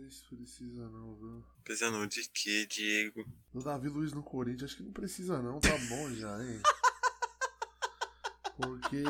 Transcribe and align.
sei 0.00 0.10
se 0.10 0.24
precisa 0.36 0.88
não, 0.88 1.14
viu? 1.16 1.44
Precisa 1.64 1.90
não 1.90 2.06
de 2.06 2.28
quê, 2.30 2.66
Diego? 2.66 3.24
Do 3.52 3.62
Davi 3.62 3.88
Luiz 3.88 4.12
no 4.12 4.22
Corinthians, 4.22 4.70
acho 4.70 4.76
que 4.78 4.82
não 4.82 4.92
precisa 4.92 5.40
não, 5.42 5.58
tá 5.60 5.76
bom 5.88 6.10
já, 6.14 6.42
hein? 6.44 6.60
Porque 8.56 9.04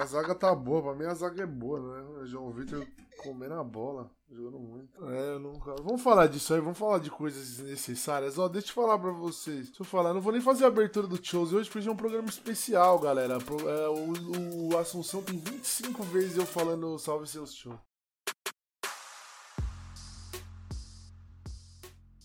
a 0.00 0.06
zaga 0.06 0.34
tá 0.34 0.54
boa, 0.54 0.82
pra 0.82 0.94
mim 0.94 1.04
a 1.10 1.14
zaga 1.14 1.42
é 1.42 1.46
boa, 1.46 1.80
né? 1.80 2.02
O 2.20 2.26
João 2.26 2.52
Vitor 2.52 2.86
comendo 3.16 3.54
a 3.54 3.64
bola, 3.64 4.08
jogando 4.30 4.60
muito. 4.60 5.04
É, 5.08 5.30
eu 5.32 5.40
nunca. 5.40 5.74
Vamos 5.82 6.00
falar 6.00 6.28
disso 6.28 6.54
aí, 6.54 6.60
vamos 6.60 6.78
falar 6.78 7.00
de 7.00 7.10
coisas 7.10 7.56
desnecessárias. 7.56 8.38
Ó, 8.38 8.48
deixa 8.48 8.68
eu 8.70 8.74
falar 8.74 8.96
pra 8.96 9.10
vocês. 9.10 9.66
Deixa 9.66 9.82
eu 9.82 9.86
falar, 9.86 10.14
não 10.14 10.20
vou 10.20 10.32
nem 10.32 10.40
fazer 10.40 10.64
a 10.64 10.68
abertura 10.68 11.08
do 11.08 11.18
shows 11.24 11.52
hoje, 11.52 11.68
porque 11.68 11.88
é 11.88 11.90
um 11.90 11.96
programa 11.96 12.28
especial, 12.28 13.00
galera. 13.00 13.38
Pro- 13.40 13.68
é, 13.68 13.88
o, 13.88 14.68
o 14.72 14.78
Assunção 14.78 15.24
tem 15.24 15.36
25 15.38 16.00
vezes 16.04 16.36
eu 16.36 16.46
falando 16.46 16.96
salve 17.00 17.26
seus 17.26 17.52
shows. 17.54 17.80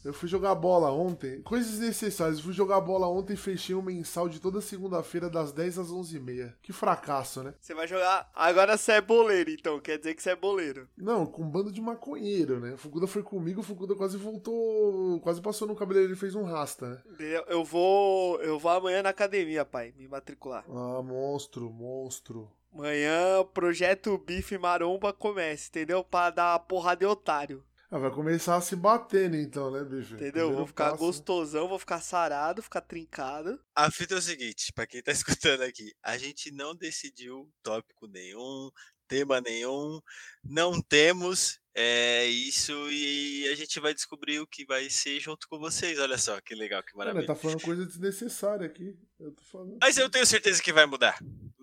Eu 0.04 0.14
fui 0.14 0.28
jogar 0.28 0.54
bola 0.56 0.92
ontem, 0.92 1.42
coisas 1.44 1.80
necessárias. 1.80 2.38
Eu 2.38 2.44
fui 2.44 2.54
jogar 2.54 2.82
bola 2.82 3.08
ontem 3.08 3.34
e 3.34 3.38
fechei 3.38 3.74
um 3.74 3.82
mensal 3.82 4.28
de 4.28 4.40
toda 4.40 4.60
segunda-feira 4.60 5.30
das 5.30 5.52
10 5.52 5.80
às 5.80 5.88
11h30. 5.90 6.54
Que 6.62 6.74
fracasso, 6.74 7.42
né? 7.42 7.54
Você 7.60 7.74
vai 7.74 7.88
jogar. 7.88 8.30
Agora 8.36 8.78
você 8.78 8.94
é 8.94 9.02
boleiro, 9.02 9.50
então. 9.50 9.80
Quer 9.80 9.98
dizer 9.98 10.14
que 10.14 10.22
você 10.22 10.32
é 10.32 10.36
boleiro. 10.36 10.88
Não, 10.98 11.26
com 11.26 11.44
um 11.44 11.50
bando 11.50 11.72
de 11.72 11.82
maconheiro, 11.82 12.60
né? 12.60 12.74
O 12.74 12.78
Fukuda 12.78 13.08
foi 13.08 13.24
comigo, 13.24 13.62
o 13.62 13.64
Fukuda 13.64 13.96
quase 13.96 14.18
voltou, 14.18 15.20
quase 15.22 15.42
passou 15.42 15.68
no 15.68 15.76
cabeleireiro 15.76 16.16
e 16.16 16.20
fez 16.20 16.36
um 16.36 16.44
rasta, 16.44 16.90
né? 16.90 17.02
Entendeu? 17.06 17.44
Eu 17.48 17.64
vou. 17.64 18.42
Eu 18.42 18.60
vou 18.60 18.72
amanhã 18.72 19.02
na 19.02 19.10
academia, 19.10 19.64
pai. 19.64 19.94
Me 19.98 20.08
matricular. 20.08 20.66
Ah, 20.68 21.02
monstro, 21.02 21.70
monstro. 21.70 22.52
Amanhã, 22.74 23.46
projeto 23.54 24.18
Bife 24.18 24.58
Maromba 24.58 25.14
começa, 25.14 25.70
entendeu? 25.70 26.04
Pra 26.04 26.32
dar 26.32 26.58
porrada 26.60 27.00
de 27.00 27.06
otário. 27.06 27.64
Ah, 27.94 28.00
vai 28.00 28.10
começar 28.10 28.56
a 28.56 28.62
se 28.62 28.76
batendo 28.76 29.36
então, 29.36 29.70
né, 29.70 29.84
bicho? 29.84 30.16
Entendeu? 30.16 30.32
Primeiro 30.32 30.56
Vou 30.56 30.66
ficar 30.66 30.86
passo. 30.90 30.98
gostosão, 30.98 31.68
vou 31.68 31.78
ficar 31.78 32.02
sarado, 32.02 32.64
ficar 32.64 32.82
trincado. 32.82 33.64
A 33.76 33.92
fita 33.92 34.16
é 34.16 34.18
o 34.18 34.22
seguinte, 34.22 34.74
pra 34.74 34.88
quem 34.88 35.04
tá 35.04 35.12
escutando 35.62 35.62
aqui, 35.62 35.94
a 36.02 36.18
gente 36.18 36.50
não 36.50 36.76
decidiu 36.76 37.48
tópico 37.62 38.08
nenhum, 38.08 38.72
tema 39.08 39.40
nenhum, 39.42 40.02
não 40.44 40.82
temos 40.82 41.60
é 41.76 42.26
isso 42.26 42.74
e 42.90 43.48
a 43.50 43.56
gente 43.56 43.80
vai 43.80 43.94
descobrir 43.94 44.40
o 44.40 44.48
que 44.48 44.66
vai 44.66 44.90
ser 44.90 45.20
junto 45.20 45.48
com 45.48 45.60
vocês. 45.60 46.00
Olha 46.00 46.18
só 46.18 46.42
que 46.42 46.56
legal, 46.56 46.82
que 46.82 46.98
Mano, 46.98 47.10
maravilha. 47.12 47.28
tá 47.28 47.40
falando 47.40 47.62
coisa 47.62 47.86
desnecessária 47.86 48.66
aqui. 48.66 48.98
Eu 49.20 49.32
tô 49.34 49.44
falando. 49.44 49.78
Mas 49.80 49.98
eu 50.00 50.10
tenho 50.10 50.26
certeza 50.26 50.64
que 50.64 50.74
vai 50.74 50.88
mudar. 50.88 51.20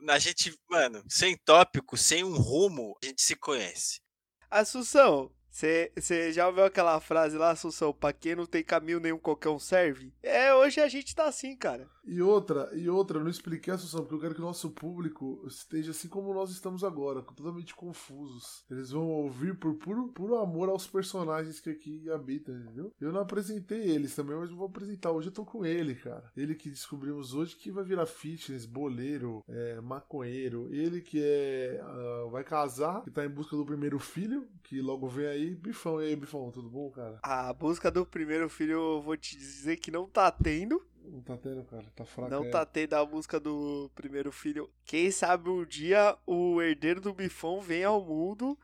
A 0.09 0.19
gente, 0.21 0.57
mano, 0.71 1.03
sem 1.09 1.37
tópico, 1.45 1.97
sem 1.97 2.23
um 2.23 2.37
rumo, 2.37 2.97
a 3.03 3.07
gente 3.07 3.21
se 3.21 3.35
conhece. 3.35 4.01
Assunção, 4.49 5.33
você 5.51 6.33
já 6.33 6.47
ouviu 6.47 6.65
aquela 6.65 7.01
frase 7.01 7.37
lá, 7.37 7.51
Assunção? 7.51 7.93
Pra 7.93 8.13
quem 8.13 8.37
não 8.37 8.47
tem 8.47 8.63
caminho 8.63 9.01
nenhum, 9.01 9.19
qualquer 9.19 9.49
um 9.49 9.59
serve? 9.59 10.13
É, 10.23 10.55
hoje 10.55 10.81
a 10.81 10.89
gente 10.89 11.15
tá 11.15 11.27
assim, 11.27 11.57
cara. 11.57 11.89
E 12.05 12.23
outra, 12.23 12.71
e 12.75 12.89
outra, 12.89 13.19
eu 13.19 13.23
não 13.23 13.31
expliquei 13.31 13.73
Assunção, 13.73 14.01
porque 14.01 14.15
eu 14.15 14.21
quero 14.21 14.35
que 14.35 14.41
o 14.41 14.45
nosso 14.45 14.71
público 14.71 15.45
esteja 15.47 15.91
assim 15.91 16.09
como 16.09 16.33
nós 16.33 16.51
estamos 16.51 16.83
agora, 16.83 17.23
totalmente 17.23 17.75
confusos. 17.75 18.65
Eles 18.71 18.91
vão 18.91 19.09
ouvir 19.09 19.57
por 19.59 19.75
puro, 19.75 20.09
puro 20.09 20.37
amor 20.37 20.69
aos 20.69 20.87
personagens 20.87 21.61
que 21.61 21.71
aqui 21.71 22.11
habitam, 22.11 22.57
entendeu? 22.57 22.93
Eu 23.01 23.13
não 23.13 23.21
apresentei 23.21 23.81
eles 23.81 24.15
também, 24.15 24.37
mas 24.37 24.51
eu 24.51 24.57
vou 24.57 24.67
apresentar. 24.67 25.11
Hoje 25.11 25.29
eu 25.29 25.33
tô 25.33 25.45
com 25.45 25.65
ele, 25.65 25.95
cara. 25.95 26.31
Ele 26.37 26.55
que 26.55 26.71
descobrimos 26.71 27.35
hoje 27.35 27.57
que 27.57 27.71
vai 27.71 27.85
virar 27.85 28.07
fitness, 28.07 28.67
boleiro, 28.67 29.43
é, 29.49 29.81
maconheiro. 29.81 30.73
Ele 30.73 31.01
que 31.01 31.21
é. 31.23 31.81
ah, 31.83 32.29
vai 32.31 32.45
casar, 32.45 33.03
que 33.03 33.11
tá 33.11 33.25
em 33.25 33.29
busca 33.29 33.57
do 33.57 33.65
primeiro 33.65 33.99
filho, 33.99 34.49
que 34.63 34.81
logo 34.81 35.09
vem 35.09 35.27
aí. 35.27 35.40
Bifão, 35.49 36.03
e 36.03 36.09
aí, 36.09 36.17
Bifão, 36.17 36.51
tudo 36.51 36.69
bom, 36.69 36.91
cara? 36.91 37.19
A 37.23 37.53
busca 37.53 37.91
do 37.91 38.05
primeiro 38.05 38.49
filho, 38.49 38.73
eu 38.73 39.01
vou 39.01 39.17
te 39.17 39.37
dizer 39.37 39.77
que 39.77 39.91
não 39.91 40.07
tá 40.07 40.31
tendo. 40.31 40.85
Não 41.05 41.23
tá 41.23 41.37
tendo, 41.37 41.65
cara. 41.65 41.85
Tá 41.97 42.05
fraco. 42.05 42.31
Não 42.31 42.45
é. 42.45 42.51
tá 42.51 42.67
tendo 42.67 42.95
a 42.95 43.05
busca 43.05 43.41
do 43.41 43.91
primeiro 43.95 44.31
filho. 44.31 44.71
Quem 44.85 45.11
sabe 45.11 45.49
um 45.49 45.65
dia 45.65 46.17
o 46.27 46.61
herdeiro 46.61 47.01
do 47.01 47.15
bifão 47.15 47.61
vem 47.61 47.85
ao 47.85 48.05
mundo 48.05 48.59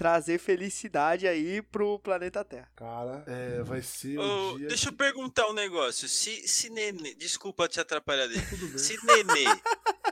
trazer 0.00 0.38
felicidade 0.38 1.28
aí 1.28 1.60
pro 1.60 1.98
planeta 1.98 2.42
Terra. 2.42 2.70
Cara, 2.74 3.22
é, 3.26 3.62
vai 3.62 3.82
ser 3.82 4.18
o 4.18 4.22
Ô, 4.54 4.56
dia. 4.56 4.68
deixa 4.68 4.88
eu 4.88 4.94
perguntar 4.94 5.46
um 5.48 5.52
negócio. 5.52 6.08
Se, 6.08 6.48
se 6.48 6.70
Nenê. 6.70 7.14
Desculpa 7.14 7.68
te 7.68 7.80
atrapalhar 7.80 8.26
dele. 8.26 8.40
Tudo 8.48 8.66
bem. 8.68 8.78
Se 8.78 8.96
Nenê. 9.04 9.44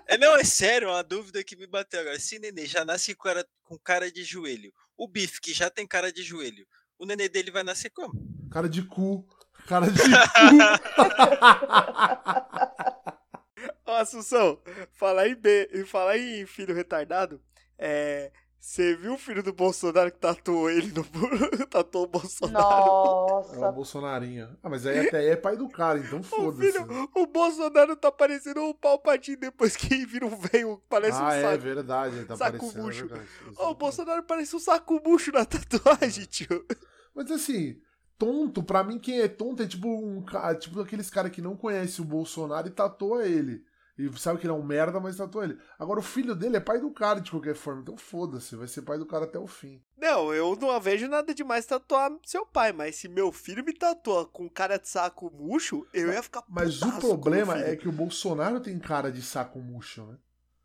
É, 0.09 0.17
não, 0.17 0.35
é 0.37 0.43
sério, 0.43 0.89
é 0.89 0.91
uma 0.91 1.05
dúvida 1.05 1.45
que 1.45 1.55
me 1.55 1.67
bateu 1.67 2.01
agora. 2.01 2.19
Se 2.19 2.39
Nenê 2.39 2.65
já 2.65 2.83
nasce 2.83 3.15
com 3.15 3.25
cara, 3.25 3.47
com 3.63 3.79
cara 3.79 4.11
de 4.11 4.25
joelho, 4.25 4.73
o 4.97 5.07
Bife, 5.07 5.39
que 5.41 5.53
já 5.53 5.69
tem 5.69 5.87
cara 5.87 6.11
de 6.11 6.23
joelho, 6.23 6.67
o 6.99 7.05
nenê 7.07 7.29
dele 7.29 7.51
vai 7.51 7.63
nascer 7.63 7.91
como? 7.91 8.15
Cara 8.51 8.69
de 8.69 8.83
cu. 8.83 9.27
Cara 9.67 9.87
de 9.87 9.99
cu. 10.01 10.09
Ô, 13.87 13.93
Assunção, 13.93 14.61
falar 14.93 15.29
em, 15.29 15.35
B, 15.35 15.69
e 15.73 15.85
falar 15.85 16.19
em 16.19 16.45
filho 16.47 16.75
retardado, 16.75 17.41
é. 17.79 18.31
Você 18.61 18.97
viu 18.97 19.15
o 19.15 19.19
filho 19.19 19.43
do 19.43 19.53
Bolsonaro 19.53 20.11
que 20.11 20.19
tatuou 20.19 20.69
ele 20.69 20.93
no. 20.93 21.05
tatuou 21.71 22.05
o 22.05 22.09
Bolsonaro? 22.09 22.59
É 22.59 22.87
Nossa, 22.87 23.69
o 23.69 23.73
Bolsonarinho. 23.73 24.49
Ah, 24.63 24.69
mas 24.69 24.85
aí 24.85 25.07
até 25.07 25.19
aí 25.19 25.27
é 25.29 25.37
pai 25.37 25.57
do 25.57 25.69
cara, 25.69 25.99
então 26.01 26.19
O 26.21 26.23
foda-se. 26.25 26.73
filho, 26.73 27.09
o 27.15 27.27
Bolsonaro 27.27 27.95
tá 27.97 28.11
parecendo 28.11 28.63
um 28.65 28.75
palpatinho 28.75 29.39
depois 29.39 29.77
que 29.77 30.05
vira 30.05 30.27
um 30.27 30.37
velho, 30.37 30.83
parece 30.89 31.21
um 31.23 31.25
Ah, 31.27 31.35
é 31.35 31.43
saco. 31.53 31.63
verdade, 31.63 32.17
ele 32.17 32.25
tá 32.27 32.37
saco 32.37 32.59
parecendo. 32.59 32.79
é 32.79 32.83
murcho. 32.83 33.07
verdade. 33.07 33.29
O 33.59 33.75
Bolsonaro 33.75 34.23
parece 34.25 34.57
um 34.57 34.61
saco 34.61 35.01
murcho 35.07 35.31
na 35.33 35.45
tatuagem, 35.45 36.25
tio. 36.25 36.67
Mas 37.15 37.31
assim, 37.31 37.81
tonto, 38.19 38.63
pra 38.63 38.83
mim 38.83 38.99
quem 38.99 39.21
é 39.21 39.29
tonto 39.29 39.63
é 39.63 39.67
tipo 39.69 39.89
um 39.89 40.21
cara, 40.25 40.55
tipo 40.57 40.81
aqueles 40.81 41.09
caras 41.09 41.31
que 41.31 41.41
não 41.41 41.57
conhecem 41.57 42.05
o 42.05 42.09
Bolsonaro 42.09 42.67
e 42.67 42.71
tatua 42.73 43.25
ele. 43.27 43.65
E 43.99 44.09
sabe 44.19 44.39
que 44.39 44.47
ele 44.47 44.53
é 44.53 44.57
um 44.57 44.63
merda, 44.63 45.01
mas 45.01 45.17
tatua 45.17 45.45
ele. 45.45 45.59
Agora 45.79 45.99
o 45.99 46.03
filho 46.03 46.35
dele 46.35 46.57
é 46.57 46.61
pai 46.61 46.81
do 46.81 46.91
cara 46.93 47.21
de 47.21 47.31
qualquer 47.31 47.57
forma, 47.57 47.83
então 47.83 47.97
foda-se, 47.97 48.55
vai 48.55 48.69
ser 48.69 48.83
pai 48.83 48.97
do 48.97 49.05
cara 49.05 49.25
até 49.25 49.39
o 49.39 49.47
fim. 49.49 49.83
Não, 49.97 50.33
eu 50.33 50.55
não 50.55 50.81
vejo 50.81 51.09
nada 51.09 51.35
demais 51.35 51.67
tatuar 51.67 52.13
seu 52.25 52.47
pai, 52.47 52.73
mas 52.73 52.95
se 52.97 53.09
meu 53.09 53.33
filho 53.33 53.65
me 53.65 53.73
tatua 53.73 54.25
com 54.27 54.49
cara 54.49 54.79
de 54.79 54.89
saco 54.89 55.31
murcho, 55.35 55.85
eu 55.93 56.13
ia 56.13 56.23
ficar 56.23 56.45
Mas 56.49 56.81
o 56.81 56.93
problema 57.01 57.59
é 57.59 57.75
que 57.75 57.89
o 57.89 57.93
Bolsonaro 57.93 58.61
tem 58.61 58.79
cara 58.79 59.11
de 59.11 59.21
saco 59.21 59.59
murcho, 59.59 60.07
né? 60.07 60.17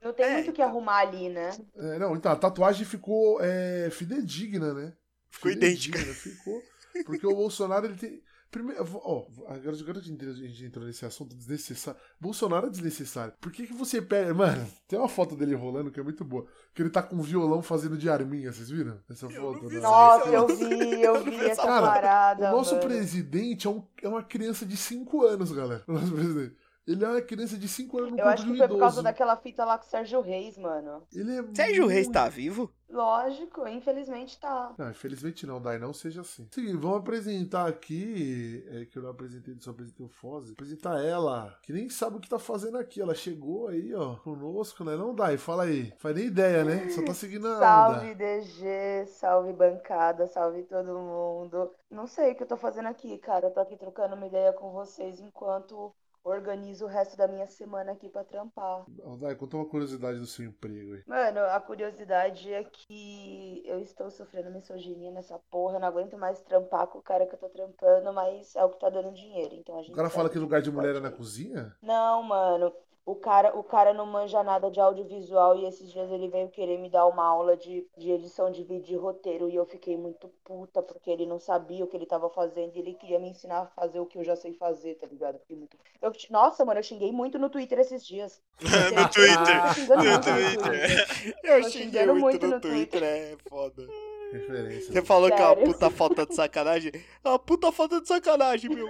não 0.02 0.14
tem 0.14 0.26
É, 0.26 0.34
muito 0.36 0.52
o 0.52 0.54
que 0.54 0.62
arrumar 0.62 1.00
ali, 1.00 1.30
né? 1.30 1.50
É, 1.76 1.98
não, 1.98 2.16
então 2.16 2.32
a 2.32 2.36
tatuagem 2.36 2.86
ficou 2.86 3.40
é, 3.42 3.90
fidedigna, 3.90 4.74
né? 4.74 4.94
Ficou 5.32 5.50
idêntica. 5.52 5.98
Fidedigna, 5.98 6.14
Ficou. 6.14 6.62
Porque 7.06 7.26
o 7.26 7.36
Bolsonaro, 7.36 7.88
ele 7.88 7.96
tem. 7.96 8.22
Primeiro, 8.54 8.86
ó, 9.04 9.26
agora, 9.48 9.76
agora 9.76 9.98
a 9.98 10.02
gente 10.02 10.12
entrou- 10.12 10.32
a 10.32 10.36
gente 10.36 10.64
entrou 10.66 10.86
nesse 10.86 11.04
assunto 11.08 11.36
desnecessário. 11.36 12.00
Bolsonaro 12.22 12.68
é 12.68 12.70
desnecessário. 12.70 13.34
Por 13.42 13.52
que, 13.52 13.66
que 13.66 13.74
você 13.74 14.00
pega. 14.00 14.32
Mano, 14.32 14.64
tem 14.88 15.00
uma 15.00 15.10
foto 15.10 15.36
dele 15.36 15.56
rolando 15.56 15.90
que 15.90 16.00
é 16.00 16.04
muito 16.04 16.24
boa. 16.24 16.46
Que 16.72 16.84
ele 16.84 16.92
tá 16.92 17.02
com 17.02 17.16
um 17.16 17.22
violão 17.24 17.64
fazendo 17.64 17.98
de 17.98 18.08
arminha, 18.08 18.54
vocês 18.54 18.70
viram? 18.70 19.00
Essa 19.10 19.26
Eu 19.26 19.32
foto? 19.54 19.68
vi 19.68 19.76
né? 19.78 19.82
Nossa, 19.82 20.30
eu 20.30 20.48
vi, 20.48 21.02
eu 21.02 21.24
vi 21.24 21.36
essa 21.50 21.64
Cara, 21.64 21.82
parada. 21.88 22.50
O 22.54 22.58
nosso 22.58 22.76
mano. 22.76 22.86
presidente 22.88 23.66
é, 23.66 23.70
um- 23.72 23.84
é 24.04 24.08
uma 24.08 24.22
criança 24.24 24.68
de 24.68 24.78
5 24.78 25.26
anos, 25.26 25.52
galera. 25.52 25.84
O 25.88 25.94
nosso 25.94 26.12
presidente. 26.12 26.56
Ele 26.86 27.04
é 27.04 27.08
uma 27.08 27.22
criança 27.22 27.58
de 27.58 27.68
5 27.68 27.98
anos 27.98 28.12
no 28.12 28.20
Eu 28.20 28.28
acho 28.28 28.46
que 28.46 28.58
foi 28.58 28.68
por 28.68 28.80
causa 28.80 29.02
daquela 29.02 29.38
fita 29.38 29.64
lá 29.64 29.78
com 29.78 29.86
o 29.86 29.90
Sérgio 29.90 30.20
Reis, 30.22 30.58
mano. 30.58 31.04
Ele 31.16 31.40
é 31.40 31.44
Sérgio 31.56 31.88
Reis 31.88 32.08
muito- 32.08 32.14
tá 32.14 32.28
vivo? 32.28 32.70
Lógico, 32.90 33.68
infelizmente 33.68 34.40
tá. 34.40 34.72
Não, 34.78 34.92
infelizmente 34.92 35.48
não, 35.48 35.60
Dai, 35.60 35.80
não 35.80 35.94
seja 35.94 36.22
assim. 36.22 36.48
Seguinte, 36.52 36.78
vamos 36.78 37.00
apresentar 37.00 37.68
aqui, 37.68 38.64
é, 38.70 38.86
que 38.86 38.98
eu 38.98 39.02
não 39.02 39.10
apresentei, 39.10 39.56
só 39.60 39.72
apresentei 39.72 40.06
o 40.06 40.10
Foz, 40.10 40.52
apresentar 40.52 41.04
ela, 41.04 41.58
que 41.64 41.74
nem 41.74 41.90
sabe 41.90 42.18
o 42.18 42.20
que 42.20 42.30
tá 42.30 42.38
fazendo 42.38 42.78
aqui. 42.78 43.02
Ela 43.02 43.16
chegou 43.16 43.68
aí, 43.70 43.96
ó, 43.96 44.18
conosco, 44.18 44.84
né? 44.84 44.96
Não, 44.96 45.16
Dai, 45.16 45.38
fala 45.38 45.64
aí. 45.64 45.92
Faz 45.98 46.16
nem 46.16 46.26
ideia, 46.26 46.64
né? 46.64 46.90
Só 46.90 47.04
tá 47.04 47.14
seguindo 47.16 47.48
a 47.48 47.58
Salve 47.60 48.12
onda. 48.12 48.16
DG, 48.16 49.06
salve 49.08 49.54
bancada, 49.54 50.28
salve 50.28 50.64
todo 50.64 50.94
mundo. 51.00 51.72
Não 51.90 52.06
sei 52.06 52.34
o 52.34 52.36
que 52.36 52.44
eu 52.44 52.48
tô 52.48 52.58
fazendo 52.58 52.88
aqui, 52.90 53.18
cara. 53.18 53.48
Eu 53.48 53.52
tô 53.52 53.60
aqui 53.60 53.76
trocando 53.76 54.16
uma 54.16 54.28
ideia 54.28 54.54
com 54.54 54.72
vocês 54.72 55.20
enquanto 55.20 55.92
organizo 56.24 56.86
o 56.86 56.88
resto 56.88 57.18
da 57.18 57.28
minha 57.28 57.48
semana 57.48 57.92
aqui 57.92 58.10
pra 58.10 58.24
trampar. 58.24 58.86
Dai, 59.20 59.36
conta 59.36 59.58
uma 59.58 59.66
curiosidade 59.66 60.20
do 60.20 60.26
seu 60.26 60.46
emprego 60.46 60.94
aí. 60.94 61.04
Mano, 61.06 61.40
a 61.42 61.60
curiosidade 61.60 62.52
é 62.52 62.64
que 62.64 63.62
eu 63.66 63.80
estou 63.80 64.10
sofrendo 64.10 64.52
misoginia 64.52 65.12
nessa 65.12 65.38
porra. 65.52 65.76
Eu 65.76 65.80
não 65.82 65.88
aguento 65.88 66.18
mais 66.18 66.42
trampar 66.42 66.88
com 66.88 67.00
o 67.00 67.04
cara 67.04 67.26
que 67.26 67.36
eu 67.36 67.40
tô 67.40 67.50
trampando, 67.50 68.14
mas 68.14 68.56
é 68.56 68.64
o 68.64 68.70
que 68.70 68.80
tá 68.80 68.90
dando 68.90 69.12
dinheiro. 69.14 69.56
Então 69.56 69.78
a 69.78 69.82
gente 69.82 69.92
O 69.92 69.96
cara 69.96 70.10
fala 70.10 70.30
que 70.30 70.40
lugar 70.40 70.62
de 70.62 70.72
mulher 70.72 70.96
é 70.96 71.00
na 71.00 71.12
cozinha? 71.12 71.76
Não, 71.82 72.24
mano. 72.24 72.74
O 73.06 73.16
cara, 73.16 73.54
o 73.58 73.62
cara 73.64 73.94
não 73.94 74.06
manja 74.06 74.42
nada 74.44 74.72
de 74.72 74.80
audiovisual 74.80 75.58
e 75.58 75.66
esses 75.66 75.92
dias 75.92 76.10
ele 76.10 76.30
veio 76.30 76.48
querer 76.48 76.78
me 76.80 76.90
dar 76.90 77.06
uma 77.06 77.26
aula 77.26 77.58
de, 77.58 77.86
de 77.98 78.12
edição 78.12 78.50
de 78.50 78.64
vídeo 78.64 78.94
e 78.94 78.98
roteiro 78.98 79.50
e 79.50 79.56
eu 79.56 79.66
fiquei 79.66 79.98
muito 79.98 80.30
puta 80.46 80.82
porque 80.82 81.12
ele 81.12 81.26
não 81.26 81.38
sabia 81.38 81.84
o 81.84 81.88
que 81.88 81.98
ele 81.98 82.06
tava 82.06 82.30
fazendo 82.30 82.72
e 82.76 82.80
ele 82.80 82.94
queria 82.94 83.20
me 83.20 83.28
ensinar 83.30 83.60
a 83.60 83.66
fazer 83.68 84.00
o 84.00 84.06
que 84.06 84.18
eu 84.18 84.24
já 84.24 84.38
sei 84.38 84.54
fazer, 84.54 84.96
tá 84.96 85.06
ligado? 85.06 85.38
Fiquei 85.40 85.58
muito... 85.58 85.78
eu, 86.02 86.14
nossa, 86.30 86.64
mano, 86.64 86.80
eu 86.80 86.84
xinguei 86.84 87.12
muito 87.12 87.38
no 87.38 87.50
Twitter 87.50 87.78
esses 87.80 88.06
dias. 88.06 88.42
no 88.96 89.10
Twitter. 89.10 89.62
Tô 89.64 89.74
xingando 89.74 90.04
No 90.04 90.06
muito 90.06 90.32
no 90.32 90.42
Twitter. 90.42 90.58
Twitter. 90.62 91.38
Eu 91.44 91.64
xinguei 91.64 92.06
muito 92.06 92.20
muito 92.22 92.48
no 92.48 92.54
no 92.56 92.62
Twitter, 92.62 93.02
Twitter. 93.02 93.04
é 93.04 93.38
foda. 93.50 93.86
Referência. 94.34 94.92
Você 94.92 95.02
falou 95.04 95.30
que 95.30 95.40
é 95.40 95.46
uma 95.46 95.56
Sério? 95.56 95.72
puta 95.74 95.90
falta 95.92 96.26
de 96.26 96.36
sacanagem? 96.36 96.92
É 97.24 97.30
uma 97.30 97.40
puta 97.40 97.72
falta 97.72 98.02
de 98.02 98.08
sacanagem, 98.08 98.70
meu. 98.70 98.90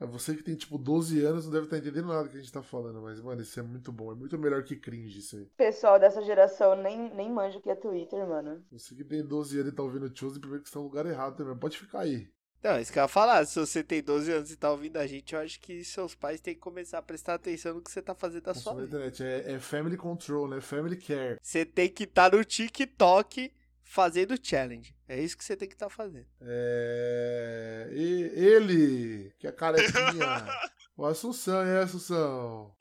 É 0.00 0.04
você 0.04 0.34
que 0.34 0.42
tem, 0.42 0.54
tipo, 0.54 0.76
12 0.76 1.24
anos 1.24 1.44
não 1.44 1.52
deve 1.52 1.64
estar 1.66 1.78
entendendo 1.78 2.08
nada 2.08 2.24
do 2.24 2.30
que 2.30 2.36
a 2.36 2.40
gente 2.40 2.52
tá 2.52 2.62
falando, 2.62 3.00
mas, 3.00 3.20
mano, 3.20 3.40
isso 3.40 3.58
é 3.58 3.62
muito 3.62 3.92
bom. 3.92 4.12
É 4.12 4.14
muito 4.14 4.36
melhor 4.38 4.62
que 4.64 4.76
cringe 4.76 5.20
isso 5.20 5.36
aí. 5.36 5.46
Pessoal 5.56 5.98
dessa 5.98 6.20
geração 6.22 6.74
nem, 6.76 7.14
nem 7.14 7.30
manja 7.30 7.58
o 7.58 7.62
que 7.62 7.70
é 7.70 7.74
Twitter, 7.74 8.26
mano. 8.26 8.62
Você 8.72 8.94
que 8.94 9.04
tem 9.04 9.24
12 9.24 9.60
anos 9.60 9.72
e 9.72 9.76
tá 9.76 9.82
ouvindo 9.82 10.06
o 10.06 10.14
Choose, 10.14 10.40
primeiro 10.40 10.62
que 10.62 10.68
você 10.68 10.74
tá 10.74 10.80
no 10.80 10.86
lugar 10.86 11.06
errado 11.06 11.36
também. 11.36 11.56
Pode 11.56 11.78
ficar 11.78 12.00
aí. 12.00 12.28
Não, 12.62 12.78
isso 12.78 12.92
que 12.92 12.98
eu 12.98 13.02
ia 13.02 13.08
falar. 13.08 13.44
Se 13.44 13.58
você 13.58 13.82
tem 13.82 14.02
12 14.02 14.30
anos 14.32 14.50
e 14.52 14.56
tá 14.56 14.70
ouvindo 14.70 14.96
a 14.96 15.06
gente, 15.06 15.34
eu 15.34 15.40
acho 15.40 15.58
que 15.60 15.82
seus 15.84 16.14
pais 16.14 16.40
têm 16.40 16.54
que 16.54 16.60
começar 16.60 16.98
a 16.98 17.02
prestar 17.02 17.34
atenção 17.34 17.74
no 17.74 17.82
que 17.82 17.90
você 17.90 18.00
tá 18.00 18.14
fazendo 18.14 18.42
da 18.44 18.54
sua 18.54 18.74
vida. 18.74 18.86
internet. 18.86 19.22
É, 19.24 19.54
é 19.54 19.58
family 19.58 19.96
control, 19.96 20.46
né? 20.48 20.60
Family 20.60 20.96
care. 20.96 21.38
Você 21.42 21.64
tem 21.64 21.88
que 21.88 22.04
estar 22.04 22.32
no 22.32 22.44
TikTok 22.44 23.52
fazendo 23.92 24.38
challenge. 24.42 24.94
É 25.06 25.20
isso 25.20 25.36
que 25.36 25.44
você 25.44 25.54
tem 25.54 25.68
que 25.68 25.74
estar 25.74 25.90
fazendo. 25.90 26.26
É. 26.40 27.90
e- 27.92 28.32
ele, 28.34 29.32
que 29.38 29.46
é 29.46 29.52
carequinha. 29.52 29.92
o 30.96 31.04
Assunção, 31.04 31.60
é 31.60 31.82
Assunção. 31.82 32.74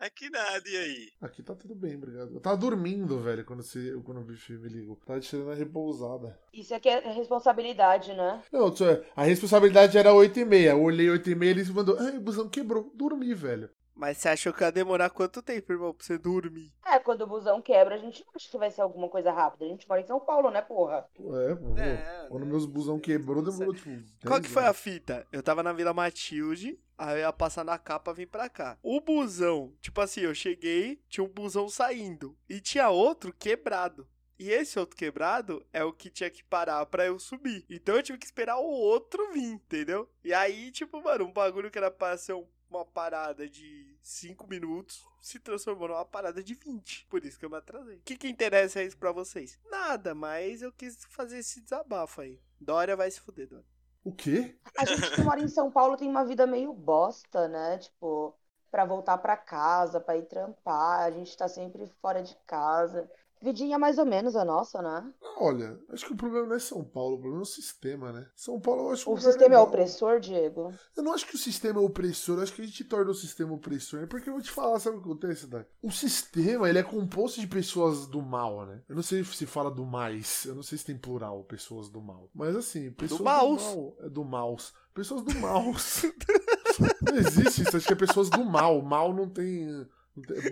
Aqui 0.00 0.28
nada, 0.30 0.62
e 0.68 0.76
aí? 0.76 1.12
Aqui 1.20 1.42
tá 1.44 1.54
tudo 1.54 1.76
bem, 1.76 1.94
obrigado. 1.96 2.34
Eu 2.34 2.40
tava 2.40 2.56
dormindo, 2.56 3.20
velho, 3.20 3.44
quando, 3.44 3.62
você, 3.62 3.92
quando 4.04 4.20
o 4.20 4.24
bicho 4.24 4.52
me 4.54 4.68
ligou. 4.68 4.96
Tava 5.06 5.20
tirando 5.20 5.50
a 5.52 5.54
repousada. 5.54 6.36
Isso 6.52 6.74
aqui 6.74 6.88
é 6.88 7.08
responsabilidade, 7.12 8.12
né? 8.14 8.42
Não, 8.52 8.72
tio, 8.72 8.86
a 9.14 9.22
responsabilidade 9.22 9.96
era 9.96 10.12
8 10.12 10.40
e 10.40 10.44
meia. 10.44 10.70
Eu 10.70 10.82
olhei 10.82 11.08
8 11.08 11.30
e 11.30 11.34
meia 11.36 11.50
e 11.50 11.60
ele 11.60 11.72
mandou. 11.72 11.96
Ai, 12.00 12.16
o 12.16 12.20
busão 12.20 12.48
quebrou. 12.48 12.92
Dormi, 12.94 13.32
velho. 13.32 13.70
Mas 13.98 14.18
você 14.18 14.28
achou 14.28 14.52
que 14.52 14.62
ia 14.62 14.70
demorar 14.70 15.10
quanto 15.10 15.42
tempo, 15.42 15.72
irmão, 15.72 15.92
pra 15.92 16.06
você 16.06 16.16
dormir? 16.16 16.72
É, 16.86 17.00
quando 17.00 17.22
o 17.22 17.26
busão 17.26 17.60
quebra, 17.60 17.96
a 17.96 17.98
gente 17.98 18.24
não 18.24 18.32
acha 18.36 18.48
que 18.48 18.56
vai 18.56 18.70
ser 18.70 18.80
alguma 18.80 19.08
coisa 19.08 19.32
rápida. 19.32 19.64
A 19.64 19.68
gente 19.68 19.88
mora 19.88 20.00
em 20.00 20.06
São 20.06 20.20
Paulo, 20.20 20.52
né, 20.52 20.62
porra? 20.62 21.04
É, 21.18 21.54
pô. 21.56 21.76
É, 21.76 22.26
quando 22.28 22.44
né? 22.44 22.50
meus 22.50 22.64
busão 22.64 23.00
quebrou, 23.00 23.42
demorou, 23.42 23.74
tipo. 23.74 23.90
Qual 24.24 24.38
10 24.38 24.46
que 24.46 24.48
foi 24.54 24.64
a 24.64 24.72
fita? 24.72 25.26
Eu 25.32 25.42
tava 25.42 25.64
na 25.64 25.72
Vila 25.72 25.92
Matilde, 25.92 26.78
aí 26.96 27.16
eu 27.16 27.20
ia 27.22 27.32
passar 27.32 27.64
na 27.64 27.76
capa 27.76 28.14
vir 28.14 28.26
pra 28.26 28.48
cá. 28.48 28.78
O 28.84 29.00
busão, 29.00 29.74
tipo 29.80 30.00
assim, 30.00 30.20
eu 30.20 30.32
cheguei, 30.34 31.02
tinha 31.08 31.24
um 31.24 31.28
busão 31.28 31.68
saindo 31.68 32.38
e 32.48 32.60
tinha 32.60 32.88
outro 32.90 33.32
quebrado. 33.32 34.06
E 34.38 34.48
esse 34.52 34.78
outro 34.78 34.96
quebrado 34.96 35.66
é 35.72 35.82
o 35.82 35.92
que 35.92 36.08
tinha 36.08 36.30
que 36.30 36.44
parar 36.44 36.86
pra 36.86 37.04
eu 37.04 37.18
subir. 37.18 37.66
Então 37.68 37.96
eu 37.96 38.02
tive 38.04 38.18
que 38.18 38.26
esperar 38.26 38.58
o 38.58 38.64
outro 38.64 39.32
vir, 39.32 39.42
entendeu? 39.54 40.08
E 40.22 40.32
aí, 40.32 40.70
tipo, 40.70 41.02
mano, 41.02 41.24
um 41.24 41.32
bagulho 41.32 41.68
que 41.68 41.78
era 41.78 41.90
pra 41.90 42.16
ser 42.16 42.34
um- 42.34 42.46
uma 42.70 42.84
parada 42.84 43.48
de 43.48 43.87
5 44.08 44.46
minutos 44.48 45.06
se 45.20 45.38
transformou 45.38 45.88
numa 45.88 46.04
parada 46.04 46.42
de 46.42 46.54
20. 46.54 47.06
Por 47.10 47.24
isso 47.26 47.38
que 47.38 47.44
eu 47.44 47.50
me 47.50 47.56
atrasei. 47.56 47.96
O 47.96 48.00
que, 48.00 48.16
que 48.16 48.26
interessa 48.26 48.82
isso 48.82 48.96
pra 48.96 49.12
vocês? 49.12 49.58
Nada, 49.70 50.14
mas 50.14 50.62
eu 50.62 50.72
quis 50.72 51.04
fazer 51.10 51.38
esse 51.38 51.60
desabafo 51.60 52.22
aí. 52.22 52.40
Dória 52.58 52.96
vai 52.96 53.10
se 53.10 53.20
fuder, 53.20 53.46
Dória. 53.46 53.66
O 54.02 54.10
quê? 54.10 54.56
A 54.78 54.86
gente 54.86 55.10
que 55.10 55.20
mora 55.20 55.42
em 55.42 55.48
São 55.48 55.70
Paulo 55.70 55.94
tem 55.96 56.08
uma 56.08 56.24
vida 56.24 56.46
meio 56.46 56.72
bosta, 56.72 57.48
né? 57.48 57.76
Tipo, 57.76 58.34
pra 58.70 58.86
voltar 58.86 59.18
pra 59.18 59.36
casa, 59.36 60.00
pra 60.00 60.16
ir 60.16 60.24
trampar, 60.24 61.00
a 61.00 61.10
gente 61.10 61.36
tá 61.36 61.46
sempre 61.46 61.86
fora 62.00 62.22
de 62.22 62.34
casa. 62.46 63.10
Vidinha 63.40 63.78
mais 63.78 63.98
ou 63.98 64.04
menos 64.04 64.34
a 64.34 64.44
nossa, 64.44 64.82
né? 64.82 65.12
Olha, 65.38 65.78
acho 65.90 66.06
que 66.06 66.12
o 66.12 66.16
problema 66.16 66.46
não 66.46 66.56
é 66.56 66.58
São 66.58 66.82
Paulo, 66.82 67.14
o 67.14 67.18
problema 67.18 67.42
é 67.42 67.42
o 67.42 67.46
sistema, 67.46 68.12
né? 68.12 68.26
São 68.34 68.60
Paulo 68.60 68.82
eu 68.82 68.90
acho 68.90 69.10
O 69.10 69.16
sistema 69.16 69.54
é 69.54 69.58
opressor, 69.58 70.18
Diego? 70.18 70.72
Eu 70.96 71.02
não 71.02 71.12
acho 71.12 71.26
que 71.26 71.36
o 71.36 71.38
sistema 71.38 71.80
é 71.80 71.84
opressor, 71.84 72.38
eu 72.38 72.42
acho 72.42 72.52
que 72.52 72.62
a 72.62 72.64
gente 72.64 72.84
torna 72.84 73.10
o 73.10 73.14
sistema 73.14 73.52
opressor. 73.52 74.00
É 74.00 74.06
porque 74.06 74.28
eu 74.28 74.34
vou 74.34 74.42
te 74.42 74.50
falar, 74.50 74.80
sabe 74.80 74.96
o 74.96 75.00
que 75.00 75.08
acontece, 75.08 75.46
Dai? 75.46 75.64
O 75.82 75.92
sistema, 75.92 76.68
ele 76.68 76.78
é 76.78 76.82
composto 76.82 77.40
de 77.40 77.46
pessoas 77.46 78.06
do 78.06 78.20
mal, 78.20 78.66
né? 78.66 78.82
Eu 78.88 78.96
não 78.96 79.02
sei 79.02 79.22
se 79.22 79.46
fala 79.46 79.70
do 79.70 79.84
mais, 79.84 80.44
eu 80.44 80.54
não 80.54 80.62
sei 80.62 80.76
se 80.76 80.84
tem 80.84 80.98
plural, 80.98 81.44
pessoas 81.44 81.88
do 81.88 82.00
mal. 82.00 82.28
Mas 82.34 82.56
assim, 82.56 82.90
pessoas 82.90 83.18
do, 83.18 83.24
maus. 83.24 83.62
mal. 83.62 83.96
É 84.00 84.08
do 84.08 84.24
maus. 84.24 84.74
Pessoas 84.94 85.22
do 85.22 85.34
maus. 85.36 86.02
não 87.06 87.16
existe 87.16 87.62
isso, 87.62 87.76
acho 87.76 87.86
que 87.86 87.92
é 87.92 87.96
pessoas 87.96 88.28
do 88.28 88.44
mal. 88.44 88.82
Mal 88.82 89.14
não 89.14 89.28
tem... 89.28 89.86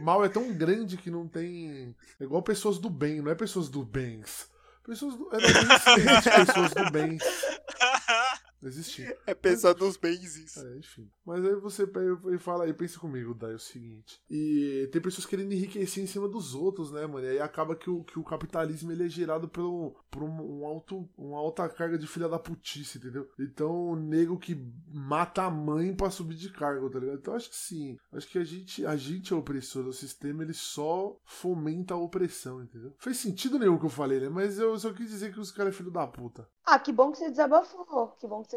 Mal 0.02 0.24
é 0.24 0.28
tão 0.28 0.52
grande 0.52 0.96
que 0.96 1.10
não 1.10 1.26
tem... 1.26 1.94
É 2.20 2.24
igual 2.24 2.42
pessoas 2.42 2.78
do 2.78 2.90
bem, 2.90 3.20
não 3.20 3.30
é 3.30 3.34
pessoas 3.34 3.68
do 3.68 3.84
bens. 3.84 4.50
Pessoas 4.84 5.16
do... 5.16 5.28
É, 5.32 5.36
existe 5.38 6.30
pessoas 6.30 6.72
do 6.72 6.90
bem. 6.90 7.18
Não. 9.04 9.16
É 9.26 9.34
pessoa 9.34 9.74
dos 9.74 9.96
bens 9.96 10.36
isso. 10.36 10.60
É, 10.60 10.76
enfim. 10.76 11.10
Mas 11.24 11.44
aí 11.44 11.54
você 11.56 11.86
pega 11.86 12.18
e 12.34 12.38
fala 12.38 12.64
aí, 12.64 12.72
pensa 12.72 12.98
comigo, 12.98 13.34
Dai, 13.34 13.52
é 13.52 13.56
o 13.56 13.58
seguinte. 13.58 14.20
E 14.30 14.88
tem 14.92 15.00
pessoas 15.00 15.26
querendo 15.26 15.52
enriquecer 15.52 16.02
em 16.02 16.06
cima 16.06 16.28
dos 16.28 16.54
outros, 16.54 16.90
né, 16.90 17.06
mano? 17.06 17.26
E 17.26 17.30
aí 17.30 17.40
acaba 17.40 17.76
que 17.76 17.90
o, 17.90 18.04
que 18.04 18.18
o 18.18 18.24
capitalismo 18.24 18.92
ele 18.92 19.06
é 19.06 19.08
gerado 19.08 19.48
pelo, 19.48 19.96
por 20.10 20.22
um, 20.22 20.60
um 20.60 20.66
alto, 20.66 21.08
uma 21.16 21.38
alta 21.38 21.68
carga 21.68 21.98
de 21.98 22.06
filha 22.06 22.28
da 22.28 22.38
putice, 22.38 22.98
entendeu? 22.98 23.28
Então, 23.38 23.90
o 23.90 23.96
nego 23.96 24.38
que 24.38 24.56
mata 24.88 25.42
a 25.42 25.50
mãe 25.50 25.94
pra 25.94 26.10
subir 26.10 26.36
de 26.36 26.50
cargo, 26.50 26.90
tá 26.90 26.98
ligado? 26.98 27.18
Então, 27.18 27.34
acho 27.34 27.50
que 27.50 27.56
sim. 27.56 27.96
Acho 28.12 28.28
que 28.28 28.38
a 28.38 28.44
gente, 28.44 28.86
a 28.86 28.96
gente 28.96 29.32
é 29.32 29.36
opressor. 29.36 29.86
O 29.86 29.92
sistema, 29.92 30.42
ele 30.42 30.54
só 30.54 31.18
fomenta 31.24 31.94
a 31.94 31.98
opressão, 31.98 32.62
entendeu? 32.62 32.94
Fez 32.98 33.16
sentido 33.16 33.58
nenhum 33.58 33.74
o 33.74 33.78
que 33.78 33.86
eu 33.86 33.90
falei, 33.90 34.20
né? 34.20 34.28
Mas 34.28 34.58
eu 34.58 34.78
só 34.78 34.92
quis 34.92 35.10
dizer 35.10 35.32
que 35.32 35.40
os 35.40 35.50
caras 35.50 35.74
é 35.74 35.76
filho 35.76 35.90
da 35.90 36.06
puta. 36.06 36.48
Ah, 36.64 36.78
que 36.78 36.92
bom 36.92 37.12
que 37.12 37.18
você 37.18 37.30
desabafou. 37.30 38.08
Que 38.18 38.26
bom 38.26 38.42
que 38.42 38.50
você 38.50 38.55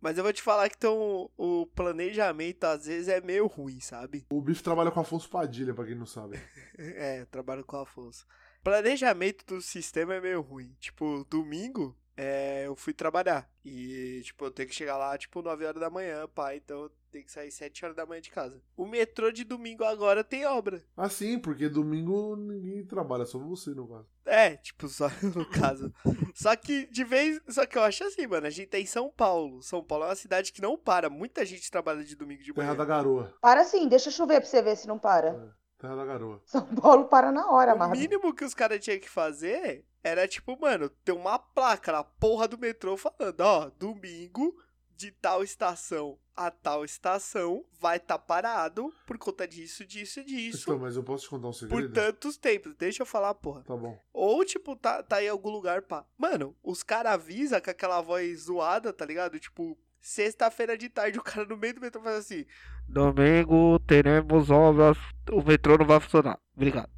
Mas 0.00 0.16
eu 0.16 0.22
vou 0.22 0.32
te 0.32 0.42
falar 0.42 0.68
que 0.68 0.76
então, 0.76 1.28
o 1.36 1.66
planejamento 1.66 2.64
às 2.64 2.86
vezes 2.86 3.08
é 3.08 3.20
meio 3.20 3.46
ruim, 3.46 3.80
sabe? 3.80 4.26
O 4.30 4.40
Bife 4.40 4.62
trabalha 4.62 4.90
com 4.90 5.00
Afonso 5.00 5.28
Padilha, 5.28 5.74
pra 5.74 5.84
quem 5.84 5.94
não 5.94 6.06
sabe. 6.06 6.38
É, 6.78 7.22
eu 7.22 7.26
trabalho 7.26 7.64
com 7.64 7.76
o 7.76 7.80
Afonso. 7.80 8.24
Planejamento 8.62 9.44
do 9.44 9.60
sistema 9.60 10.14
é 10.14 10.20
meio 10.20 10.40
ruim. 10.40 10.76
Tipo, 10.78 11.26
domingo, 11.28 11.96
é, 12.16 12.66
eu 12.66 12.76
fui 12.76 12.92
trabalhar. 12.92 13.50
E, 13.64 14.20
tipo, 14.22 14.44
eu 14.44 14.50
tenho 14.52 14.68
que 14.68 14.74
chegar 14.76 14.96
lá, 14.96 15.18
tipo, 15.18 15.42
9 15.42 15.64
horas 15.64 15.80
da 15.80 15.90
manhã, 15.90 16.28
pá. 16.28 16.54
Então 16.54 16.88
tenho 17.10 17.24
que 17.24 17.32
sair 17.32 17.50
7 17.50 17.84
horas 17.84 17.96
da 17.96 18.06
manhã 18.06 18.20
de 18.20 18.30
casa. 18.30 18.60
O 18.76 18.86
metrô 18.86 19.30
de 19.32 19.44
domingo 19.44 19.84
agora 19.84 20.22
tem 20.22 20.44
obra. 20.46 20.82
Ah, 20.96 21.08
sim, 21.08 21.38
porque 21.38 21.68
domingo 21.68 22.36
ninguém 22.36 22.84
trabalha, 22.84 23.24
só 23.24 23.38
você, 23.38 23.70
no 23.70 23.88
caso. 23.88 24.06
É, 24.24 24.56
tipo, 24.56 24.88
só 24.88 25.08
no 25.34 25.48
caso. 25.50 25.92
Só 26.34 26.54
que 26.56 26.86
de 26.86 27.04
vez. 27.04 27.40
Só 27.48 27.64
que 27.66 27.78
eu 27.78 27.82
acho 27.82 28.04
assim, 28.04 28.26
mano. 28.26 28.46
A 28.46 28.50
gente 28.50 28.68
tá 28.68 28.78
em 28.78 28.86
São 28.86 29.10
Paulo. 29.10 29.62
São 29.62 29.82
Paulo 29.82 30.04
é 30.04 30.08
uma 30.08 30.14
cidade 30.16 30.52
que 30.52 30.60
não 30.62 30.76
para. 30.76 31.08
Muita 31.08 31.44
gente 31.46 31.70
trabalha 31.70 32.04
de 32.04 32.14
domingo 32.14 32.42
de 32.42 32.52
Terra 32.52 32.66
manhã. 32.68 32.76
da 32.78 32.84
Garoa. 32.84 33.34
Para 33.40 33.64
sim, 33.64 33.88
deixa 33.88 34.08
eu 34.08 34.12
chover 34.12 34.40
pra 34.40 34.48
você 34.48 34.60
ver 34.62 34.76
se 34.76 34.86
não 34.86 34.98
para. 34.98 35.56
Terra 35.78 35.96
da 35.96 36.04
Garoa. 36.04 36.42
São 36.44 36.66
Paulo 36.74 37.06
para 37.06 37.30
na 37.32 37.50
hora, 37.50 37.74
O 37.74 37.78
mano. 37.78 37.92
mínimo 37.96 38.34
que 38.34 38.44
os 38.44 38.52
caras 38.52 38.80
tinham 38.84 38.98
que 38.98 39.08
fazer 39.08 39.84
era 40.02 40.26
tipo, 40.28 40.58
mano, 40.60 40.88
ter 41.04 41.12
uma 41.12 41.38
placa 41.38 41.92
na 41.92 42.02
porra 42.04 42.46
do 42.48 42.58
metrô 42.58 42.96
falando, 42.96 43.40
ó, 43.40 43.70
domingo 43.78 44.56
de 44.98 45.12
tal 45.12 45.42
estação 45.44 46.18
a 46.38 46.52
tal 46.52 46.84
estação 46.84 47.64
vai 47.80 47.96
estar 47.96 48.16
parado 48.16 48.94
por 49.04 49.18
conta 49.18 49.46
disso, 49.46 49.84
disso 49.84 50.20
e 50.20 50.24
disso. 50.24 50.62
Então, 50.62 50.78
mas 50.78 50.94
eu 50.94 51.02
posso 51.02 51.24
te 51.24 51.30
contar 51.30 51.48
um 51.48 51.50
por 51.50 51.58
segredo? 51.58 51.92
tantos 51.92 52.36
tempos. 52.36 52.76
Deixa 52.76 53.02
eu 53.02 53.06
falar, 53.06 53.34
porra. 53.34 53.64
Tá 53.64 53.76
bom. 53.76 54.00
Ou, 54.12 54.44
tipo, 54.44 54.76
tá, 54.76 55.02
tá 55.02 55.20
em 55.20 55.28
algum 55.28 55.50
lugar, 55.50 55.82
pá. 55.82 56.06
Mano, 56.16 56.56
os 56.62 56.84
caras 56.84 57.14
avisam 57.14 57.60
com 57.60 57.70
aquela 57.70 58.00
voz 58.00 58.42
zoada, 58.42 58.92
tá 58.92 59.04
ligado? 59.04 59.40
Tipo, 59.40 59.76
sexta-feira 60.00 60.78
de 60.78 60.88
tarde, 60.88 61.18
o 61.18 61.24
cara 61.24 61.44
no 61.44 61.56
meio 61.56 61.74
do 61.74 61.80
metrô 61.80 62.00
faz 62.02 62.18
assim: 62.18 62.46
Domingo 62.88 63.80
teremos 63.80 64.48
obras, 64.48 64.96
o 65.32 65.42
metrô 65.42 65.76
não 65.76 65.86
vai 65.86 65.98
funcionar. 65.98 66.38
Obrigado. 66.54 66.90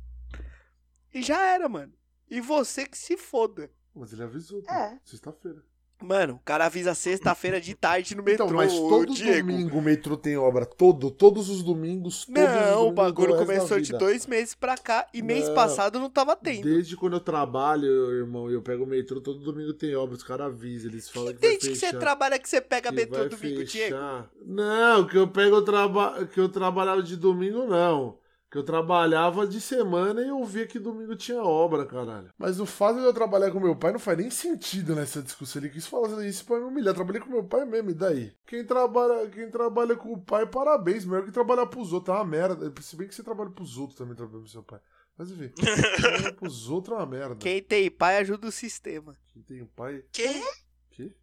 E 1.14 1.22
já 1.22 1.40
era, 1.54 1.66
mano. 1.66 1.94
E 2.28 2.42
você 2.42 2.86
que 2.86 2.98
se 2.98 3.16
foda. 3.16 3.70
Mas 3.94 4.12
ele 4.12 4.22
avisou. 4.22 4.62
É. 4.68 5.00
Sexta-feira. 5.02 5.64
Mano, 6.02 6.34
o 6.34 6.38
cara 6.44 6.66
avisa 6.66 6.94
sexta-feira 6.94 7.60
de 7.60 7.74
tarde 7.74 8.14
no 8.14 8.22
metrô, 8.22 8.46
Então, 8.46 8.56
mas 8.56 8.72
todo 8.72 9.12
Diego. 9.12 9.48
domingo 9.50 9.78
o 9.78 9.82
metrô 9.82 10.16
tem 10.16 10.36
obra. 10.36 10.64
Todo, 10.64 11.10
todos 11.10 11.48
os 11.50 11.62
domingos. 11.62 12.24
Todos 12.24 12.42
os 12.42 12.48
Não, 12.50 12.72
o 12.72 12.74
domingos 12.76 12.94
bagulho 12.94 13.28
do 13.28 13.34
resto 13.34 13.46
da 13.46 13.54
começou 13.54 13.80
de 13.80 13.92
dois 13.92 14.26
meses 14.26 14.54
pra 14.54 14.76
cá 14.76 15.06
e 15.12 15.22
mês 15.22 15.46
Não. 15.48 15.54
passado 15.54 15.98
não 15.98 16.08
tava 16.08 16.34
tendo. 16.36 16.62
Desde 16.64 16.96
quando 16.96 17.14
eu 17.14 17.20
trabalho, 17.20 17.86
irmão, 18.12 18.50
eu 18.50 18.62
pego 18.62 18.84
o 18.84 18.86
metrô, 18.86 19.20
todo 19.20 19.40
domingo 19.40 19.72
tem 19.74 19.94
obra. 19.94 20.16
Os 20.16 20.22
caras 20.22 20.46
avisam, 20.46 20.90
eles 20.90 21.08
falam 21.08 21.34
que 21.34 21.40
vai 21.40 21.50
Desde 21.50 21.68
que 21.68 21.74
fechar. 21.74 21.90
você 21.92 21.98
trabalha 21.98 22.38
que 22.38 22.48
você 22.48 22.60
pega 22.60 22.88
que 22.90 22.94
metrô 22.96 23.28
domingo, 23.28 23.64
Diego. 23.64 23.96
fechar. 23.96 24.30
Não, 24.46 25.06
que 25.06 25.16
eu 25.18 25.28
pego 25.28 25.56
o 25.56 25.62
traba... 25.62 26.26
que 26.26 26.40
eu 26.40 26.48
trabalhava 26.48 27.02
de 27.02 27.16
domingo, 27.16 27.66
não. 27.66 28.19
Que 28.50 28.58
eu 28.58 28.64
trabalhava 28.64 29.46
de 29.46 29.60
semana 29.60 30.22
e 30.22 30.28
eu 30.28 30.44
via 30.44 30.66
que 30.66 30.78
domingo 30.80 31.14
tinha 31.14 31.40
obra, 31.40 31.86
caralho. 31.86 32.30
Mas 32.36 32.58
o 32.58 32.66
fato 32.66 32.98
de 32.98 33.04
eu 33.04 33.14
trabalhar 33.14 33.52
com 33.52 33.60
meu 33.60 33.76
pai 33.76 33.92
não 33.92 34.00
faz 34.00 34.18
nem 34.18 34.28
sentido 34.28 34.96
nessa 34.96 35.22
discussão. 35.22 35.62
Ele 35.62 35.70
quis 35.70 35.86
falar 35.86 36.26
isso 36.26 36.44
pra 36.44 36.58
me 36.58 36.64
humilhar. 36.64 36.88
Eu 36.90 36.94
trabalhei 36.96 37.20
com 37.20 37.30
meu 37.30 37.44
pai 37.44 37.64
mesmo, 37.64 37.90
e 37.90 37.94
daí? 37.94 38.32
Quem 38.46 38.64
trabalha, 38.64 39.28
quem 39.28 39.48
trabalha 39.48 39.94
com 39.94 40.12
o 40.12 40.20
pai, 40.20 40.46
parabéns. 40.46 41.04
Melhor 41.04 41.24
que 41.24 41.30
trabalhar 41.30 41.66
pros 41.66 41.92
outros. 41.92 42.12
É 42.12 42.18
uma 42.18 42.26
merda. 42.26 42.72
Se 42.82 42.96
bem 42.96 43.06
que 43.06 43.14
você 43.14 43.22
trabalha 43.22 43.50
pros 43.50 43.78
outros 43.78 43.96
também, 43.96 44.16
trabalhando 44.16 44.42
pro 44.42 44.50
seu 44.50 44.64
pai. 44.64 44.80
Mas 45.16 45.30
enfim, 45.30 45.48
trabalhar 46.00 46.32
pros 46.32 46.68
outros 46.68 46.96
é 46.96 46.98
uma 46.98 47.06
merda. 47.06 47.36
Quem 47.36 47.62
tem 47.62 47.88
pai 47.88 48.16
ajuda 48.16 48.48
o 48.48 48.52
sistema. 48.52 49.16
Quem 49.32 49.42
tem 49.42 49.64
pai. 49.64 50.02
Que? 50.10 50.42
Que? 50.90 51.14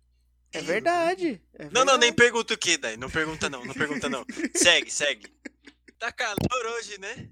É 0.53 0.61
verdade. 0.61 1.41
é 1.55 1.65
Não, 1.65 1.83
não, 1.83 1.97
nem 1.97 2.11
verdade. 2.11 2.13
pergunta 2.13 2.53
o 2.53 2.57
que, 2.57 2.77
daí. 2.77 2.95
Não 2.95 3.09
pergunta 3.09 3.49
não, 3.49 3.65
não 3.65 3.73
pergunta 3.73 4.07
não. 4.07 4.23
Segue, 4.55 4.89
segue. 4.89 5.27
Tá 5.99 6.11
calor 6.11 6.75
hoje, 6.77 6.99
né? 6.99 7.29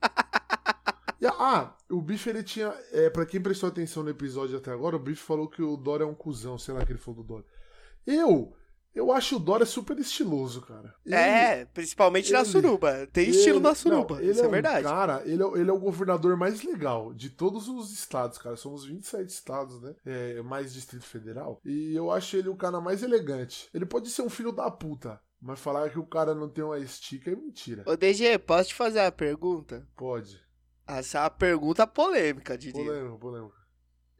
E, 1.20 1.26
ah, 1.26 1.74
o 1.90 2.00
Biff 2.00 2.28
ele 2.30 2.44
tinha. 2.44 2.72
É, 2.92 3.10
pra 3.10 3.26
quem 3.26 3.40
prestou 3.40 3.68
atenção 3.68 4.04
no 4.04 4.08
episódio 4.10 4.56
até 4.56 4.70
agora, 4.70 4.94
o 4.94 5.00
Biff 5.00 5.20
falou 5.20 5.48
que 5.48 5.60
o 5.60 5.76
Dora 5.76 6.04
é 6.04 6.06
um 6.06 6.14
cuzão, 6.14 6.56
sei 6.56 6.72
lá 6.72 6.86
que 6.86 6.92
ele 6.92 6.98
falou 7.00 7.24
do 7.24 7.26
Dora. 7.26 7.44
Eu. 8.06 8.54
Eu 8.94 9.10
acho 9.12 9.34
o 9.36 9.38
Dora 9.40 9.66
super 9.66 9.98
estiloso, 9.98 10.60
cara. 10.62 10.94
Ele- 11.04 11.14
É, 11.16 11.64
principalmente 11.66 12.32
na 12.32 12.40
ele- 12.40 12.48
suruba. 12.48 13.06
Tem 13.12 13.28
estilo 13.30 13.56
ele- 13.56 13.64
na 13.64 13.74
suruba, 13.74 14.14
não, 14.14 14.22
ele 14.22 14.30
isso 14.30 14.42
é, 14.44 14.46
um 14.46 14.50
verdade. 14.50 14.84
Cara, 14.84 15.22
ele 15.24 15.42
é, 15.42 15.46
ele 15.58 15.70
é 15.70 15.72
o 15.72 15.78
governador 15.80 16.36
mais 16.36 16.62
legal 16.62 17.12
de 17.12 17.30
todos 17.30 17.66
os 17.68 17.92
estados, 17.92 18.38
cara. 18.38 18.54
Somos 18.56 18.84
27 18.84 19.28
estados, 19.28 19.80
né? 19.82 19.94
É, 20.06 20.40
mais 20.42 20.72
Distrito 20.72 21.04
Federal. 21.04 21.60
E 21.64 21.94
eu 21.96 22.10
acho 22.12 22.36
ele 22.36 22.48
o 22.48 22.56
cara 22.56 22.80
mais 22.80 23.02
elegante. 23.02 23.68
Ele 23.74 23.84
pode 23.86 24.08
ser 24.08 24.22
um 24.22 24.30
filho 24.30 24.52
da 24.52 24.70
puta, 24.70 25.20
mas 25.40 25.60
falar 25.60 25.90
que 25.90 25.98
o 25.98 26.06
cara 26.06 26.34
não 26.34 26.48
tem 26.48 26.64
uma 26.64 26.78
estica 26.78 27.30
é 27.30 27.36
mentira. 27.36 27.84
Ô, 27.86 27.96
DG, 27.96 28.38
posso 28.38 28.70
te 28.70 28.74
fazer 28.74 29.00
uma 29.00 29.12
pergunta? 29.12 29.86
Pode. 29.96 30.40
Essa 30.86 31.18
é 31.18 31.20
uma 31.22 31.30
pergunta 31.30 31.86
polêmica, 31.86 32.56
diria. 32.56 32.82
Polêmico, 32.82 33.18
polêmico. 33.18 33.58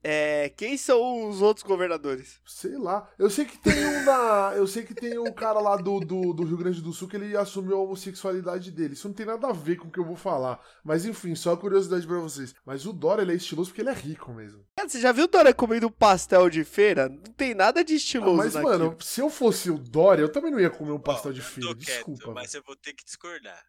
É, 0.02 0.50
quem 0.50 0.76
são 0.76 1.28
os 1.28 1.42
outros 1.42 1.66
governadores? 1.66 2.40
Sei 2.46 2.76
lá. 2.78 3.10
Eu 3.18 3.28
sei 3.28 3.44
que 3.44 3.58
tem 3.58 3.84
um 3.84 4.04
da. 4.04 4.52
Eu 4.54 4.66
sei 4.66 4.84
que 4.84 4.94
tem 4.94 5.18
um 5.18 5.32
cara 5.32 5.58
lá 5.58 5.76
do, 5.76 5.98
do, 5.98 6.32
do 6.32 6.44
Rio 6.44 6.56
Grande 6.56 6.80
do 6.80 6.92
Sul 6.92 7.08
que 7.08 7.16
ele 7.16 7.36
assumiu 7.36 7.76
a 7.76 7.80
homossexualidade 7.80 8.70
dele. 8.70 8.94
Isso 8.94 9.08
não 9.08 9.14
tem 9.14 9.26
nada 9.26 9.48
a 9.48 9.52
ver 9.52 9.76
com 9.76 9.88
o 9.88 9.90
que 9.90 9.98
eu 9.98 10.04
vou 10.04 10.14
falar. 10.16 10.60
Mas 10.84 11.04
enfim, 11.04 11.34
só 11.34 11.56
curiosidade 11.56 12.06
pra 12.06 12.20
vocês. 12.20 12.54
Mas 12.64 12.86
o 12.86 12.92
Dora, 12.92 13.22
ele 13.22 13.32
é 13.32 13.36
estiloso 13.36 13.70
porque 13.70 13.82
ele 13.82 13.90
é 13.90 13.94
rico 13.94 14.32
mesmo. 14.32 14.64
Cara, 14.88 14.90
você 14.90 15.00
já 15.00 15.12
viu 15.12 15.24
o 15.24 15.28
Dora 15.28 15.52
comendo 15.54 15.90
pastel 15.90 16.48
de 16.48 16.64
feira? 16.64 17.08
Não 17.08 17.18
tem 17.36 17.54
nada 17.54 17.84
de 17.84 17.92
Ah, 17.92 17.96
estiloso 17.96 18.36
mas, 18.36 18.54
naquilo. 18.54 18.72
mano, 18.72 18.96
se 19.00 19.20
eu 19.20 19.28
fosse 19.30 19.70
o 19.70 19.78
Dória, 19.78 20.22
eu 20.22 20.28
também 20.32 20.50
não 20.50 20.58
ia 20.58 20.70
comer 20.70 20.92
um 20.92 20.98
pastel 20.98 21.32
de 21.32 21.42
feira. 21.42 21.70
tô 21.70 21.76
quieto, 21.76 22.06
Desculpa. 22.10 22.32
mas 22.32 22.54
eu 22.54 22.62
vou 22.66 22.74
ter 22.76 22.92
que 22.94 23.04
discordar. 23.04 23.62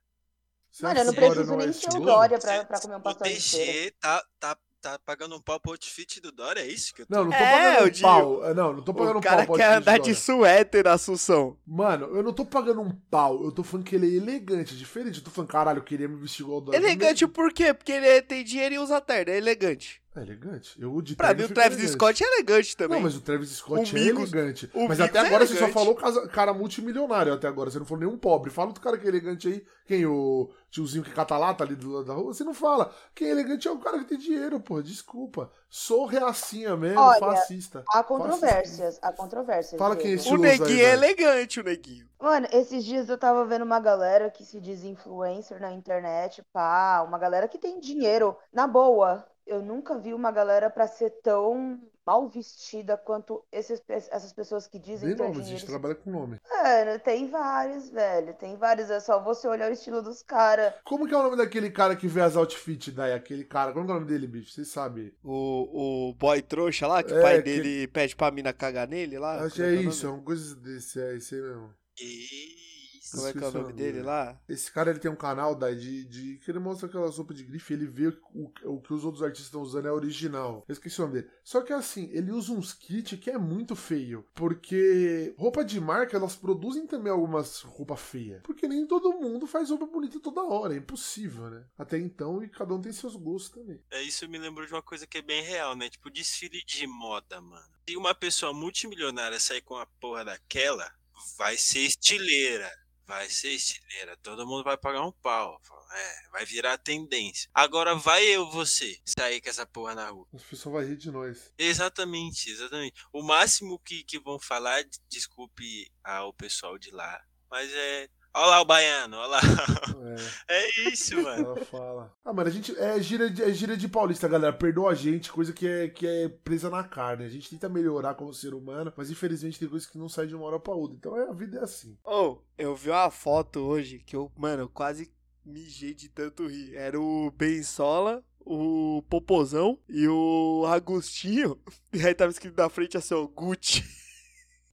Você 0.72 0.84
Mano, 0.84 1.00
eu 1.00 1.06
não 1.06 1.12
o 1.12 1.16
Dória 1.16 1.30
preciso 1.32 1.52
não 1.52 1.62
é 1.62 1.66
nem 1.66 1.74
ser 1.74 1.90
o? 1.90 2.00
Dória 2.00 2.40
pra, 2.40 2.66
pra 2.66 2.80
comer 2.80 2.96
um 2.96 3.00
O 3.00 3.02
pastel 3.02 3.28
de 3.34 3.42
feira. 3.42 3.94
Tá, 4.00 4.24
tá, 4.40 4.58
tá 4.82 5.00
pagando 5.00 5.36
um 5.36 5.42
pau 5.42 5.60
pro 5.60 5.72
outfit 5.72 6.22
do 6.22 6.32
Dora, 6.32 6.62
é 6.62 6.68
isso 6.68 6.94
que 6.94 7.02
eu 7.02 7.06
tô... 7.08 7.16
Não, 7.16 7.24
não 7.26 7.32
tô 7.32 7.38
É, 7.38 7.76
pagando 7.76 7.98
um 7.98 8.02
pau. 8.02 8.46
É, 8.46 8.54
Não, 8.54 8.74
não 8.74 8.82
tô 8.84 8.94
pagando 8.94 9.16
O 9.16 9.18
um 9.18 9.22
cara 9.22 9.46
pau 9.46 9.56
quer 9.56 9.74
andar 9.74 9.94
de 9.98 10.00
Dória. 10.00 10.16
suéter 10.16 10.84
na 10.86 10.94
Assunção. 10.94 11.58
Mano, 11.68 12.06
eu 12.16 12.24
não 12.24 12.32
tô 12.32 12.46
pagando 12.46 12.80
um 12.82 12.92
pau. 12.92 13.44
Eu 13.44 13.52
tô 13.52 13.64
falando 13.64 13.86
que 13.86 13.96
ele 13.96 14.08
é 14.14 14.18
elegante. 14.18 14.78
Diferente. 14.78 15.18
Eu 15.18 15.24
tô 15.26 15.32
falando, 15.32 15.50
caralho, 15.50 15.80
eu 15.80 15.84
queria 15.84 16.08
me 16.08 16.16
vestir 16.16 16.44
igual 16.44 16.60
o 16.60 16.62
Dória. 16.62 16.78
Elegante 16.78 17.28
por 17.28 17.52
quê? 17.52 17.74
Porque 17.74 17.92
ele 17.92 18.22
tem 18.22 18.44
dinheiro 18.44 18.76
e 18.76 18.80
usa 18.80 19.02
terno, 19.02 19.32
é 19.34 19.38
elegante. 19.38 20.02
É 20.16 20.22
elegante. 20.22 20.82
Eu 20.82 21.00
de 21.04 21.16
Pra 21.16 21.36
mim 21.36 21.44
o 21.44 21.50
Travis 21.54 21.78
elegante. 21.78 21.92
Scott 21.94 22.24
é 22.24 22.28
elegante 22.34 22.76
também. 22.76 22.98
Não, 22.98 23.04
mas 23.04 23.16
o 23.16 23.22
Travis 23.22 23.52
Scott 23.52 23.94
O 23.96 23.98
é 23.98 24.02
Migos- 24.02 24.34
elegante. 24.34 24.70
Mas 24.88 25.00
até 25.00 25.20
é 25.20 25.22
agora 25.22 25.46
você 25.46 25.56
só 25.56 25.68
falou 25.70 25.94
casa- 25.94 26.28
cara 26.30 26.52
multimilionário 26.52 27.32
até 27.32 27.48
agora. 27.48 27.70
Você 27.70 27.78
não 27.78 27.86
falou 27.86 28.04
nenhum 28.04 28.18
pobre. 28.18 28.50
Fala 28.50 28.74
do 28.74 28.80
cara 28.82 28.98
que 28.98 29.06
é 29.06 29.08
elegante 29.10 29.48
aí. 29.48 29.64
Quem? 29.86 30.08
O 30.08 30.50
tiozinho 30.72 31.04
que 31.04 31.12
cata 31.12 31.38
lata 31.38 31.64
ali 31.64 31.76
do 31.76 31.92
lado 31.92 32.06
da 32.06 32.14
rua? 32.16 32.34
Você 32.34 32.44
não 32.44 32.56
fala. 32.56 32.92
Quem 33.14 33.28
é 33.28 33.32
elegante 33.32 33.68
é 33.68 33.72
o 33.72 33.78
cara 33.78 34.00
que 34.00 34.06
tem 34.06 34.18
dinheiro, 34.18 34.60
pô. 34.60 34.82
Desculpa. 34.82 35.52
Sou 35.70 36.06
reacinha 36.08 36.76
mesmo, 36.76 37.00
Olha, 37.00 37.20
fascista. 37.20 37.84
Há 37.94 38.04
controvérsias, 38.04 38.98
há 39.04 39.12
controvérsias. 39.14 39.78
Fala 39.78 39.96
quem 39.96 40.12
é 40.12 40.14
esse 40.16 40.28
O 40.34 40.38
neguinho 40.38 40.68
aí, 40.70 40.82
é 40.82 40.94
elegante, 40.94 41.60
o 41.60 41.64
neguinho. 41.64 42.10
Mano, 42.20 42.48
esses 42.52 42.84
dias 42.84 43.08
eu 43.08 43.18
tava 43.18 43.46
vendo 43.46 43.62
uma 43.64 43.80
galera 43.80 44.32
que 44.32 44.44
se 44.44 44.60
diz 44.60 44.84
influencer 44.84 45.62
na 45.62 45.72
internet, 45.72 46.44
pá, 46.52 47.04
uma 47.08 47.20
galera 47.20 47.48
que 47.48 47.60
tem 47.60 47.80
dinheiro. 47.80 48.36
Na 48.52 48.68
boa, 48.68 49.24
eu 49.50 49.62
nunca 49.62 49.98
vi 49.98 50.14
uma 50.14 50.32
galera 50.32 50.70
pra 50.70 50.88
ser 50.88 51.10
tão 51.24 51.80
mal 52.06 52.28
vestida 52.30 52.98
quanto 52.98 53.44
esses, 53.52 53.82
essas 53.88 54.34
pessoas 54.34 54.68
que 54.68 54.80
dizem 54.80 55.10
Nem 55.10 55.18
ter 55.18 55.24
nome, 55.24 55.42
a 55.42 55.44
gente 55.44 55.66
trabalha 55.66 55.94
com 55.96 56.10
nome. 56.10 56.40
Mano, 56.50 57.00
tem 57.00 57.28
vários, 57.30 57.90
velho. 57.90 58.34
Tem 58.36 58.56
vários. 58.58 58.90
É 58.90 59.00
só 59.00 59.22
você 59.22 59.48
olhar 59.48 59.70
o 59.70 59.74
estilo 59.74 60.02
dos 60.02 60.24
caras. 60.24 60.74
Como 60.84 61.08
que 61.08 61.14
é 61.14 61.18
o 61.18 61.24
nome 61.24 61.38
daquele 61.38 61.70
cara 61.70 61.96
que 61.96 62.08
vê 62.08 62.22
as 62.22 62.36
outfits 62.36 62.94
daí? 62.94 63.14
Aquele 63.14 63.44
cara. 63.44 63.72
Como 63.74 63.86
que 63.86 63.92
é 63.92 63.96
o 63.96 64.00
nome 64.00 64.08
dele, 64.12 64.26
bicho? 64.28 64.52
Vocês 64.52 64.70
sabem. 64.70 65.14
O, 65.24 66.10
o 66.10 66.14
boy 66.16 66.42
trouxa 66.42 66.88
lá, 66.88 67.04
que 67.04 67.14
É, 67.14 67.20
o 67.20 67.22
pai 67.22 67.38
que- 67.38 67.44
dele 67.44 67.88
pede 67.88 68.16
pra 68.16 68.32
mina 68.32 68.52
cagar 68.54 68.88
nele 68.88 69.20
lá. 69.20 69.44
Acho 69.44 69.56
que 69.56 69.62
como 69.62 69.76
é 69.76 69.78
o 69.78 69.90
isso, 69.90 70.06
é 70.06 70.10
uma 70.10 70.24
coisa 70.24 70.56
desse. 70.56 71.00
É 71.00 71.16
isso 71.16 71.36
aí 71.36 71.42
mesmo. 71.42 71.74
Isso. 72.00 72.69
Como 73.12 73.28
é 73.28 73.34
que 73.34 73.44
é 73.44 73.48
o 73.48 73.52
nome 73.52 73.74
dele 73.74 74.02
lá? 74.02 74.40
Esse 74.48 74.72
cara 74.72 74.90
ele 74.90 75.00
tem 75.00 75.10
um 75.10 75.16
canal 75.16 75.56
daí 75.56 75.76
de, 75.76 76.06
de 76.06 76.38
que 76.38 76.52
ele 76.52 76.60
mostra 76.60 76.88
aquela 76.88 77.12
sopa 77.12 77.34
de 77.34 77.44
grife, 77.44 77.74
ele 77.74 77.86
vê 77.86 78.08
o, 78.34 78.52
o 78.66 78.82
que 78.82 78.94
os 78.94 79.04
outros 79.04 79.24
artistas 79.24 79.48
estão 79.48 79.62
usando 79.62 79.88
é 79.88 79.92
original. 79.92 80.64
Eu 80.68 80.74
esqueci 80.74 81.00
o 81.00 81.06
nome 81.06 81.22
dele. 81.22 81.34
Só 81.44 81.62
que 81.62 81.74
assim, 81.74 82.10
ele 82.12 82.32
usa 82.32 82.52
uns 82.54 82.74
kits 82.74 83.20
que 83.20 83.30
é 83.30 83.38
muito 83.38 83.76
feio, 83.76 84.26
porque 84.34 85.34
roupa 85.38 85.64
de 85.64 85.80
marca 85.80 86.16
elas 86.16 86.36
produzem 86.36 86.86
também 86.88 87.12
algumas 87.12 87.62
roupas 87.62 88.00
feias, 88.00 88.42
porque 88.44 88.68
nem 88.68 88.86
todo 88.86 89.14
mundo 89.14 89.48
faz 89.48 89.70
roupa 89.70 89.86
bonita 89.86 90.20
toda 90.20 90.44
hora, 90.44 90.74
é 90.74 90.78
impossível, 90.78 91.50
né? 91.50 91.66
Até 91.78 91.98
então 91.98 92.44
e 92.44 92.50
cada 92.50 92.74
um 92.74 92.82
tem 92.82 92.92
seus 92.92 93.16
gostos 93.16 93.52
também. 93.52 93.82
É, 93.92 94.02
isso 94.02 94.28
me 94.28 94.38
lembrou 94.38 94.66
de 94.66 94.74
uma 94.74 94.82
coisa 94.82 95.08
que 95.08 95.18
é 95.18 95.22
bem 95.22 95.42
real, 95.42 95.76
né? 95.76 95.90
Tipo, 95.90 96.10
desfile 96.10 96.64
de 96.66 96.88
moda, 96.88 97.42
mano. 97.42 97.68
Se 97.88 97.98
uma 97.98 98.14
pessoa 98.14 98.54
multimilionária 98.54 99.40
sair 99.40 99.62
com 99.62 99.76
a 99.76 99.86
porra 99.86 100.26
daquela, 100.26 100.92
vai 101.38 101.58
ser 101.58 101.80
estileira. 101.80 102.70
Vai 103.10 103.28
ser 103.28 103.50
estileira. 103.54 104.16
Todo 104.18 104.46
mundo 104.46 104.64
vai 104.64 104.78
pagar 104.78 105.02
um 105.04 105.12
pau. 105.12 105.60
É, 105.92 106.30
vai 106.30 106.46
virar 106.46 106.78
tendência. 106.78 107.50
Agora 107.52 107.96
vai 107.96 108.24
eu, 108.24 108.48
você, 108.52 109.00
sair 109.04 109.42
com 109.42 109.50
essa 109.50 109.66
porra 109.66 109.96
na 109.96 110.10
rua. 110.12 110.28
As 110.32 110.44
pessoas 110.44 110.74
vão 110.74 110.84
rir 110.88 110.96
de 110.96 111.10
nós. 111.10 111.52
Exatamente, 111.58 112.52
exatamente. 112.52 113.04
O 113.12 113.24
máximo 113.24 113.80
que, 113.80 114.04
que 114.04 114.20
vão 114.20 114.40
falar, 114.40 114.84
de- 114.84 115.00
desculpe 115.10 115.92
ao 116.04 116.32
pessoal 116.32 116.78
de 116.78 116.92
lá, 116.92 117.20
mas 117.50 117.72
é. 117.74 118.08
Olha 118.34 118.46
lá 118.46 118.62
o 118.62 118.66
baiano, 118.66 119.18
olha 119.18 119.28
lá. 119.28 119.40
É. 119.42 119.90
É 120.50 120.90
isso, 120.90 121.22
mano. 121.22 121.46
Ela 121.46 121.66
fala. 121.66 122.14
Ah, 122.26 122.34
mano, 122.34 122.50
a 122.50 122.52
gente. 122.52 122.76
É 122.78 123.00
gira 123.00 123.30
de, 123.30 123.44
é 123.44 123.54
gira 123.54 123.78
de 123.78 123.88
paulista, 123.88 124.28
galera. 124.28 124.52
Perdoa 124.52 124.92
a 124.92 124.96
gente, 124.96 125.32
coisa 125.32 125.54
que 125.54 125.68
é, 125.68 125.88
que 125.88 126.06
é 126.06 126.28
presa 126.28 126.70
na 126.70 126.84
carne. 126.84 127.26
A 127.26 127.30
gente 127.30 127.50
tenta 127.50 127.70
melhorar 127.70 128.16
como 128.16 128.34
ser 128.34 128.54
humano, 128.54 128.92
mas 128.98 129.12
infelizmente 129.12 129.60
tem 129.60 129.68
coisas 129.68 129.88
que 129.88 129.98
não 129.98 130.10
saem 130.10 130.28
de 130.28 130.36
uma 130.36 130.46
hora 130.46 130.60
pra 130.60 130.74
outra. 130.74 130.98
Então 130.98 131.16
é, 131.16 131.30
a 131.30 131.34
vida 131.34 131.60
é 131.60 131.64
assim. 131.64 131.98
Ô, 132.04 132.40
eu 132.58 132.76
vi 132.76 132.90
uma 132.90 133.10
foto 133.12 133.60
hoje 133.60 134.00
que 134.00 134.16
eu, 134.16 134.32
mano, 134.36 134.64
eu 134.64 134.70
quase 134.70 135.12
mijei 135.46 135.94
de 135.94 136.10
tanto 136.10 136.48
rir. 136.48 136.76
Era 136.76 137.00
o 137.00 137.32
Bensola, 137.32 138.24
o 138.40 139.04
Popozão 139.10 139.80
e 139.88 140.08
o 140.08 140.66
Agostinho. 140.68 141.60
E 141.94 142.06
aí 142.06 142.14
tava 142.14 142.32
escrito 142.32 142.56
na 142.58 142.70
frente 142.70 142.98
assim, 142.98 143.14
ó, 143.14 143.26
Gucci. 143.26 143.84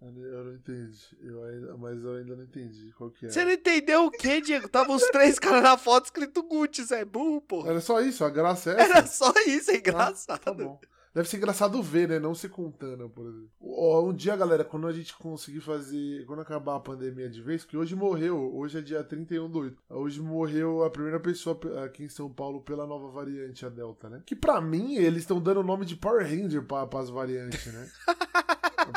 Eu 0.01 0.45
não- 0.45 0.53
entendi. 0.55 1.17
Eu 1.23 1.43
ainda, 1.45 1.77
mas 1.77 2.03
eu 2.05 2.15
ainda 2.15 2.37
não 2.37 2.43
entendi 2.45 2.93
qual 2.97 3.11
que 3.11 3.27
é. 3.27 3.31
Você 3.31 3.45
não 3.45 3.53
entendeu 3.53 4.05
o 4.07 4.11
que, 4.11 4.41
Diego? 4.41 4.69
Tava 4.69 4.93
os 4.93 5.03
três 5.09 5.39
caras 5.39 5.63
na 5.63 5.77
foto 5.79 6.05
escrito 6.07 6.43
Gucci, 6.43 6.87
você 6.87 6.97
é 6.97 7.05
burro, 7.05 7.41
porra. 7.41 7.71
Era 7.71 7.81
só 7.81 8.01
isso, 8.01 8.25
a 8.25 8.31
graça 8.31 8.73
é 8.73 8.81
essa. 8.81 8.91
Era 8.99 9.07
só 9.07 9.33
isso, 9.47 9.71
é 9.71 9.75
Ah, 9.75 9.79
engraçado. 9.79 10.41
tá 10.41 10.53
bom. 10.53 10.79
Deve 11.15 11.31
ser 11.31 11.39
engraçado 11.39 11.83
ver, 11.83 12.11
né? 12.11 12.19
Não 12.19 12.35
se 12.35 12.47
contando, 12.47 13.09
por 13.09 13.27
exemplo. 13.27 13.49
Ó, 13.59 14.03
Um 14.05 14.13
dia, 14.13 14.37
galera, 14.37 14.63
quando 14.63 14.87
a 14.87 14.93
gente 14.93 15.17
conseguir 15.17 15.61
fazer. 15.61 16.27
Quando 16.27 16.43
acabar 16.43 16.77
a 16.77 16.81
pandemia 16.81 17.27
de 17.31 17.41
vez, 17.41 17.65
que 17.65 17.75
hoje 17.75 17.97
morreu, 17.97 18.55
hoje 18.55 18.77
é 18.77 18.83
dia 18.83 19.03
31 19.03 19.49
do 19.49 19.61
8. 19.61 19.83
Hoje 19.89 20.21
morreu 20.21 20.85
a 20.85 20.91
primeira 20.91 21.19
pessoa 21.19 21.55
pe- 21.57 21.75
aqui 21.79 22.05
em 22.05 22.09
São 22.11 22.29
Paulo 22.31 22.61
pela 22.61 22.87
nova 22.87 23.09
variante, 23.09 23.65
a 23.65 23.71
Delta, 23.71 24.11
né? 24.11 24.23
Que 24.27 24.37
pra 24.37 24.61
mim, 24.61 24.97
eles 24.97 25.21
estão 25.23 25.41
dando 25.41 25.61
o 25.61 25.65
nome 25.65 25.87
de 25.87 25.97
Power 25.97 26.23
Ranger 26.23 26.63
pra, 26.63 26.87
pras 26.87 27.09
variantes, 27.09 27.65
né? 27.73 27.91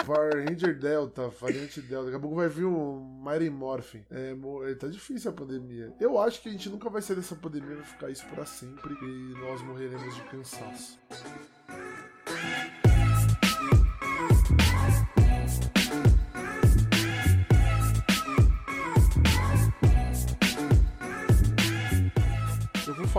Power 0.05 0.45
Ranger 0.45 0.77
Delta, 0.77 1.29
variante 1.29 1.81
Delta. 1.81 2.05
Daqui 2.05 2.17
a 2.17 2.19
pouco 2.19 2.35
vai 2.35 2.47
vir 2.47 2.65
o 2.65 3.21
Mighty 3.23 3.49
Morphin. 3.49 4.03
É, 4.09 4.35
é, 4.69 4.75
tá 4.75 4.87
difícil 4.87 5.31
a 5.31 5.33
pandemia. 5.33 5.93
Eu 5.99 6.19
acho 6.19 6.41
que 6.41 6.49
a 6.49 6.51
gente 6.51 6.69
nunca 6.69 6.89
vai 6.89 7.01
sair 7.01 7.15
dessa 7.15 7.35
pandemia, 7.35 7.75
vai 7.75 7.85
ficar 7.85 8.09
isso 8.09 8.25
pra 8.27 8.45
sempre 8.45 8.93
e 8.93 9.33
nós 9.39 9.61
morreremos 9.61 10.15
de 10.15 10.21
cansaço. 10.23 10.99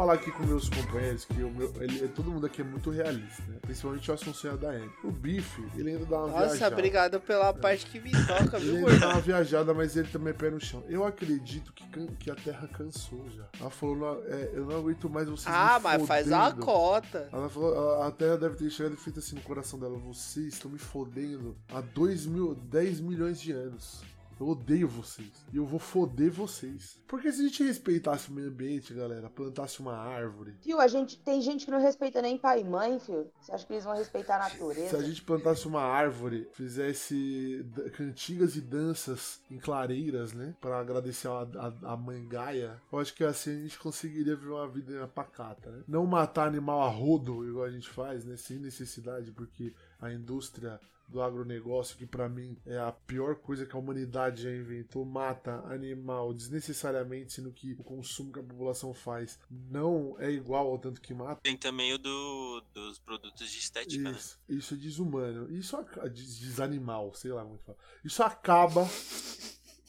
Falar 0.01 0.15
aqui 0.15 0.31
com 0.33 0.45
meus 0.47 0.67
companheiros 0.71 1.27
que 1.27 1.43
o 1.43 1.51
meu, 1.51 1.71
ele, 1.79 2.09
todo 2.09 2.31
mundo 2.31 2.47
aqui 2.47 2.63
é 2.63 2.65
muito 2.65 2.89
realista, 2.91 3.43
né? 3.49 3.59
principalmente 3.61 4.11
o 4.11 4.15
Assunção 4.15 4.57
da 4.57 4.75
M. 4.75 4.91
O 5.05 5.11
Bife, 5.11 5.63
ele 5.77 5.91
ainda 5.91 6.07
dá 6.07 6.19
uma 6.21 6.29
Nossa, 6.29 6.47
viajada. 6.47 6.75
obrigado 6.75 7.21
pela 7.21 7.53
parte 7.53 7.85
que 7.85 8.01
me 8.01 8.11
toca, 8.11 8.57
Ele 8.57 8.79
viu, 8.79 8.89
ainda 8.89 8.99
dá 9.01 9.09
uma 9.11 9.21
viajada, 9.21 9.75
mas 9.75 9.97
ele 9.97 10.09
também 10.09 10.31
é 10.31 10.33
pé 10.33 10.49
no 10.49 10.59
chão. 10.59 10.83
Eu 10.89 11.05
acredito 11.05 11.71
que, 11.75 11.85
que 12.19 12.31
a 12.31 12.35
Terra 12.35 12.67
cansou 12.69 13.29
já. 13.29 13.45
Ela 13.61 13.69
falou, 13.69 14.25
é, 14.27 14.51
eu 14.55 14.65
não 14.65 14.79
aguento 14.79 15.11
mais 15.11 15.29
vocês 15.29 15.55
Ah, 15.55 15.79
mas 15.83 16.07
faz 16.07 16.33
a 16.33 16.45
fodendo. 16.47 16.65
cota. 16.65 17.29
Ela 17.31 17.49
falou, 17.51 18.01
a- 18.01 18.07
a 18.07 18.11
Terra 18.11 18.39
deve 18.39 18.57
ter 18.57 18.71
chegado 18.71 18.95
e 18.95 18.97
feito 18.97 19.19
assim 19.19 19.35
no 19.37 19.43
coração 19.43 19.79
dela. 19.79 19.99
Vocês 19.99 20.55
estão 20.55 20.71
me 20.71 20.79
fodendo 20.79 21.55
há 21.69 21.83
2 21.83 22.25
mil, 22.25 22.55
10 22.55 23.01
milhões 23.01 23.39
de 23.39 23.53
anos. 23.53 24.01
Eu 24.41 24.49
odeio 24.49 24.89
vocês. 24.89 25.45
E 25.53 25.59
eu 25.59 25.67
vou 25.67 25.79
foder 25.79 26.33
vocês. 26.33 26.99
Porque 27.07 27.31
se 27.31 27.43
a 27.43 27.45
gente 27.45 27.63
respeitasse 27.63 28.31
o 28.31 28.33
meio 28.33 28.49
ambiente, 28.49 28.95
galera, 28.95 29.29
plantasse 29.29 29.81
uma 29.81 29.95
árvore. 29.95 30.57
Fio, 30.63 30.81
a 30.81 30.89
gente 30.89 31.19
tem 31.19 31.43
gente 31.43 31.67
que 31.67 31.71
não 31.71 31.79
respeita 31.79 32.23
nem 32.23 32.39
pai 32.39 32.63
e 32.63 32.65
mãe, 32.65 32.99
fio. 32.99 33.31
Você 33.39 33.53
acha 33.53 33.67
que 33.67 33.75
eles 33.75 33.85
vão 33.85 33.95
respeitar 33.95 34.39
a 34.39 34.49
Se 34.49 34.57
a 34.57 34.59
natureza? 34.59 35.05
gente 35.05 35.23
plantasse 35.23 35.69
uma 35.69 35.83
árvore, 35.83 36.49
fizesse 36.53 37.67
cantigas 37.95 38.57
e 38.57 38.63
danças 38.63 39.43
em 39.51 39.59
clareiras, 39.59 40.33
né? 40.33 40.55
Pra 40.59 40.79
agradecer 40.81 41.29
a, 41.29 41.47
a, 41.83 41.93
a 41.93 41.97
mãe 41.97 42.27
Gaia, 42.27 42.81
eu 42.91 42.99
acho 42.99 43.15
que 43.15 43.25
assim 43.25 43.51
a 43.51 43.63
gente 43.63 43.79
conseguiria 43.79 44.37
viver 44.37 44.53
uma 44.53 44.69
vida 44.69 45.07
pacata, 45.09 45.71
né? 45.71 45.85
Não 45.87 46.07
matar 46.07 46.49
animal 46.49 46.81
a 46.81 46.89
rodo, 46.89 47.47
igual 47.47 47.67
a 47.67 47.71
gente 47.71 47.91
faz, 47.91 48.25
né? 48.25 48.37
Sem 48.39 48.59
necessidade, 48.59 49.33
porque 49.33 49.75
a 50.01 50.11
indústria 50.11 50.81
do 51.11 51.21
agronegócio, 51.21 51.97
que 51.97 52.07
pra 52.07 52.29
mim 52.29 52.57
é 52.65 52.79
a 52.79 52.93
pior 52.93 53.37
coisa 53.37 53.67
que 53.67 53.75
a 53.75 53.79
humanidade 53.79 54.43
já 54.43 54.51
inventou, 54.51 55.05
mata 55.05 55.57
animal 55.67 56.33
desnecessariamente, 56.33 57.33
sendo 57.33 57.53
que 57.53 57.73
o 57.73 57.83
consumo 57.85 58.33
que 58.33 58.39
a 58.39 58.43
população 58.43 58.95
faz 58.95 59.39
não 59.51 60.17
é 60.19 60.31
igual 60.31 60.69
ao 60.69 60.79
tanto 60.79 61.01
que 61.01 61.13
mata. 61.13 61.41
Tem 61.43 61.57
também 61.57 61.93
o 61.93 61.99
do, 61.99 62.63
dos 62.73 62.99
produtos 62.99 63.51
de 63.51 63.59
estética, 63.59 64.11
né? 64.11 64.17
Isso, 64.17 64.39
isso 64.49 64.75
é 64.75 64.77
desumano. 64.77 65.51
Isso 65.53 65.77
des- 66.13 66.39
desanimal, 66.39 67.13
sei 67.15 67.33
lá 67.33 67.43
como 67.43 67.57
é 67.57 67.59
que 67.59 67.65
fala. 67.65 67.79
Isso 68.05 68.23
acaba 68.23 68.87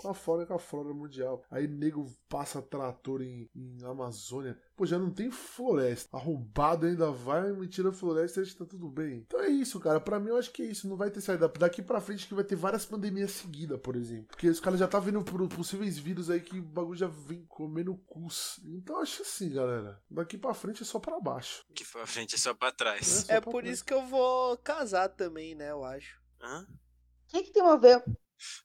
com 0.02 0.10
a 0.10 0.14
flora 0.14 0.46
com 0.46 0.54
a 0.54 0.60
flora 0.60 0.94
mundial. 0.94 1.44
Aí 1.50 1.68
nego 1.68 2.06
passa 2.28 2.62
trator 2.62 3.22
em, 3.22 3.50
em 3.56 3.78
Amazônia. 3.86 4.58
Pô, 4.76 4.86
já 4.86 4.98
não 4.98 5.12
tem 5.12 5.30
floresta. 5.30 6.18
Arrombado 6.18 6.86
ainda 6.88 7.12
vai, 7.12 7.52
me 7.52 7.68
tira 7.68 7.90
a 7.90 7.94
floresta 7.94 8.40
e 8.40 8.44
acha 8.44 8.52
que 8.54 8.58
tá 8.58 8.66
tudo 8.66 8.90
bem. 8.90 9.20
Então 9.28 9.40
é 9.40 9.48
isso, 9.50 9.80
cara. 9.80 10.00
Pra 10.00 10.20
mim 10.20 10.30
eu 10.30 10.38
acho 10.38 10.52
que 10.52 10.62
é 10.64 10.66
isso. 10.66 10.88
Não 10.88 10.98
vai 10.98 11.12
ter 11.12 11.22
saída. 11.22 11.48
Daqui 11.48 11.82
pra 11.82 12.02
frente 12.02 12.28
que 12.28 12.34
vai 12.34 12.44
ter 12.44 12.56
várias 12.56 12.86
pandemias 12.86 13.32
seguidas, 13.32 13.80
por 13.80 13.96
exemplo. 13.96 14.28
Porque 14.28 14.50
os 14.50 14.60
caras 14.60 14.80
já 14.80 14.88
tá 14.88 15.00
vendo 15.00 15.24
por 15.24 15.48
possíveis 15.50 15.98
vírus 15.98 16.30
aí 16.30 16.40
que 16.42 16.60
o 16.60 16.64
bagulho 16.64 16.98
já 16.98 17.08
vem 17.08 17.46
comendo 17.46 17.96
cus. 18.08 18.60
Então 18.66 18.96
eu 18.96 19.02
acho 19.04 19.22
assim, 19.22 19.52
galera. 19.54 20.02
Daqui 20.10 20.38
pra 20.38 20.54
frente 20.54 20.82
é 20.82 20.86
só 20.86 21.00
pra 21.00 21.20
baixo. 21.20 21.64
Que 21.76 21.86
pra 21.86 22.06
frente 22.08 22.36
é 22.36 22.38
só 22.38 22.54
pra 22.54 22.72
trás. 22.72 23.06
Só 23.08 23.34
É 23.34 23.40
pra 23.42 23.52
por 23.52 23.62
frente. 23.62 23.74
isso 23.74 23.86
que 23.86 23.94
eu 23.94 24.06
vou 24.08 24.58
casar 24.58 25.10
também, 25.10 25.54
né? 25.56 25.72
Eu 25.72 25.84
acho. 25.84 26.20
Hã? 26.42 26.66
O 26.68 27.28
que, 27.28 27.44
que 27.44 27.52
tem 27.52 27.64
a 27.64 27.76
ver? 27.76 28.04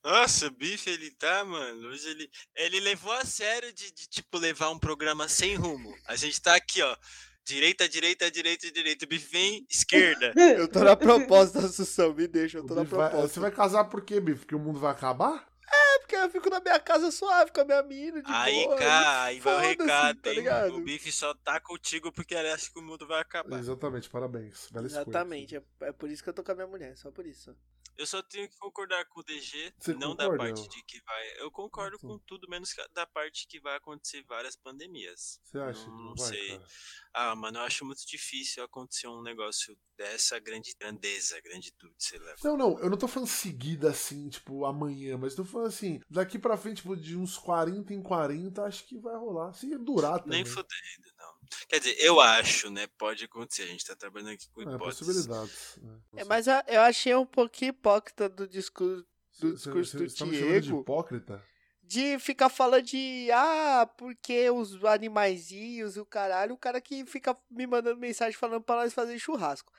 Nossa, 0.04 0.47
o 0.47 0.50
Bife, 0.50 0.88
ele 0.90 1.11
tá, 1.12 1.45
mano. 1.45 1.88
Hoje 1.88 2.09
ele, 2.09 2.30
ele 2.56 2.80
levou 2.80 3.12
a 3.12 3.25
sério 3.25 3.73
de, 3.73 3.92
de, 3.92 4.09
tipo, 4.09 4.38
levar 4.38 4.71
um 4.71 4.78
programa 4.78 5.28
sem 5.28 5.54
rumo. 5.54 5.95
A 6.06 6.16
gente 6.16 6.40
tá 6.40 6.54
aqui, 6.54 6.83
ó. 6.83 6.97
Direita, 7.45 7.88
direita, 7.88 8.28
direita, 8.30 8.71
direita. 8.73 9.04
O 9.04 9.09
Bife 9.09 9.28
vem, 9.30 9.66
esquerda. 9.71 10.33
Eu 10.37 10.66
tô 10.66 10.80
na 10.83 10.97
proposta, 10.97 11.61
Assunção, 11.61 12.12
me 12.12 12.26
deixa, 12.26 12.59
eu 12.59 12.64
O 12.64 12.66
tô 12.66 12.75
na 12.75 12.83
Bife 12.83 12.95
vai- 12.97 13.09
proposta. 13.11 13.35
você 13.35 13.40
vai 13.40 13.50
casar 13.52 13.85
por 13.85 14.02
quê, 14.04 14.18
Bife? 14.21 14.40
Porque 14.40 14.54
o 14.54 14.59
mundo 14.59 14.80
vai 14.80 14.90
acabar? 14.90 15.47
É 15.68 15.99
porque 15.99 16.14
eu 16.16 16.30
fico 16.30 16.49
na 16.49 16.61
minha 16.61 16.78
casa 16.78 17.11
suave 17.11 17.50
com 17.50 17.61
a 17.61 17.64
minha 17.64 17.82
mina, 17.82 18.23
de 18.23 18.30
Aí, 18.32 18.64
boa. 18.64 18.76
cá, 18.76 19.23
aí 19.25 19.40
vai 19.40 19.54
o 19.54 19.56
foda-se, 19.56 19.82
recado, 19.82 20.20
tá 20.20 20.32
hein? 20.32 20.73
O 20.73 20.80
Bife 20.80 21.11
só 21.11 21.35
tá 21.35 21.58
contigo 21.61 22.12
porque 22.12 22.35
ele 22.35 22.50
acha 22.50 22.70
que 22.70 22.78
o 22.78 22.82
mundo 22.82 23.06
vai 23.06 23.20
acabar. 23.20 23.58
Exatamente, 23.58 24.08
parabéns. 24.08 24.68
Bela 24.70 24.87
escolha. 24.87 25.02
Exatamente, 25.02 25.56
é, 25.56 25.62
é 25.82 25.92
por 25.92 26.08
isso 26.11 26.23
que 26.23 26.28
eu 26.28 26.35
tô 26.35 26.44
com 26.44 26.52
a 26.52 26.54
minha 26.54 26.66
mulher, 26.68 26.96
só 26.96 27.11
por 27.11 27.26
isso. 27.26 27.54
Eu 27.99 28.06
só 28.06 28.23
tenho 28.23 28.46
que 28.46 28.58
concordar 28.58 29.06
com 29.06 29.20
o 29.20 29.23
DG, 29.23 29.73
Você 29.78 29.94
não 29.94 30.14
da 30.14 30.25
concorda, 30.25 30.37
parte 30.52 30.62
eu? 30.64 30.68
de 30.68 30.82
que 30.85 31.00
vai. 31.02 31.40
Eu 31.40 31.50
concordo 31.50 31.96
Então. 31.96 32.11
com 32.11 32.18
tudo, 32.26 32.46
menos 32.46 32.75
da 32.92 33.06
parte 33.06 33.46
que 33.49 33.58
vai 33.58 33.75
acontecer 33.75 34.23
várias 34.28 34.54
pandemias. 34.54 35.40
Você 35.42 35.58
acha? 35.58 35.87
Não 35.87 35.96
não 36.11 36.14
vai, 36.14 36.28
sei. 36.28 36.49
cara? 36.58 36.68
Ah, 37.14 37.35
mano, 37.35 37.56
eu 37.56 37.62
acho 37.62 37.87
muito 37.87 38.06
difícil 38.06 38.62
acontecer 38.62 39.08
um 39.08 39.23
negócio 39.23 39.75
dessa 39.96 40.38
grande 40.38 40.75
grandeza, 40.78 41.40
granditude, 41.40 41.94
sei 41.96 42.18
lá. 42.18 42.35
Não, 42.44 42.54
não, 42.54 42.78
eu 42.80 42.90
não 42.90 42.99
tô 42.99 43.08
falando 43.08 43.28
seguida 43.30 43.88
assim, 43.88 44.28
tipo, 44.28 44.66
amanhã, 44.66 45.16
mas 45.16 45.35
tô 45.35 45.42
falando 45.42 45.65
assim, 45.66 46.00
daqui 46.08 46.38
pra 46.38 46.56
frente, 46.56 46.76
tipo, 46.78 46.96
de 46.96 47.16
uns 47.16 47.37
40 47.38 47.92
em 47.92 48.02
40, 48.02 48.62
acho 48.64 48.85
que 48.87 48.99
vai 48.99 49.14
rolar. 49.16 49.52
Se 49.52 49.66
durar 49.78 50.20
também. 50.20 50.42
Nem 50.42 50.44
fudendo, 50.44 51.12
não. 51.18 51.37
Quer 51.68 51.78
dizer, 51.78 51.96
eu 52.00 52.20
acho, 52.20 52.70
né? 52.70 52.87
Pode 52.99 53.25
acontecer. 53.25 53.62
A 53.62 53.66
gente 53.66 53.85
tá 53.85 53.94
trabalhando 53.94 54.30
aqui 54.30 54.49
com 54.50 54.62
É, 54.62 54.75
hipóteses. 54.75 54.99
possibilidades. 55.06 55.78
né? 55.82 55.99
É, 56.16 56.25
mas 56.25 56.46
eu, 56.46 56.54
eu 56.68 56.80
achei 56.82 57.14
um 57.14 57.26
pouquinho 57.26 57.70
hipócrita 57.70 58.28
do 58.28 58.49
discurso 58.49 59.06
do 59.38 59.52
discurso 59.54 59.92
você- 59.92 60.04
do 60.04 60.11
você 60.11 60.16
tá 60.18 60.26
me 60.26 60.35
chamando 60.38 60.54
de 60.54 60.61
Diego 60.62 60.80
hipócrita? 60.80 61.44
de 61.82 62.18
ficar 62.18 62.49
falando 62.49 62.82
de 62.82 63.28
ah, 63.32 63.87
porque 63.99 64.50
os 64.50 64.82
animaizinhos 64.85 65.96
e 65.96 66.00
o 66.00 66.06
caralho, 66.06 66.54
o 66.54 66.58
cara 66.58 66.80
que 66.80 67.04
fica 67.06 67.37
me 67.50 67.66
mandando 67.66 68.00
mensagem 68.00 68.37
falando 68.37 68.62
pra 68.62 68.76
nós 68.76 68.92
fazer 68.92 69.18
churrasco. 69.18 69.73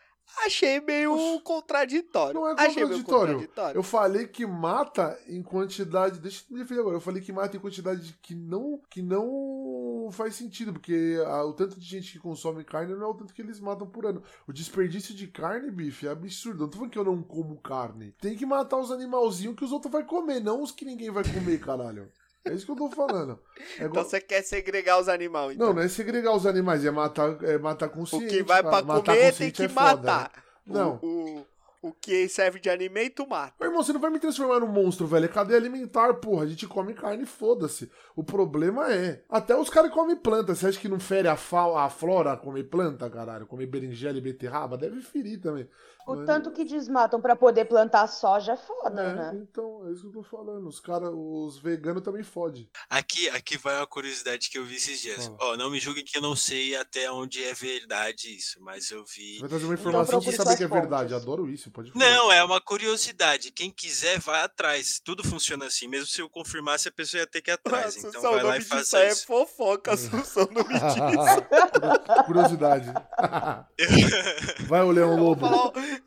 Achei 0.45 0.79
meio 0.81 1.39
contraditório. 1.41 2.33
não 2.39 2.47
é 2.47 2.51
Achei 2.53 2.75
meio 2.85 2.87
contraditório. 3.03 3.33
contraditório. 3.35 3.77
Eu 3.77 3.83
falei 3.83 4.27
que 4.27 4.45
mata 4.45 5.19
em 5.27 5.41
quantidade. 5.41 6.19
Deixa 6.19 6.43
eu 6.49 6.55
me 6.57 6.79
agora. 6.79 6.95
Eu 6.95 7.01
falei 7.01 7.21
que 7.21 7.31
mata 7.33 7.57
em 7.57 7.59
quantidade 7.59 8.17
que 8.21 8.35
não, 8.35 8.79
que 8.89 9.01
não 9.01 10.09
faz 10.11 10.35
sentido, 10.35 10.73
porque 10.73 11.17
a- 11.25 11.43
o 11.45 11.53
tanto 11.53 11.79
de 11.79 11.85
gente 11.85 12.11
que 12.11 12.19
consome 12.19 12.63
carne 12.63 12.93
não 12.93 13.03
é 13.03 13.07
o 13.07 13.13
tanto 13.13 13.33
que 13.33 13.41
eles 13.41 13.59
matam 13.59 13.87
por 13.87 14.05
ano. 14.05 14.21
O 14.47 14.53
desperdício 14.53 15.13
de 15.15 15.27
carne, 15.27 15.71
bife, 15.71 16.07
é 16.07 16.11
absurdo. 16.11 16.59
Não 16.61 16.69
tô 16.69 16.77
falando 16.77 16.91
que 16.91 16.99
eu 16.99 17.03
não 17.03 17.21
como 17.23 17.57
carne. 17.61 18.13
Tem 18.21 18.35
que 18.35 18.45
matar 18.45 18.77
os 18.77 18.91
animalzinhos 18.91 19.55
que 19.55 19.65
os 19.65 19.71
outros 19.71 19.91
vão 19.91 20.03
comer, 20.05 20.39
não 20.39 20.61
os 20.61 20.71
que 20.71 20.85
ninguém 20.85 21.09
vai 21.09 21.23
comer, 21.23 21.59
caralho. 21.59 22.09
É 22.49 22.53
isso 22.53 22.65
que 22.65 22.71
eu 22.71 22.75
tô 22.75 22.89
falando. 22.91 23.39
É 23.57 23.75
Então 23.75 23.87
igual- 23.87 24.05
você 24.05 24.19
quer 24.21 24.41
segregar 24.43 24.99
os 24.99 25.07
animais, 25.09 25.55
então. 25.55 25.67
Não, 25.67 25.73
não 25.75 25.81
é 25.81 25.87
segregar 25.87 26.35
os 26.35 26.45
animais, 26.45 26.83
é 26.85 26.91
matar, 26.91 27.43
é 27.43 27.57
matar 27.57 27.87
o 27.87 27.91
consciente. 27.91 28.27
que 28.27 28.43
vai 28.43 28.61
pra 28.61 28.81
Matar 28.81 29.13
comer 29.15 29.33
tem 29.33 29.51
que 29.51 29.63
é 29.63 29.67
foda, 29.69 29.85
né? 29.85 29.91
matar. 29.93 30.31
O- 30.67 30.73
Não. 30.73 30.99
O, 31.01 31.45
o, 31.81 31.93
que 31.93 32.27
serve 32.27 32.59
de 32.59 32.69
alimento, 32.69 33.25
mata. 33.27 33.53
Meu 33.59 33.69
irmão, 33.69 33.81
você 33.83 33.93
não 33.93 33.99
vai 34.01 34.09
me 34.09 34.19
transformar 34.19 34.59
num 34.59 34.67
monstro, 34.67 35.07
velho. 35.07 35.25
É 35.25 35.27
cadeia 35.29 35.57
alimentar, 35.57 36.13
porra. 36.15 36.43
A 36.43 36.47
gente 36.47 36.67
come 36.67 36.93
carne, 36.93 37.25
foda-se. 37.25 37.89
O 38.15 38.23
problema 38.23 38.91
é. 38.91 39.21
Até 39.29 39.55
os 39.55 39.69
caras 39.69 39.91
comem 39.91 40.15
planta. 40.17 40.53
Você 40.53 40.67
acha 40.67 40.79
que 40.79 40.89
não 40.89 40.99
fere 40.99 41.27
a, 41.27 41.35
fa 41.37 41.85
a 41.85 41.89
flora 41.89 42.35
comer 42.35 42.63
planta, 42.63 43.09
caralho? 43.09 43.45
Comer 43.45 43.67
berinjela 43.67 44.17
e 44.17 44.21
beterraba? 44.21 44.77
Deve 44.77 44.99
ferir 45.01 45.39
também. 45.39 45.69
O 46.07 46.15
Mas- 46.15 46.25
tanto 46.25 46.51
que 46.51 46.63
desmatam 46.63 47.19
pra 47.19 47.35
poder 47.35 47.65
plantar 47.65 48.07
soja 48.07 48.53
é 48.53 48.57
foda, 48.57 49.01
É, 49.01 49.13
né? 49.13 49.31
então, 49.41 49.85
é 49.87 49.91
isso 49.91 50.01
que 50.03 50.07
eu 50.07 50.11
tô 50.13 50.23
falando. 50.23 50.65
Os 50.67 50.79
caras, 50.79 51.09
os 51.13 51.59
veganos 51.59 52.01
também 52.01 52.23
fodem. 52.23 52.69
Aqui, 52.89 53.29
aqui 53.29 53.57
vai 53.57 53.75
uma 53.75 53.85
curiosidade 53.85 54.49
que 54.49 54.57
eu 54.57 54.63
vi 54.63 54.77
esses 54.77 55.01
dias. 55.01 55.29
Ó, 55.37 55.57
não 55.57 55.69
me 55.69 55.79
julguem 55.81 56.05
que 56.05 56.17
eu 56.17 56.21
não 56.21 56.33
sei 56.33 56.77
até 56.77 57.11
onde 57.11 57.43
é 57.43 57.53
verdade 57.53 58.33
isso, 58.35 58.57
mas 58.61 58.89
eu 58.89 59.03
vi. 59.03 59.39
Vai 59.39 59.49
trazer 59.49 59.65
uma 59.65 59.73
informação 59.73 60.21
sem 60.21 60.31
procure 60.31 60.37
saber 60.37 60.57
que 60.57 60.63
é 60.63 60.67
suas 60.67 60.79
verdade. 60.79 61.09
fontes. 61.11 61.23
Adoro 61.23 61.49
isso, 61.49 61.69
pode 61.71 61.91
falar. 61.91 62.05
Não, 62.05 62.31
é 62.31 62.41
uma 62.41 62.61
curiosidade. 62.61 63.51
Quem 63.51 63.69
quiser, 63.69 64.17
vai 64.19 64.41
atrás. 64.43 65.01
Tudo 65.03 65.25
funciona 65.25 65.65
assim. 65.65 65.89
Mesmo 65.89 66.07
se 66.07 66.21
eu 66.21 66.29
confirmasse, 66.29 66.87
a 66.87 66.91
pessoa 66.91 67.19
ia 67.19 67.27
ter 67.27 67.41
que 67.41 67.51
ir 67.51 67.55
atrás. 67.55 67.97
Então 67.97 68.21
vai 68.21 68.43
o 68.43 68.47
lá 68.47 68.57
e 68.57 68.61
faz 68.61 68.93
aí 68.93 69.07
é 69.07 69.11
isso. 69.11 69.27
fofoca, 69.27 69.91
Assunção, 69.93 70.47
não 70.51 70.63
me 70.63 70.73
diz. 70.79 72.25
Curiosidade. 72.25 72.93
Vai, 74.67 74.81
o 74.83 74.91
Leão 74.91 75.15
Lobo. 75.17 75.45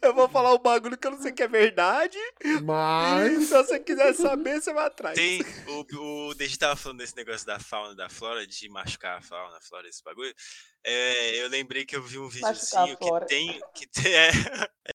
Eu 0.03 0.15
vou 0.15 0.29
falar 0.29 0.55
um 0.55 0.59
bagulho 0.59 0.97
que 0.97 1.07
eu 1.07 1.11
não 1.13 1.21
sei 1.21 1.33
que 1.33 1.43
é 1.43 1.49
verdade. 1.49 2.19
E 2.43 2.61
Mas. 2.61 3.45
se 3.45 3.55
você 3.55 3.79
quiser 3.81 4.15
saber, 4.15 4.61
você 4.61 4.73
vai 4.73 4.87
atrás. 4.87 5.15
Tem, 5.15 5.41
o, 5.69 6.29
o 6.29 6.35
Deji 6.35 6.59
tava 6.59 6.77
falando 6.77 6.99
desse 6.99 7.17
negócio 7.17 7.47
da 7.47 7.59
fauna, 7.59 7.95
da 7.95 8.09
flora, 8.09 8.47
de 8.47 8.69
machucar 8.69 9.19
a 9.19 9.23
fauna, 9.23 9.57
a 9.57 9.61
flora, 9.61 9.89
esse 9.89 10.03
bagulho. 10.03 10.35
É, 10.83 11.43
eu 11.43 11.49
lembrei 11.49 11.85
que 11.85 11.95
eu 11.95 12.03
vi 12.03 12.19
um 12.19 12.29
videozinho 12.29 12.97
que 12.97 13.27
tem. 13.27 13.61
Que 13.75 13.87
tem 13.87 14.13
é, 14.15 14.31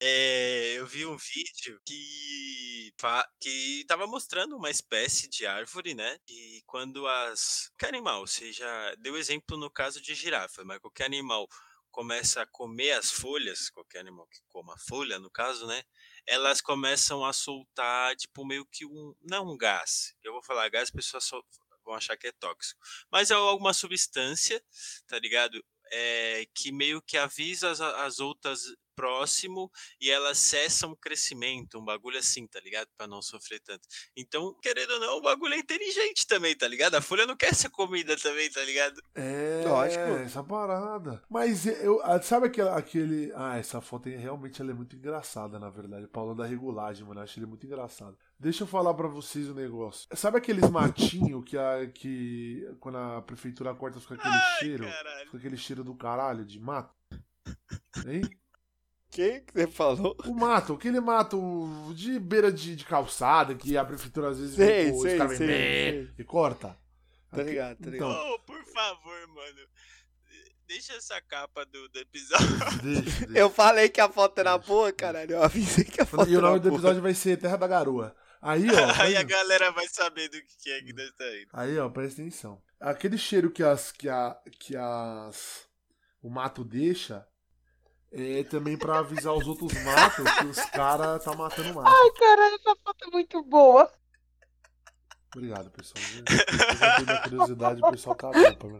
é, 0.02 0.72
eu 0.74 0.86
vi 0.86 1.06
um 1.06 1.16
vídeo 1.16 1.80
que, 1.84 2.92
que 3.40 3.84
tava 3.86 4.06
mostrando 4.06 4.56
uma 4.56 4.70
espécie 4.70 5.28
de 5.28 5.46
árvore, 5.46 5.94
né? 5.94 6.18
E 6.28 6.62
quando 6.66 7.06
as. 7.06 7.70
Qualquer 7.70 7.94
animal, 7.94 8.26
seja. 8.26 8.66
Deu 8.98 9.16
exemplo 9.16 9.56
no 9.56 9.70
caso 9.70 10.00
de 10.00 10.14
girafa, 10.14 10.64
mas 10.64 10.78
qualquer 10.78 11.04
animal 11.04 11.46
começa 11.96 12.42
a 12.42 12.46
comer 12.46 12.92
as 12.92 13.10
folhas, 13.10 13.70
qualquer 13.70 14.00
animal 14.00 14.26
que 14.26 14.42
coma 14.48 14.76
folha, 14.76 15.18
no 15.18 15.30
caso, 15.30 15.66
né? 15.66 15.82
Elas 16.26 16.60
começam 16.60 17.24
a 17.24 17.32
soltar, 17.32 18.14
tipo, 18.16 18.44
meio 18.44 18.66
que 18.66 18.84
um. 18.84 19.14
Não 19.22 19.50
um 19.50 19.56
gás. 19.56 20.14
Eu 20.22 20.34
vou 20.34 20.42
falar 20.42 20.68
gás, 20.68 20.82
as 20.82 20.90
pessoas 20.90 21.24
só 21.24 21.42
vão 21.82 21.94
achar 21.94 22.14
que 22.18 22.26
é 22.26 22.32
tóxico. 22.32 22.78
Mas 23.10 23.30
é 23.30 23.34
alguma 23.34 23.72
substância, 23.72 24.62
tá 25.06 25.18
ligado? 25.18 25.64
É, 25.90 26.46
que 26.54 26.70
meio 26.70 27.00
que 27.00 27.16
avisa 27.16 27.70
as, 27.70 27.80
as 27.80 28.18
outras 28.18 28.60
próximo 28.96 29.70
e 30.00 30.10
elas 30.10 30.38
cessam 30.38 30.92
o 30.92 30.96
crescimento, 30.96 31.78
um 31.78 31.84
bagulho 31.84 32.18
assim, 32.18 32.46
tá 32.46 32.58
ligado? 32.60 32.88
Pra 32.96 33.06
não 33.06 33.20
sofrer 33.20 33.60
tanto. 33.60 33.86
Então, 34.16 34.56
querendo 34.62 34.92
ou 34.94 35.00
não, 35.00 35.18
o 35.18 35.22
bagulho 35.22 35.54
é 35.54 35.58
inteligente 35.58 36.26
também, 36.26 36.56
tá 36.56 36.66
ligado? 36.66 36.94
A 36.94 37.02
folha 37.02 37.26
não 37.26 37.36
quer 37.36 37.54
ser 37.54 37.68
comida 37.68 38.16
também, 38.16 38.50
tá 38.50 38.64
ligado? 38.64 39.00
É, 39.14 39.62
Lógico. 39.66 40.02
essa 40.24 40.42
parada. 40.42 41.22
Mas 41.28 41.66
eu, 41.66 42.00
ah, 42.02 42.20
sabe 42.22 42.46
aquele, 42.46 42.68
aquele. 42.70 43.32
Ah, 43.36 43.58
essa 43.58 43.80
foto 43.80 44.08
aí, 44.08 44.16
realmente 44.16 44.60
ela 44.60 44.70
é 44.70 44.74
muito 44.74 44.96
engraçada, 44.96 45.58
na 45.58 45.68
verdade. 45.68 46.06
Paulo 46.08 46.34
da 46.34 46.46
regulagem, 46.46 47.04
mano. 47.04 47.20
Eu 47.20 47.24
acho 47.24 47.38
ele 47.38 47.46
muito 47.46 47.66
engraçado. 47.66 48.16
Deixa 48.38 48.64
eu 48.64 48.66
falar 48.66 48.94
pra 48.94 49.08
vocês 49.08 49.48
o 49.48 49.54
negócio. 49.54 50.08
Sabe 50.14 50.38
aqueles 50.38 50.68
matinhos 50.70 51.44
que, 51.44 51.56
a, 51.56 51.86
que 51.86 52.66
quando 52.80 52.98
a 52.98 53.22
prefeitura 53.22 53.74
corta 53.74 54.00
fica 54.00 54.14
aquele 54.14 54.38
cheiro? 54.58 54.84
Caralho. 54.84 55.24
Fica 55.26 55.36
aquele 55.38 55.56
cheiro 55.56 55.84
do 55.84 55.94
caralho 55.94 56.44
de 56.44 56.58
mato? 56.60 56.94
Hein? 58.06 58.22
Que 59.16 59.40
que 59.40 59.52
você 59.52 59.66
falou? 59.66 60.16
O 60.26 60.34
mato, 60.34 60.74
aquele 60.74 61.00
mato 61.00 61.38
de 61.94 62.18
beira 62.18 62.52
de, 62.52 62.76
de 62.76 62.84
calçada 62.84 63.54
que 63.54 63.76
a 63.76 63.84
prefeitura 63.84 64.28
às 64.30 64.38
vezes 64.38 64.54
Sei, 64.54 64.90
os 64.90 65.02
sei, 65.02 65.18
sei, 65.18 65.36
sei. 65.36 66.10
e 66.18 66.24
corta. 66.24 66.76
Tá 67.30 67.42
ligado, 67.42 67.78
tá 67.78 67.90
ligado. 67.90 68.10
Então, 68.12 68.34
Oh, 68.34 68.38
por 68.40 68.62
favor, 68.64 69.26
mano. 69.28 69.66
Deixa 70.68 70.94
essa 70.94 71.20
capa 71.20 71.64
do, 71.64 71.88
do 71.88 71.98
episódio. 72.00 72.46
deixa, 72.82 73.26
deixa. 73.26 73.38
Eu 73.38 73.48
falei 73.48 73.88
que 73.88 74.00
a 74.00 74.08
foto 74.08 74.38
era 74.38 74.58
boa, 74.58 74.92
caralho. 74.92 75.32
Eu 75.32 75.42
avisei 75.42 75.84
que 75.84 76.00
a 76.02 76.06
foto 76.06 76.28
E 76.28 76.36
o 76.36 76.40
nome 76.40 76.58
do 76.58 76.68
boa. 76.68 76.74
episódio 76.80 77.00
vai 77.02 77.14
ser 77.14 77.36
Terra 77.38 77.56
da 77.56 77.66
Garoa. 77.68 78.14
Aí, 78.42 78.66
ó. 78.70 78.92
Aí 79.02 79.16
a 79.16 79.22
galera 79.22 79.70
vai 79.70 79.86
saber 79.88 80.28
do 80.28 80.36
que 80.40 80.56
que 80.62 80.70
é 80.70 80.82
que 80.82 80.92
nós 80.92 81.10
tá 81.16 81.24
indo. 81.36 81.48
Aí, 81.52 81.78
ó, 81.78 81.88
presta 81.88 82.20
atenção. 82.20 82.60
Aquele 82.80 83.16
cheiro 83.16 83.50
que 83.50 83.62
as. 83.62 83.92
que, 83.92 84.08
a, 84.08 84.36
que 84.58 84.76
as. 84.76 85.66
o 86.20 86.28
mato 86.28 86.64
deixa 86.64 87.26
é 88.12 88.44
também 88.44 88.76
pra 88.76 88.98
avisar 88.98 89.34
os 89.34 89.46
outros 89.46 89.72
matos 89.82 90.30
que 90.32 90.46
os 90.46 90.60
caras 90.70 91.22
tá 91.22 91.34
matando 91.34 91.70
o 91.70 91.74
mato. 91.74 91.88
Ai, 91.88 92.10
caralho, 92.12 92.54
essa 92.54 92.76
foto 92.84 93.04
é 93.06 93.10
muito 93.10 93.42
boa. 93.42 93.92
Obrigado, 95.34 95.70
pessoal. 95.70 96.02
Eu 96.18 97.06
tenho 97.06 97.22
curiosidade, 97.22 97.80
o 97.82 97.90
pessoal 97.90 98.16
tá 98.16 98.30
bom 98.30 98.54
pra 98.54 98.68
mim. 98.68 98.78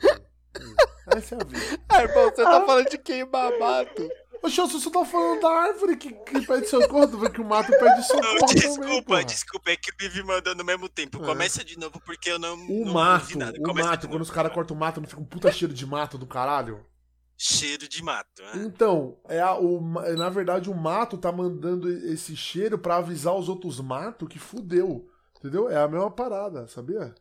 Essa 1.14 1.34
é 1.34 1.38
a 1.40 1.44
vida. 1.44 1.84
Ah, 1.88 2.02
irmão, 2.02 2.24
você 2.24 2.42
tá 2.42 2.64
falando 2.64 2.88
de 2.88 2.98
queimar 2.98 3.58
mato. 3.58 4.08
Oxe, 4.42 4.56
você 4.60 4.78
só 4.78 4.90
tá 4.90 5.04
falando 5.04 5.40
da 5.40 5.48
árvore 5.50 5.96
que, 5.96 6.12
que 6.12 6.46
pede 6.46 6.68
socorro, 6.68 7.08
tu 7.08 7.18
vê 7.18 7.30
que 7.30 7.40
o 7.40 7.44
mato 7.44 7.68
pede 7.72 7.84
Não, 7.84 8.02
socorro 8.02 8.38
também, 8.38 8.54
desculpa, 8.54 9.02
porra. 9.04 9.24
desculpa, 9.24 9.70
é 9.70 9.76
que 9.76 9.90
o 9.90 9.94
Vivi 9.98 10.22
mandou 10.22 10.54
no 10.54 10.64
mesmo 10.64 10.88
tempo. 10.88 11.22
É. 11.22 11.26
Começa 11.26 11.64
de 11.64 11.78
novo 11.78 12.00
porque 12.00 12.30
eu 12.30 12.38
não. 12.38 12.54
O 12.54 12.84
não 12.84 12.92
mato, 12.92 13.34
o 13.34 13.62
Começa 13.62 13.88
mato, 13.88 14.08
quando 14.08 14.22
os 14.22 14.30
caras 14.30 14.52
cortam 14.52 14.76
o 14.76 14.80
mato, 14.80 15.00
não 15.00 15.08
fica 15.08 15.20
um 15.20 15.24
puta 15.24 15.50
cheiro 15.50 15.74
de 15.74 15.84
mato 15.86 16.16
do 16.16 16.26
caralho? 16.26 16.86
Cheiro 17.38 17.86
de 17.88 18.02
mato. 18.02 18.42
né? 18.42 18.64
Então, 18.64 19.18
é 19.28 19.40
a- 19.40 19.54
o, 19.54 19.80
ma- 19.80 20.08
na 20.10 20.28
verdade, 20.30 20.70
o 20.70 20.74
mato 20.74 21.18
tá 21.18 21.30
mandando 21.30 21.90
esse 22.08 22.34
cheiro 22.36 22.78
pra 22.78 22.96
avisar 22.96 23.34
os 23.34 23.48
outros 23.48 23.80
matos 23.80 24.28
que 24.28 24.38
fudeu. 24.38 25.08
Entendeu? 25.38 25.68
É 25.68 25.76
a 25.76 25.86
mesma 25.88 26.10
parada, 26.10 26.66
sabia? 26.66 27.14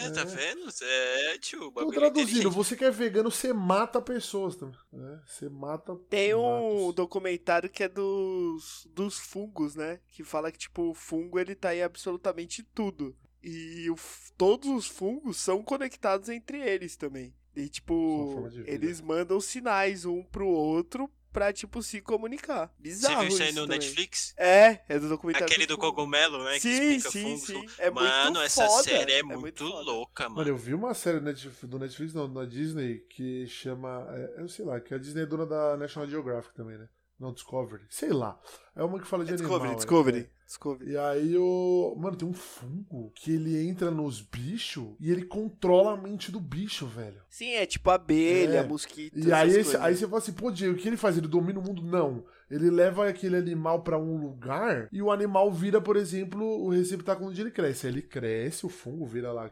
É, 0.00 0.10
tá 0.10 0.22
É. 0.22 0.24
vendo? 0.24 0.68
É, 0.82 1.38
tio, 1.38 1.60
o 1.60 1.64
Tô 1.66 1.70
bagulho 1.72 1.96
é 1.96 2.00
traduzindo, 2.00 2.50
você 2.50 2.74
que 2.74 2.84
é 2.84 2.90
vegano, 2.90 3.30
você 3.30 3.52
mata 3.52 4.00
pessoas 4.00 4.56
também. 4.56 4.76
né? 4.92 5.20
Você 5.26 5.48
mata. 5.48 5.94
Tem 6.08 6.34
um 6.34 6.80
matos. 6.82 6.94
documentário 6.94 7.68
que 7.70 7.84
é 7.84 7.88
dos, 7.88 8.88
dos 8.92 9.18
fungos, 9.18 9.74
né? 9.76 10.00
Que 10.08 10.24
fala 10.24 10.50
que, 10.50 10.58
tipo, 10.58 10.90
o 10.90 10.94
fungo 10.94 11.38
ele 11.38 11.54
tá 11.54 11.74
em 11.74 11.82
absolutamente 11.82 12.62
tudo. 12.74 13.14
E 13.42 13.88
o 13.90 13.96
todos 14.38 14.68
os 14.70 14.86
fungos 14.86 15.36
são 15.36 15.62
conectados 15.62 16.30
entre 16.30 16.58
eles 16.66 16.96
também. 16.96 17.34
E, 17.56 17.68
tipo, 17.68 18.48
vida. 18.48 18.68
eles 18.70 19.00
mandam 19.00 19.40
sinais 19.40 20.04
um 20.04 20.22
pro 20.24 20.46
outro 20.48 21.08
pra, 21.32 21.52
tipo, 21.52 21.82
se 21.82 22.00
comunicar. 22.00 22.68
Você 22.76 22.82
Bizarro 22.82 23.20
viu 23.22 23.28
isso 23.28 23.42
aí 23.42 23.52
no 23.52 23.62
também. 23.62 23.78
Netflix? 23.80 24.34
É, 24.36 24.80
é 24.88 24.98
do 25.00 25.08
documentário. 25.08 25.46
Aquele 25.46 25.66
do 25.66 25.74
fungo. 25.74 25.88
cogumelo, 25.92 26.44
né? 26.44 26.54
que 26.54 26.60
Sim, 26.60 26.96
explica 26.96 27.10
sim, 27.10 27.22
fungos. 27.22 27.46
sim. 27.46 27.66
É 27.78 27.90
mano, 27.90 28.24
muito 28.34 28.40
essa 28.40 28.66
foda, 28.68 28.82
série 28.84 29.12
é, 29.12 29.18
é 29.18 29.22
muito, 29.24 29.40
muito 29.40 29.64
louca, 29.64 30.24
Mano, 30.24 30.36
mano. 30.36 30.48
eu 30.50 30.56
vi 30.56 30.74
uma 30.74 30.94
série 30.94 31.18
do 31.18 31.78
Netflix, 31.78 32.14
não, 32.14 32.32
da 32.32 32.44
Disney, 32.44 33.00
que 33.10 33.46
chama. 33.48 34.06
é, 34.10 34.42
eu 34.42 34.48
sei 34.48 34.64
lá, 34.64 34.80
que 34.80 34.94
a 34.94 34.98
Disney 34.98 35.22
é 35.22 35.26
dona 35.26 35.44
da 35.46 35.76
National 35.76 36.08
Geographic 36.08 36.54
também, 36.54 36.78
né? 36.78 36.88
Não, 37.18 37.32
Discovery. 37.32 37.82
Sei 37.88 38.10
lá. 38.12 38.38
É 38.74 38.82
uma 38.82 38.98
que 39.00 39.06
fala 39.06 39.24
de 39.24 39.30
É 39.30 39.34
animal. 39.34 39.50
Discovery, 39.52 39.72
é. 39.72 39.76
Discovery. 39.76 40.30
Discovery. 40.46 40.90
E 40.92 40.96
aí 40.98 41.36
o. 41.38 41.94
Mano, 41.96 42.16
tem 42.16 42.28
um 42.28 42.32
fungo 42.34 43.10
que 43.14 43.32
ele 43.32 43.66
entra 43.68 43.90
nos 43.90 44.20
bichos 44.20 44.94
e 45.00 45.10
ele 45.10 45.24
controla 45.24 45.94
a 45.94 45.96
mente 45.96 46.30
do 46.32 46.40
bicho, 46.40 46.86
velho. 46.86 47.20
Sim, 47.30 47.52
é 47.52 47.64
tipo 47.66 47.88
abelha, 47.90 48.58
É. 48.58 48.66
mosquito. 48.66 49.18
E 49.18 49.32
aí, 49.32 49.50
esse- 49.50 49.76
aí 49.76 49.96
você 49.96 50.06
fala 50.06 50.18
assim, 50.18 50.32
pô, 50.32 50.50
Diego, 50.50 50.74
o 50.74 50.76
que 50.76 50.88
ele 50.88 50.96
faz? 50.96 51.16
Ele 51.16 51.28
domina 51.28 51.58
o 51.58 51.62
mundo? 51.62 51.82
Não. 51.82 52.24
Ele 52.50 52.68
leva 52.70 53.08
aquele 53.08 53.36
animal 53.36 53.82
pra 53.82 53.98
um 53.98 54.16
lugar 54.20 54.88
e 54.92 55.00
o 55.00 55.10
animal 55.10 55.50
vira, 55.50 55.80
por 55.80 55.96
exemplo, 55.96 56.44
o 56.44 56.68
receptáculo 56.70 57.30
onde 57.30 57.40
ele 57.40 57.50
cresce. 57.50 57.86
Aí 57.86 57.92
ele 57.92 58.02
cresce, 58.02 58.66
o 58.66 58.68
fungo 58.68 59.06
vira 59.06 59.32
lá 59.32 59.50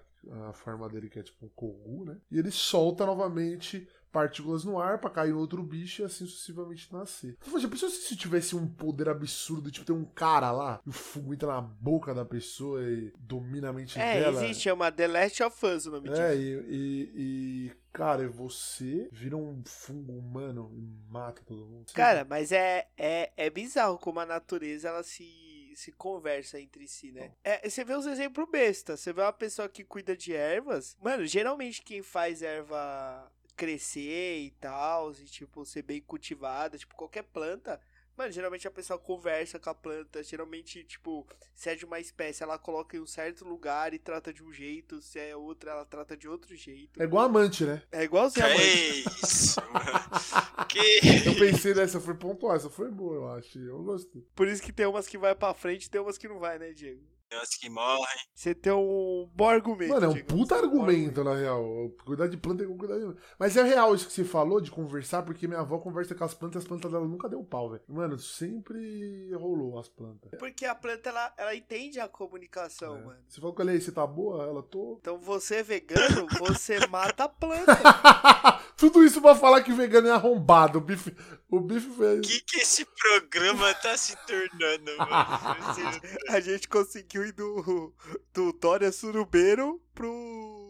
a 0.48 0.52
forma 0.52 0.88
dele, 0.88 1.08
que 1.08 1.18
é 1.18 1.22
tipo 1.22 1.46
um 1.46 1.48
kogu, 1.48 2.04
né? 2.04 2.16
E 2.30 2.38
ele 2.38 2.50
solta 2.50 3.06
novamente 3.06 3.88
partículas 4.12 4.62
no 4.64 4.78
ar 4.78 4.98
pra 4.98 5.10
cair 5.10 5.32
outro 5.32 5.62
bicho 5.62 6.02
e 6.02 6.04
assim 6.04 6.26
sucessivamente 6.26 6.92
nascer. 6.92 7.36
Então, 7.40 7.58
já 7.58 7.68
pensou 7.68 7.88
se 7.88 8.14
tivesse 8.14 8.54
um 8.54 8.66
poder 8.68 9.08
absurdo, 9.08 9.70
tipo, 9.70 9.86
tem 9.86 9.96
um 9.96 10.04
cara 10.04 10.52
lá, 10.52 10.80
e 10.86 10.90
o 10.90 10.92
fungo 10.92 11.32
entra 11.32 11.48
na 11.48 11.60
boca 11.60 12.14
da 12.14 12.24
pessoa 12.24 12.82
e 12.82 13.12
domina 13.18 13.70
a 13.70 13.72
mente 13.72 13.98
É, 13.98 14.20
dela? 14.20 14.44
existe, 14.44 14.64
chama 14.64 14.92
The 14.92 15.06
Last 15.08 15.42
of 15.42 15.66
Us 15.66 15.86
o 15.86 15.90
nome 15.92 16.08
disso. 16.10 16.20
É, 16.20 16.36
e, 16.36 16.52
e, 16.68 17.12
e, 17.16 17.72
cara, 17.92 18.28
você 18.28 19.08
vira 19.10 19.36
um 19.36 19.62
fungo 19.64 20.12
humano 20.12 20.70
e 20.76 21.10
mata 21.10 21.42
todo 21.46 21.66
mundo. 21.66 21.86
Cara, 21.94 22.24
mas 22.28 22.52
é, 22.52 22.86
é, 22.96 23.32
é 23.36 23.48
bizarro 23.50 23.98
como 23.98 24.20
a 24.20 24.26
natureza 24.26 24.88
ela 24.88 25.02
se, 25.02 25.72
se 25.74 25.90
conversa 25.92 26.60
entre 26.60 26.86
si, 26.86 27.12
né? 27.12 27.32
É, 27.42 27.68
você 27.68 27.82
vê 27.84 27.94
os 27.94 28.06
exemplos 28.06 28.46
besta. 28.50 28.96
Você 28.96 29.12
vê 29.12 29.22
uma 29.22 29.32
pessoa 29.32 29.68
que 29.68 29.82
cuida 29.84 30.14
de 30.16 30.34
ervas. 30.34 30.96
Mano, 31.02 31.24
geralmente 31.26 31.82
quem 31.82 32.02
faz 32.02 32.42
erva 32.42 33.30
crescer 33.56 34.38
e 34.40 34.50
tal, 34.52 35.12
e 35.12 35.24
tipo, 35.24 35.64
ser 35.64 35.82
bem 35.82 36.00
cultivada, 36.00 36.78
tipo, 36.78 36.94
qualquer 36.94 37.22
planta. 37.24 37.80
Mano, 38.16 38.30
geralmente 38.30 38.68
a 38.68 38.70
pessoa 38.70 38.98
conversa 38.98 39.58
com 39.58 39.70
a 39.70 39.74
planta. 39.74 40.22
Geralmente, 40.22 40.84
tipo, 40.84 41.26
se 41.54 41.70
é 41.70 41.74
de 41.74 41.86
uma 41.86 41.98
espécie, 41.98 42.42
ela 42.42 42.58
coloca 42.58 42.94
em 42.94 43.00
um 43.00 43.06
certo 43.06 43.42
lugar 43.42 43.94
e 43.94 43.98
trata 43.98 44.30
de 44.32 44.42
um 44.44 44.52
jeito. 44.52 45.00
Se 45.00 45.18
é 45.18 45.34
outra, 45.34 45.70
ela 45.70 45.84
trata 45.86 46.14
de 46.14 46.28
outro 46.28 46.54
jeito. 46.54 47.00
É 47.00 47.04
igual 47.04 47.24
amante, 47.24 47.64
né? 47.64 47.82
É 47.90 48.04
igualzinho 48.04 48.44
a 48.44 48.48
Que 48.50 48.54
mãe. 48.54 49.04
isso, 49.24 49.60
mano. 49.72 50.66
Que 50.68 51.00
Eu 51.26 51.34
pensei 51.36 51.72
nessa, 51.74 52.00
foi 52.00 52.14
pontuar, 52.14 52.56
essa 52.56 52.68
foi 52.68 52.90
boa, 52.90 53.14
eu 53.14 53.28
acho. 53.28 53.58
Eu 53.58 53.82
gostei. 53.82 54.22
Por 54.34 54.46
isso 54.46 54.62
que 54.62 54.72
tem 54.72 54.84
umas 54.86 55.08
que 55.08 55.16
vai 55.16 55.34
pra 55.34 55.54
frente 55.54 55.86
e 55.86 55.90
tem 55.90 56.00
umas 56.00 56.18
que 56.18 56.28
não 56.28 56.38
vai, 56.38 56.58
né, 56.58 56.72
Diego? 56.74 57.02
Tem 57.32 57.38
umas 57.38 57.54
que 57.54 57.70
morrem. 57.70 58.18
Você 58.34 58.54
tem 58.54 58.72
um 58.74 59.26
bom 59.34 59.48
argumento. 59.48 59.94
Mano, 59.94 60.04
é 60.04 60.08
um 60.10 60.22
puta 60.22 60.54
um 60.54 60.58
argumento, 60.58 61.24
na 61.24 61.34
real. 61.34 61.64
Cuidar 62.04 62.26
de 62.26 62.36
planta 62.36 62.62
é 62.62 62.66
cuidar 62.66 62.98
de. 62.98 63.16
Mas 63.38 63.56
é 63.56 63.62
real 63.62 63.94
isso 63.94 64.06
que 64.06 64.12
você 64.12 64.22
falou 64.22 64.60
de 64.60 64.70
conversar, 64.70 65.22
porque 65.22 65.48
minha 65.48 65.60
avó 65.60 65.78
conversa 65.78 66.14
com 66.14 66.24
as 66.24 66.34
plantas 66.34 66.62
e 66.62 66.64
as 66.64 66.68
plantas 66.68 66.92
dela 66.92 67.08
nunca 67.08 67.30
deu 67.30 67.42
pau, 67.42 67.70
velho. 67.70 67.82
Mano, 67.88 68.18
sempre 68.18 69.32
rolou 69.32 69.78
as 69.78 69.88
plantas. 69.88 70.38
Porque 70.38 70.66
a 70.66 70.74
planta, 70.74 71.08
ela, 71.08 71.32
ela 71.38 71.54
entende 71.54 71.98
a 72.00 72.06
comunicação, 72.06 72.96
É. 72.96 73.00
mano. 73.02 73.20
Você 73.26 73.40
falou 73.40 73.54
com 73.56 73.62
ela 73.62 73.70
aí, 73.70 73.80
você 73.80 73.92
tá 73.92 74.06
boa? 74.06 74.44
Ela 74.44 74.62
tô. 74.62 74.98
Então 75.00 75.18
você 75.18 75.56
é 75.56 75.62
vegano, 75.62 76.26
você 76.38 76.86
mata 76.88 77.24
a 77.24 77.28
planta. 77.30 77.72
Tudo 78.76 79.02
isso 79.04 79.22
pra 79.22 79.34
falar 79.34 79.62
que 79.62 79.72
vegano 79.72 80.08
é 80.08 80.10
arrombado. 80.10 80.80
Bife. 80.82 81.16
O 81.52 81.60
bife 81.60 81.90
fez. 81.90 82.18
O 82.18 82.22
que, 82.22 82.40
que 82.40 82.60
esse 82.60 82.82
programa 82.86 83.74
tá 83.74 83.94
se 83.94 84.16
tornando, 84.26 84.96
mano? 84.96 85.10
A 86.30 86.40
gente 86.40 86.66
conseguiu 86.66 87.26
ir 87.26 87.32
do, 87.32 87.92
do 88.32 88.54
Dória 88.54 88.90
Surubeiro 88.90 89.78
pro, 89.94 90.61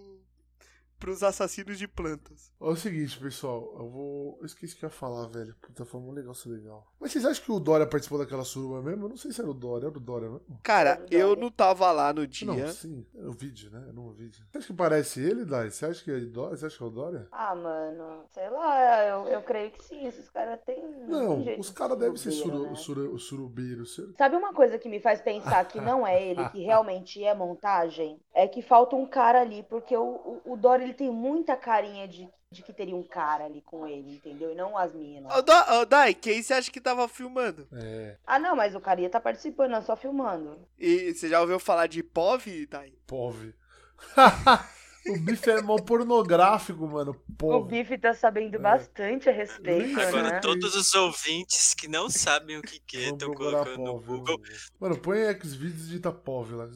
pros 1.02 1.24
assassinos 1.24 1.80
de 1.80 1.88
plantas. 1.88 2.52
É 2.60 2.64
o 2.64 2.76
seguinte, 2.76 3.18
pessoal, 3.18 3.74
eu 3.76 3.90
vou. 3.90 4.38
Eu 4.38 4.46
esqueci 4.46 4.76
o 4.76 4.78
que 4.78 4.84
eu 4.84 4.88
ia 4.88 4.94
falar, 4.94 5.26
velho. 5.26 5.52
Puta, 5.60 5.84
foi 5.84 6.00
muito 6.00 6.14
legal, 6.14 6.30
isso 6.30 6.48
é 6.48 6.52
legal. 6.52 6.86
Mas 7.00 7.10
vocês 7.10 7.24
acham 7.24 7.44
que 7.44 7.50
o 7.50 7.58
Dória 7.58 7.88
participou 7.88 8.20
daquela 8.20 8.44
suruba 8.44 8.80
mesmo? 8.80 9.06
Eu 9.06 9.08
não 9.08 9.16
sei 9.16 9.32
se 9.32 9.40
era 9.40 9.50
o 9.50 9.54
Dória, 9.54 9.88
era 9.88 9.96
o 9.96 10.00
Dória, 10.00 10.30
né? 10.30 10.38
Cara, 10.62 11.04
eu 11.10 11.34
não 11.34 11.50
tava 11.50 11.90
lá 11.90 12.12
no 12.12 12.24
dia. 12.24 12.46
Não, 12.46 12.68
sim, 12.68 13.04
é 13.16 13.26
o 13.26 13.32
vídeo, 13.32 13.68
né? 13.72 13.84
Era 13.88 14.00
um 14.00 14.12
vídeo. 14.12 14.44
Você 14.52 14.58
acha 14.58 14.66
que 14.68 14.72
parece 14.74 15.20
ele, 15.20 15.44
Dai? 15.44 15.72
Você 15.72 15.86
acha 15.86 16.04
que 16.04 16.12
é 16.12 16.20
Dória? 16.20 16.56
Você 16.56 16.66
acha 16.66 16.76
que 16.76 16.84
é 16.84 16.86
o 16.86 16.90
Dória? 16.90 17.26
Ah, 17.32 17.52
mano, 17.56 18.24
sei 18.30 18.48
lá, 18.48 19.04
eu, 19.04 19.26
eu 19.26 19.42
creio 19.42 19.72
que 19.72 19.82
sim. 19.82 20.06
Esses 20.06 20.30
caras 20.30 20.60
têm. 20.64 20.80
Não, 21.08 21.34
tem 21.34 21.44
jeito 21.46 21.60
os 21.60 21.66
de 21.66 21.72
caras 21.72 21.98
devem 21.98 22.16
ser 22.16 22.30
suru, 22.30 22.62
né? 22.62 22.74
suru, 22.76 23.18
surubeiro. 23.18 23.84
Sur... 23.84 24.14
Sabe 24.16 24.36
uma 24.36 24.52
coisa 24.52 24.78
que 24.78 24.88
me 24.88 25.00
faz 25.00 25.20
pensar 25.20 25.64
que 25.64 25.80
não 25.80 26.06
é 26.06 26.22
ele, 26.24 26.48
que 26.50 26.62
realmente 26.62 27.24
é 27.24 27.34
montagem? 27.34 28.20
É 28.32 28.46
que 28.46 28.62
falta 28.62 28.94
um 28.94 29.04
cara 29.04 29.40
ali, 29.40 29.64
porque 29.64 29.96
o, 29.96 30.40
o, 30.44 30.52
o 30.52 30.56
Dória 30.56 30.91
ele 30.92 30.98
tem 30.98 31.10
muita 31.10 31.56
carinha 31.56 32.06
de, 32.06 32.28
de 32.50 32.62
que 32.62 32.72
teria 32.72 32.94
um 32.94 33.02
cara 33.02 33.44
ali 33.46 33.62
com 33.62 33.86
ele, 33.86 34.14
entendeu? 34.14 34.52
E 34.52 34.54
não 34.54 34.76
as 34.76 34.92
minas. 34.94 35.34
Ô, 35.36 35.42
Dó- 35.42 35.80
ô, 35.80 35.84
Dai, 35.86 36.14
quem 36.14 36.42
você 36.42 36.54
acha 36.54 36.70
que 36.70 36.80
tava 36.80 37.08
filmando? 37.08 37.66
É, 37.72 38.16
Ah, 38.26 38.38
não, 38.38 38.54
mas 38.54 38.74
o 38.74 38.80
cara 38.80 39.00
ia 39.00 39.10
tá 39.10 39.20
participando, 39.20 39.70
não 39.70 39.82
só 39.82 39.96
filmando. 39.96 40.58
E 40.78 41.12
você 41.14 41.28
já 41.28 41.40
ouviu 41.40 41.58
falar 41.58 41.86
de 41.86 42.02
POV, 42.02 42.66
Dai? 42.66 42.92
POV. 43.06 43.54
o 45.08 45.18
bife 45.20 45.50
é 45.50 45.60
mal 45.62 45.76
pornográfico, 45.82 46.86
mano. 46.86 47.12
O 47.28 47.32
POV. 47.36 47.68
Bife 47.70 47.98
tá 47.98 48.14
sabendo 48.14 48.56
É. 48.56 48.58
bastante 48.58 49.28
a 49.28 49.32
respeito, 49.32 50.00
Agora, 50.00 50.30
né? 50.32 50.40
todos 50.40 50.74
os 50.74 50.94
ouvintes 50.94 51.74
que 51.74 51.88
não 51.88 52.08
sabem 52.10 52.58
o 52.58 52.62
que, 52.62 52.78
que 52.80 52.96
é, 52.98 53.08
estão 53.10 53.32
colocando 53.34 53.78
no 53.78 53.94
POV. 54.00 54.06
Google. 54.06 54.40
Mano, 54.80 54.98
põe 54.98 55.18
Xvideos 55.40 55.82
e 55.82 55.86
digita 55.86 56.12
POV 56.12 56.54
lá. 56.54 56.66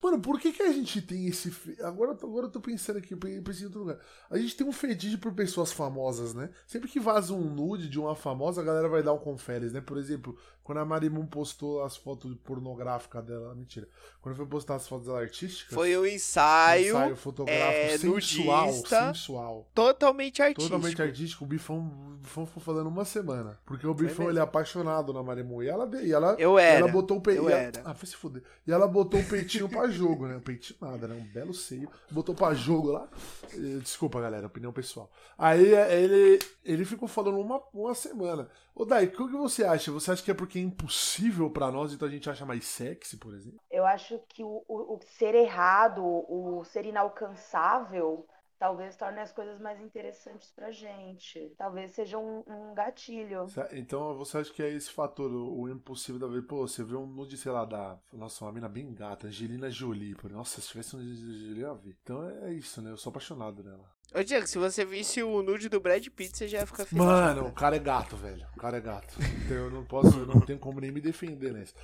Mano, 0.00 0.20
por 0.20 0.38
que, 0.38 0.52
que 0.52 0.62
a 0.62 0.72
gente 0.72 1.02
tem 1.02 1.26
esse. 1.26 1.52
Agora, 1.82 2.12
agora 2.12 2.46
eu 2.46 2.50
tô 2.50 2.60
pensando 2.60 2.98
aqui, 2.98 3.14
eu 3.14 3.18
pensei 3.18 3.62
em 3.62 3.66
outro 3.66 3.80
lugar. 3.80 3.98
A 4.30 4.38
gente 4.38 4.56
tem 4.56 4.66
um 4.66 4.72
fetiche 4.72 5.16
por 5.16 5.34
pessoas 5.34 5.72
famosas, 5.72 6.32
né? 6.34 6.50
Sempre 6.66 6.88
que 6.88 7.00
vaza 7.00 7.34
um 7.34 7.52
nude 7.52 7.88
de 7.88 7.98
uma 7.98 8.14
famosa, 8.14 8.60
a 8.60 8.64
galera 8.64 8.88
vai 8.88 9.02
dar 9.02 9.12
um 9.12 9.18
conferes, 9.18 9.72
né? 9.72 9.80
Por 9.80 9.98
exemplo, 9.98 10.38
quando 10.68 10.78
a 10.80 10.84
Marimun 10.84 11.24
postou 11.24 11.82
as 11.82 11.96
fotos 11.96 12.36
pornográficas 12.44 13.24
dela. 13.24 13.54
Mentira. 13.54 13.88
Quando 14.20 14.36
foi 14.36 14.44
postar 14.44 14.74
as 14.74 14.86
fotos 14.86 15.06
dela 15.06 15.18
artísticas. 15.22 15.72
Foi 15.74 15.96
um 15.96 16.02
um 16.02 16.06
ensaio, 16.06 16.88
ensaio 16.90 17.16
fotográfico 17.16 17.72
é, 17.72 17.96
sensual, 17.96 18.66
nudista, 18.66 19.06
sensual. 19.06 19.70
totalmente 19.74 20.42
artístico. 20.42 20.68
Totalmente 20.68 21.00
artístico. 21.00 21.44
O 21.44 21.46
Bifão, 21.46 21.78
o 21.78 22.16
Bifão 22.18 22.44
ficou 22.44 22.62
falando 22.62 22.86
uma 22.86 23.06
semana. 23.06 23.58
Porque 23.64 23.86
o 23.86 23.94
Bifão 23.94 24.28
ele 24.28 24.38
é 24.38 24.42
apaixonado 24.42 25.10
na 25.10 25.22
Marimun. 25.22 25.62
E 25.62 25.68
ela, 25.68 25.88
e 26.02 26.12
ela, 26.12 26.36
Eu 26.38 26.58
era. 26.58 26.80
ela 26.80 26.92
botou 26.92 27.16
o 27.16 27.20
peitinho. 27.22 27.48
eu 27.48 27.56
era. 27.56 27.80
Ah, 27.82 27.94
foi 27.94 28.06
se 28.06 28.16
fuder. 28.16 28.42
E 28.66 28.70
ela 28.70 28.86
botou 28.86 29.18
o 29.20 29.24
peitinho 29.24 29.70
pra 29.70 29.88
jogo, 29.88 30.26
né? 30.26 30.38
Peitinho 30.44 30.78
nada, 30.82 31.08
né? 31.08 31.14
Um 31.14 31.32
belo 31.32 31.54
seio. 31.54 31.88
Botou 32.10 32.34
pra 32.34 32.52
jogo 32.52 32.92
lá. 32.92 33.08
Eh, 33.54 33.78
Desculpa, 33.80 34.20
galera, 34.20 34.46
opinião 34.46 34.70
pessoal. 34.70 35.10
Aí 35.38 35.72
eh, 35.72 36.02
ele, 36.02 36.38
ele 36.62 36.84
ficou 36.84 37.08
falando 37.08 37.38
uma, 37.40 37.58
uma 37.72 37.94
semana. 37.94 38.50
Ô, 38.78 38.84
Dai, 38.84 39.06
o 39.06 39.10
que 39.10 39.36
você 39.36 39.64
acha? 39.64 39.90
Você 39.90 40.12
acha 40.12 40.22
que 40.22 40.30
é 40.30 40.34
porque 40.34 40.58
é 40.58 40.62
impossível 40.62 41.50
pra 41.50 41.70
nós, 41.70 41.92
então 41.92 42.06
a 42.06 42.10
gente 42.10 42.30
acha 42.30 42.46
mais 42.46 42.64
sexy, 42.64 43.16
por 43.16 43.34
exemplo? 43.34 43.58
Eu 43.70 43.84
acho 43.84 44.20
que 44.28 44.42
o, 44.44 44.64
o- 44.68 44.94
o 44.94 45.00
ser 45.02 45.34
errado, 45.34 46.00
o 46.04 46.64
ser 46.64 46.86
inalcançável, 46.86 48.24
talvez 48.56 48.96
torne 48.96 49.20
as 49.20 49.32
coisas 49.32 49.58
mais 49.60 49.80
interessantes 49.80 50.52
pra 50.52 50.70
gente. 50.70 51.52
Talvez 51.58 51.90
seja 51.90 52.18
um, 52.18 52.44
um 52.46 52.72
gatilho. 52.72 53.46
Então 53.72 54.14
você 54.14 54.38
acha 54.38 54.52
que 54.52 54.62
é 54.62 54.70
esse 54.70 54.90
fator, 54.90 55.30
o, 55.30 55.68
impossível 55.68 56.20
da 56.20 56.28
vez? 56.28 56.44
Pô, 56.44 56.66
você 56.66 56.84
vê 56.84 56.94
um 56.96 57.06
nude, 57.06 57.36
sei 57.36 57.50
lá, 57.50 57.64
da. 57.64 57.98
Nossa, 58.12 58.44
uma 58.44 58.52
mina 58.52 58.68
bem 58.68 58.94
gata, 58.94 59.26
Angelina 59.26 59.68
Jolie. 59.70 60.14
Pô, 60.14 60.28
nossa, 60.28 60.60
se 60.60 60.68
tivesse 60.68 60.94
um 60.96 61.00
de 61.00 61.16
Jolie, 61.16 61.62
eu 61.62 61.68
ia 61.68 61.74
ver. 61.74 61.96
Então 62.02 62.22
é 62.44 62.52
isso, 62.52 62.80
né? 62.80 62.90
Eu 62.92 62.96
sou 62.96 63.10
apaixonado 63.10 63.62
nela. 63.64 63.97
Ô, 64.14 64.22
Diego, 64.22 64.46
se 64.46 64.56
você 64.56 64.84
visse 64.86 65.22
o 65.22 65.42
nude 65.42 65.68
do 65.68 65.80
Brad 65.80 66.06
Pitt, 66.08 66.36
você 66.36 66.48
já 66.48 66.60
ia 66.60 66.66
ficar 66.66 66.86
feliz. 66.86 67.04
Mano, 67.04 67.46
o 67.46 67.52
cara 67.52 67.76
é 67.76 67.78
gato, 67.78 68.16
velho. 68.16 68.46
O 68.56 68.58
cara 68.58 68.78
é 68.78 68.80
gato. 68.80 69.14
Então 69.44 69.56
eu 69.56 69.70
não 69.70 69.84
posso, 69.84 70.18
eu 70.18 70.26
não 70.26 70.40
tenho 70.40 70.58
como 70.58 70.80
nem 70.80 70.90
me 70.90 71.00
defender 71.00 71.52
nessa. 71.52 71.74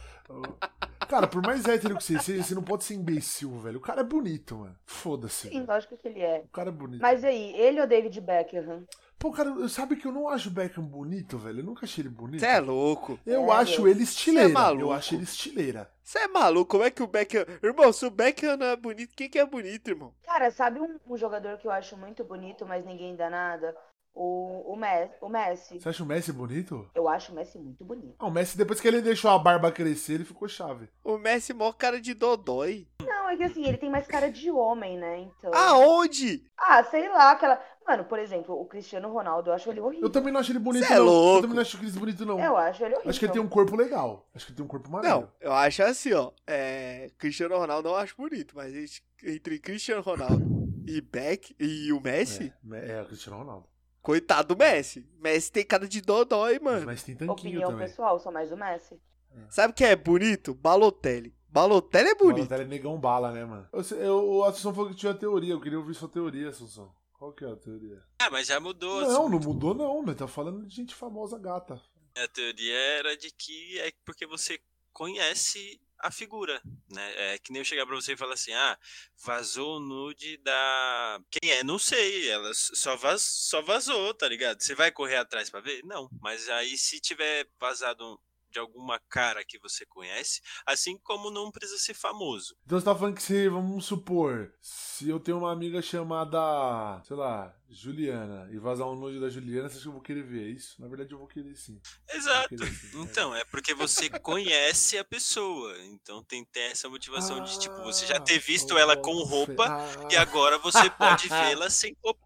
Cara, 1.08 1.26
por 1.26 1.42
mais 1.42 1.64
hétero 1.66 1.96
que 1.96 2.04
você 2.04 2.18
seja, 2.18 2.42
você 2.42 2.54
não 2.54 2.62
pode 2.62 2.84
ser 2.84 2.94
imbecil, 2.94 3.50
velho. 3.58 3.78
O 3.78 3.82
cara 3.82 4.00
é 4.00 4.04
bonito, 4.04 4.56
mano. 4.56 4.76
Foda-se. 4.84 5.48
Sim, 5.48 5.54
velho. 5.60 5.66
lógico 5.66 5.96
que 5.96 6.08
ele 6.08 6.20
é. 6.20 6.42
O 6.44 6.48
cara 6.48 6.68
é 6.70 6.72
bonito. 6.72 7.00
Mas 7.02 7.24
aí, 7.24 7.54
ele 7.56 7.80
ou 7.80 7.86
David 7.86 8.20
Beckham? 8.20 8.84
Pô, 9.18 9.30
cara, 9.30 9.48
eu- 9.50 9.68
sabe 9.68 9.96
que 9.96 10.06
eu 10.06 10.12
não 10.12 10.28
acho 10.28 10.48
o 10.48 10.52
Beckham 10.52 10.82
bonito, 10.84 11.38
velho. 11.38 11.60
Eu 11.60 11.64
nunca 11.64 11.86
achei 11.86 12.02
ele 12.02 12.08
bonito. 12.10 12.40
Você 12.40 12.46
é 12.46 12.60
louco. 12.60 13.18
Eu 13.24 13.50
É, 13.50 13.56
acho 13.56 13.82
meu. 13.82 13.90
ele 13.90 14.02
estileira. 14.02 14.48
Cê 14.48 14.52
é 14.52 14.54
maluco. 14.54 14.82
eu 14.82 14.92
acho 14.92 15.14
ele 15.14 15.22
estileira. 15.24 15.90
Você 16.02 16.18
é 16.18 16.28
maluco? 16.28 16.70
Como 16.72 16.84
é 16.84 16.90
que 16.90 17.02
o 17.02 17.06
Beckham. 17.06 17.46
Irmão, 17.62 17.90
se 17.92 18.04
o 18.04 18.10
Beckham 18.10 18.56
não 18.58 18.66
é 18.66 18.76
bonito, 18.76 19.14
quem 19.16 19.30
que 19.30 19.38
é 19.38 19.46
bonito, 19.46 19.88
irmão? 19.88 20.12
Cara, 20.24 20.50
sabe 20.50 20.80
um, 20.80 20.98
um 21.08 21.16
jogador 21.16 21.56
que 21.58 21.66
eu 21.66 21.70
acho 21.70 21.96
muito 21.96 22.22
bonito, 22.24 22.66
mas 22.66 22.84
ninguém 22.84 23.16
dá 23.16 23.30
nada? 23.30 23.74
O, 24.14 24.72
o, 24.72 24.76
Messi, 24.76 25.12
o 25.20 25.28
Messi. 25.28 25.80
Você 25.80 25.88
acha 25.88 26.02
o 26.04 26.06
Messi 26.06 26.32
bonito? 26.32 26.88
Eu 26.94 27.08
acho 27.08 27.32
o 27.32 27.34
Messi 27.34 27.58
muito 27.58 27.84
bonito. 27.84 28.14
Ah, 28.18 28.26
o 28.26 28.30
Messi, 28.30 28.56
depois 28.56 28.80
que 28.80 28.86
ele 28.86 29.02
deixou 29.02 29.28
a 29.30 29.38
barba 29.38 29.72
crescer, 29.72 30.14
ele 30.14 30.24
ficou 30.24 30.46
chave. 30.46 30.88
O 31.02 31.18
Messi 31.18 31.52
mó 31.52 31.72
cara 31.72 32.00
de 32.00 32.14
dodói. 32.14 32.86
Não, 33.02 33.28
é 33.28 33.36
que 33.36 33.42
assim, 33.42 33.66
ele 33.66 33.76
tem 33.76 33.90
mais 33.90 34.06
cara 34.06 34.30
de 34.30 34.50
homem, 34.52 34.96
né? 34.96 35.18
Então. 35.18 35.52
Aonde? 35.52 36.44
Ah, 36.56 36.84
sei 36.84 37.08
lá, 37.08 37.32
aquela. 37.32 37.60
Mano, 37.86 38.04
por 38.04 38.18
exemplo, 38.18 38.58
o 38.58 38.64
Cristiano 38.66 39.12
Ronaldo, 39.12 39.50
eu 39.50 39.54
acho 39.54 39.68
ele 39.68 39.80
horrível. 39.80 40.06
Eu 40.06 40.10
também 40.12 40.32
não 40.32 40.40
acho 40.40 40.52
ele 40.52 40.58
bonito, 40.60 40.86
Cê 40.86 40.94
é 40.94 40.96
não. 40.98 41.04
louco. 41.04 41.38
Eu 41.38 41.42
também 41.42 41.54
não 41.56 41.62
acho 41.62 41.76
ele 41.76 41.90
bonito, 41.90 42.24
não. 42.24 42.40
Eu 42.40 42.56
acho 42.56 42.82
ele 42.84 42.94
horrível. 42.94 43.10
Acho 43.10 43.18
que 43.18 43.26
ele 43.26 43.32
tem 43.32 43.42
um 43.42 43.48
corpo 43.48 43.76
legal. 43.76 44.26
Acho 44.34 44.46
que 44.46 44.52
ele 44.52 44.56
tem 44.56 44.64
um 44.64 44.68
corpo 44.68 44.88
maneiro. 44.90 45.20
Não, 45.20 45.28
eu 45.40 45.52
acho 45.52 45.82
assim, 45.82 46.12
ó. 46.12 46.30
É, 46.46 47.10
Cristiano 47.18 47.58
Ronaldo 47.58 47.88
eu 47.88 47.96
acho 47.96 48.16
bonito, 48.16 48.54
mas 48.56 48.72
entre- 48.74 49.34
entre 49.34 49.58
Cristiano 49.58 50.00
Ronaldo 50.02 50.68
e 50.86 51.00
Beck 51.00 51.54
e 51.58 51.92
o 51.92 52.00
Messi, 52.00 52.52
É, 52.72 52.92
é, 52.92 53.02
o 53.02 53.06
Cristiano 53.06 53.38
Ronaldo. 53.38 53.73
Coitado 54.04 54.54
do 54.54 54.58
Messi. 54.58 55.08
Messi 55.18 55.50
tem 55.50 55.64
cara 55.64 55.88
de 55.88 56.02
dodói, 56.02 56.60
mano. 56.60 56.84
Mas 56.84 57.02
tem 57.02 57.16
tanquinho 57.16 57.32
Opinião 57.32 57.70
também. 57.70 57.88
pessoal, 57.88 58.20
sou 58.20 58.30
mais 58.30 58.52
o 58.52 58.56
Messi. 58.56 59.00
Sabe 59.48 59.72
quem 59.72 59.88
é 59.88 59.96
bonito? 59.96 60.54
Balotelli. 60.54 61.34
Balotelli 61.48 62.10
é 62.10 62.14
bonito. 62.14 62.48
Balotelli 62.48 62.62
é 62.62 62.66
negão 62.66 63.00
bala, 63.00 63.32
né, 63.32 63.44
mano? 63.44 63.66
Eu, 63.72 63.98
eu, 63.98 64.28
o 64.28 64.44
Assunção 64.44 64.74
falou 64.74 64.90
que 64.90 64.96
tinha 64.96 65.14
teoria. 65.14 65.54
Eu 65.54 65.60
queria 65.60 65.78
ouvir 65.78 65.94
sua 65.94 66.08
teoria, 66.08 66.50
Assunção. 66.50 66.94
Qual 67.14 67.32
que 67.32 67.44
é 67.44 67.50
a 67.50 67.56
teoria? 67.56 68.02
Ah, 68.20 68.30
mas 68.30 68.46
já 68.46 68.60
mudou. 68.60 69.00
Não, 69.00 69.22
assim. 69.22 69.30
não 69.30 69.40
mudou, 69.40 69.74
não. 69.74 70.04
Né? 70.04 70.14
Tá 70.14 70.28
falando 70.28 70.66
de 70.66 70.76
gente 70.76 70.94
famosa 70.94 71.38
gata. 71.38 71.80
A 72.16 72.28
teoria 72.28 72.76
era 72.76 73.16
de 73.16 73.30
que 73.30 73.80
é 73.80 73.90
porque 74.04 74.26
você 74.26 74.60
conhece 74.92 75.80
a 76.00 76.10
figura, 76.10 76.60
né? 76.90 77.34
É 77.34 77.38
que 77.38 77.52
nem 77.52 77.60
eu 77.60 77.64
chegar 77.64 77.86
pra 77.86 77.94
você 77.94 78.12
e 78.12 78.16
falar 78.16 78.34
assim, 78.34 78.52
ah, 78.52 78.78
vazou 79.24 79.76
o 79.76 79.80
nude 79.80 80.36
da... 80.38 81.20
Quem 81.30 81.50
é? 81.50 81.64
Não 81.64 81.78
sei, 81.78 82.28
ela 82.28 82.50
só, 82.54 82.96
vaz... 82.96 83.22
só 83.22 83.62
vazou, 83.62 84.12
tá 84.14 84.28
ligado? 84.28 84.60
Você 84.60 84.74
vai 84.74 84.90
correr 84.90 85.16
atrás 85.16 85.50
pra 85.50 85.60
ver? 85.60 85.82
Não, 85.84 86.08
mas 86.20 86.48
aí 86.48 86.76
se 86.76 87.00
tiver 87.00 87.48
vazado 87.58 88.20
de 88.54 88.60
alguma 88.60 89.00
cara 89.10 89.44
que 89.44 89.58
você 89.58 89.84
conhece, 89.84 90.40
assim 90.64 90.96
como 91.02 91.30
não 91.30 91.50
precisa 91.50 91.78
ser 91.78 91.94
famoso. 91.94 92.56
Então 92.64 92.78
você 92.78 92.84
tá 92.84 92.94
falando 92.94 93.16
que 93.16 93.22
se, 93.22 93.48
vamos 93.48 93.84
supor, 93.84 94.54
se 94.62 95.08
eu 95.08 95.18
tenho 95.18 95.38
uma 95.38 95.52
amiga 95.52 95.82
chamada, 95.82 97.02
sei 97.04 97.16
lá, 97.16 97.52
Juliana, 97.68 98.48
e 98.52 98.58
vazar 98.58 98.86
um 98.86 98.94
nude 98.94 99.18
da 99.18 99.28
Juliana, 99.28 99.68
você 99.68 99.74
acha 99.74 99.82
que 99.82 99.88
eu 99.88 99.92
vou 99.92 100.00
querer 100.00 100.22
ver 100.22 100.44
é 100.44 100.50
isso? 100.50 100.80
Na 100.80 100.86
verdade, 100.86 101.12
eu 101.12 101.18
vou 101.18 101.26
querer 101.26 101.56
sim. 101.56 101.80
Exato. 102.08 102.48
querer 102.50 102.72
sim. 102.72 103.02
Então, 103.02 103.34
é 103.34 103.44
porque 103.46 103.74
você 103.74 104.08
conhece 104.08 104.96
a 104.96 105.04
pessoa. 105.04 105.76
Então 105.86 106.22
tem 106.22 106.44
que 106.44 106.52
ter 106.52 106.70
essa 106.70 106.88
motivação 106.88 107.42
de, 107.42 107.58
tipo, 107.58 107.82
você 107.82 108.06
já 108.06 108.20
ter 108.20 108.38
visto 108.38 108.76
Ah, 108.76 108.80
ela 108.80 108.96
com 108.96 109.24
roupa 109.24 109.66
Ah, 109.66 110.08
e 110.12 110.16
agora 110.16 110.58
você 110.58 110.88
pode 110.90 111.26
vê-la 111.28 111.68
sem 111.68 111.96
roupa. 112.04 112.20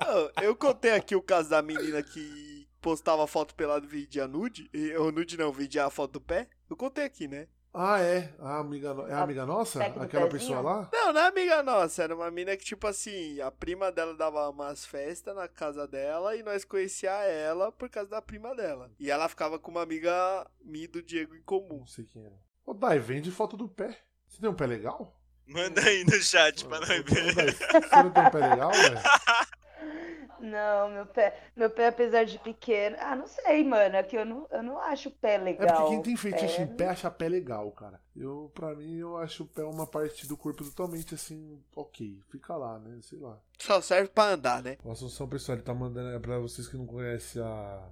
Ah, 0.00 0.42
Eu 0.42 0.56
contei 0.56 0.90
aqui 0.92 1.14
o 1.14 1.22
caso 1.22 1.48
da 1.48 1.62
menina 1.62 2.02
que 2.02 2.55
postava 2.86 3.26
foto 3.26 3.52
pelado 3.52 3.88
vendia 3.88 4.28
nude. 4.28 4.70
e- 4.72 4.94
Ou 4.94 5.10
nude 5.10 5.36
não, 5.36 5.50
vendia 5.52 5.84
a 5.84 5.90
foto 5.90 6.12
do 6.12 6.20
pé. 6.20 6.48
Eu 6.70 6.76
contei 6.76 7.02
aqui, 7.04 7.26
né? 7.26 7.48
Ah, 7.74 8.00
é? 8.00 8.32
A 8.38 8.58
amiga, 8.60 8.94
é 9.08 9.12
a 9.12 9.22
amiga 9.22 9.44
nossa? 9.44 9.84
Aquela 9.84 10.28
pessoa 10.28 10.60
lá? 10.60 10.88
Não, 10.92 11.12
não 11.12 11.20
é 11.20 11.26
amiga 11.26 11.64
nossa, 11.64 12.04
era 12.04 12.14
uma 12.14 12.30
mina 12.30 12.56
que, 12.56 12.64
tipo 12.64 12.86
assim, 12.86 13.40
a 13.40 13.50
prima 13.50 13.90
dela 13.90 14.14
dava 14.14 14.48
umas 14.48 14.86
festas 14.86 15.34
na 15.34 15.48
casa 15.48 15.84
dela 15.86 16.36
e 16.36 16.44
nós 16.44 16.64
conhecia 16.64 17.10
ela 17.10 17.72
por 17.72 17.90
causa 17.90 18.08
da 18.08 18.22
prima 18.22 18.54
dela. 18.54 18.88
E 19.00 19.10
ela 19.10 19.28
ficava 19.28 19.58
com 19.58 19.72
uma 19.72 19.82
amiga 19.82 20.48
minha 20.64 20.86
do 20.88 21.02
Diego 21.02 21.34
em 21.34 21.42
comum. 21.42 21.80
Não 21.80 21.86
sei 21.86 22.04
quem 22.06 22.24
era. 22.24 22.36
Ô, 22.64 22.72
Dai, 22.72 23.00
vende 23.00 23.32
foto 23.32 23.56
do 23.56 23.68
pé. 23.68 23.98
Você 24.28 24.40
tem 24.40 24.48
um 24.48 24.54
pé 24.54 24.66
legal? 24.66 25.20
Manda 25.44 25.80
aí 25.82 26.04
no 26.04 26.12
chat 26.22 26.64
pra 26.66 26.78
nós 26.78 26.88
ver. 26.88 27.52
Você 27.52 27.96
não 28.02 28.10
tem 28.12 28.22
um 28.26 28.30
pé 28.30 28.48
legal, 28.48 28.70
velho? 28.78 29.00
Não, 30.40 30.90
meu 30.90 31.06
pé, 31.06 31.50
meu 31.56 31.70
pé, 31.70 31.88
apesar 31.88 32.24
de 32.24 32.38
pequeno. 32.38 32.96
Ah, 32.98 33.16
não 33.16 33.26
sei, 33.26 33.64
mano. 33.64 33.96
É 33.96 34.02
que 34.02 34.16
eu 34.16 34.24
não, 34.24 34.46
eu 34.50 34.62
não 34.62 34.78
acho 34.78 35.08
o 35.08 35.12
pé 35.12 35.34
É 35.34 35.38
legal. 35.38 35.68
porque 35.68 35.94
quem 35.94 36.02
tem 36.02 36.16
fetiche 36.16 36.60
É, 36.60 36.64
em 36.64 36.76
pé 36.76 36.88
acha 36.88 37.10
pé 37.10 37.28
legal, 37.28 37.70
cara. 37.72 38.00
Eu, 38.14 38.50
pra 38.54 38.74
mim, 38.74 38.96
eu 38.96 39.16
acho 39.16 39.44
o 39.44 39.46
pé 39.46 39.62
uma 39.64 39.86
parte 39.86 40.26
do 40.26 40.36
corpo 40.36 40.64
totalmente 40.64 41.14
assim, 41.14 41.62
ok. 41.74 42.20
Fica 42.30 42.56
lá, 42.56 42.78
né? 42.78 42.98
Sei 43.02 43.18
lá. 43.18 43.38
Só 43.58 43.80
serve 43.80 44.08
pra 44.08 44.30
andar, 44.30 44.62
né? 44.62 44.78
O 44.84 44.90
Assunção, 44.90 45.28
pessoal, 45.28 45.56
ele 45.56 45.64
tá 45.64 45.74
mandando 45.74 46.10
é 46.10 46.18
pra 46.18 46.38
vocês 46.38 46.66
que 46.68 46.76
não 46.76 46.86
conhecem 46.86 47.42
a. 47.42 47.88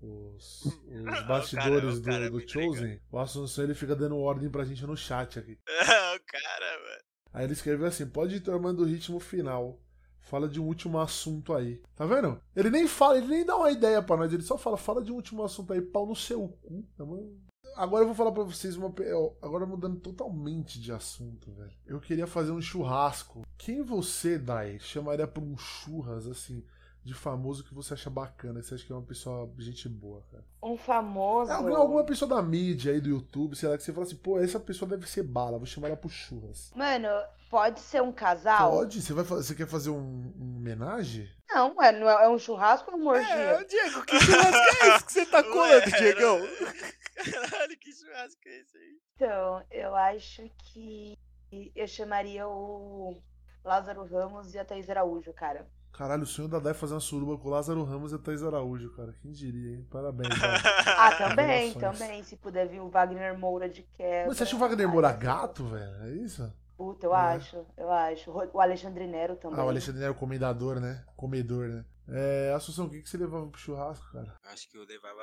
Os, 0.00 0.64
os 0.86 1.26
bastidores 1.26 1.98
o 1.98 2.02
cara 2.02 2.16
é 2.18 2.20
do, 2.24 2.30
do 2.30 2.32
muito 2.34 2.52
Chosen, 2.52 3.00
o 3.10 3.18
Assunção 3.18 3.64
ele 3.64 3.74
fica 3.74 3.96
dando 3.96 4.16
ordem 4.16 4.48
pra 4.48 4.64
gente 4.64 4.86
no 4.86 4.96
chat 4.96 5.38
aqui. 5.38 5.58
o 5.66 6.20
cara, 6.26 6.78
mano. 6.82 7.02
Aí 7.32 7.44
ele 7.44 7.52
escreveu 7.52 7.86
assim: 7.86 8.06
pode 8.06 8.36
ir 8.36 8.40
tomando 8.40 8.82
o 8.82 8.86
ritmo 8.86 9.18
final. 9.18 9.80
Fala 10.20 10.48
de 10.48 10.60
um 10.60 10.66
último 10.66 10.98
assunto 10.98 11.54
aí. 11.54 11.80
Tá 11.96 12.04
vendo? 12.04 12.40
Ele 12.54 12.70
nem 12.70 12.86
fala, 12.86 13.16
ele 13.18 13.28
nem 13.28 13.44
dá 13.46 13.56
uma 13.56 13.70
ideia 13.70 14.02
pra 14.02 14.16
nós, 14.16 14.32
ele 14.32 14.42
só 14.42 14.58
fala, 14.58 14.76
fala 14.76 15.02
de 15.02 15.10
um 15.10 15.14
último 15.14 15.42
assunto 15.42 15.72
aí, 15.72 15.80
pau 15.80 16.06
no 16.06 16.14
seu 16.16 16.48
cu. 16.48 16.84
Uma- 16.98 17.48
Agora 17.76 18.02
eu 18.02 18.06
vou 18.08 18.14
falar 18.16 18.32
pra 18.32 18.42
vocês 18.42 18.76
uma. 18.76 18.92
Agora 19.40 19.64
mudando 19.64 20.00
totalmente 20.00 20.80
de 20.80 20.90
assunto, 20.90 21.52
velho. 21.52 21.70
Eu 21.86 22.00
queria 22.00 22.26
fazer 22.26 22.50
um 22.50 22.60
churrasco. 22.60 23.42
Quem 23.56 23.82
você, 23.82 24.36
Dai, 24.38 24.78
chamaria 24.80 25.28
pra 25.28 25.42
um 25.42 25.56
churras, 25.56 26.26
assim, 26.26 26.64
de 27.04 27.14
famoso 27.14 27.64
que 27.64 27.74
você 27.74 27.94
acha 27.94 28.10
bacana? 28.10 28.62
Você 28.62 28.74
acha 28.74 28.84
que 28.84 28.92
é 28.92 28.94
uma 28.94 29.04
pessoa, 29.04 29.50
gente 29.58 29.88
boa, 29.88 30.22
cara? 30.30 30.44
Um 30.62 30.76
famoso. 30.76 31.50
É 31.50 31.54
alguma, 31.54 31.78
alguma 31.78 32.04
pessoa 32.04 32.28
da 32.28 32.42
mídia 32.42 32.92
aí, 32.92 33.00
do 33.00 33.08
YouTube, 33.08 33.56
sei 33.56 33.68
lá, 33.68 33.76
que 33.76 33.82
você 33.82 33.92
fala 33.92 34.06
assim, 34.06 34.16
pô, 34.16 34.38
essa 34.38 34.60
pessoa 34.60 34.88
deve 34.88 35.08
ser 35.08 35.22
bala, 35.22 35.58
vou 35.58 35.66
chamar 35.66 35.88
ela 35.88 35.96
pro 35.96 36.08
churras. 36.08 36.70
Mano, 36.74 37.08
pode 37.50 37.80
ser 37.80 38.02
um 38.02 38.12
casal? 38.12 38.70
Pode? 38.70 39.00
Você, 39.00 39.12
vai, 39.12 39.24
você 39.24 39.54
quer 39.54 39.66
fazer 39.66 39.90
um, 39.90 40.32
um 40.38 40.56
homenagem? 40.56 41.28
Não, 41.48 41.82
é, 41.82 41.92
não 41.92 42.08
é 42.08 42.24
é 42.24 42.28
um 42.28 42.38
churrasco 42.38 42.90
ou 42.90 42.98
uma 42.98 43.12
orgia? 43.12 43.34
É, 43.34 43.64
Diego, 43.64 44.04
que 44.04 44.20
churrasco 44.20 44.84
é 44.84 44.88
esse 44.88 45.04
que 45.06 45.12
você 45.12 45.26
tá 45.26 45.42
colando, 45.42 45.90
Diegão? 45.90 46.38
Caralho, 47.16 47.78
que 47.78 47.92
churrasco 47.92 48.40
é 48.46 48.60
esse 48.60 48.76
aí? 48.76 49.00
Então, 49.14 49.64
eu 49.70 49.94
acho 49.96 50.48
que 50.58 51.18
eu 51.74 51.88
chamaria 51.88 52.46
o 52.46 53.20
Lázaro 53.64 54.04
Ramos 54.04 54.54
e 54.54 54.58
a 54.58 54.64
Thaís 54.64 54.88
Araújo, 54.90 55.32
cara. 55.32 55.66
Caralho, 55.92 56.22
o 56.22 56.26
sonho 56.26 56.46
da 56.48 56.58
Dai 56.60 56.70
é 56.70 56.74
fazer 56.74 56.94
uma 56.94 57.00
suruba 57.00 57.36
com 57.36 57.48
o 57.48 57.50
Lázaro 57.50 57.82
Ramos 57.82 58.12
e 58.12 58.14
a 58.14 58.18
Thaís 58.18 58.42
Araújo, 58.42 58.90
cara. 58.94 59.12
Quem 59.20 59.32
diria, 59.32 59.76
hein? 59.76 59.86
Parabéns. 59.90 60.28
Ah, 61.00 61.12
também, 61.16 61.72
também. 61.74 62.22
Se 62.24 62.36
puder 62.36 62.68
vir 62.68 62.80
o 62.80 62.88
Wagner 62.88 63.38
Moura 63.38 63.68
de 63.68 63.82
quebra. 63.82 64.26
Mas 64.28 64.36
você 64.36 64.42
acha 64.44 64.56
o 64.56 64.58
Wagner 64.58 64.88
Moura 64.88 65.12
gato, 65.12 65.64
velho? 65.66 66.02
É 66.04 66.10
isso? 66.10 66.52
Puta, 66.76 67.06
eu 67.06 67.14
É. 67.14 67.34
acho, 67.36 67.64
eu 67.76 67.90
acho. 67.90 68.30
O 68.30 68.60
Alexandre 68.60 69.06
Nero 69.06 69.36
também. 69.36 69.58
Ah, 69.58 69.64
o 69.64 69.68
Alexandre 69.68 70.02
era 70.02 70.12
o 70.12 70.14
comendador, 70.14 70.78
né? 70.80 71.04
Comedor, 71.16 71.66
né? 71.68 71.84
É, 72.10 72.52
Assunção, 72.54 72.86
o 72.86 72.90
que, 72.90 73.02
que 73.02 73.08
você 73.08 73.16
levava 73.18 73.46
pro 73.48 73.60
churrasco, 73.60 74.10
cara? 74.12 74.34
Acho 74.44 74.70
que 74.70 74.78
eu 74.78 74.84
levava 74.84 75.22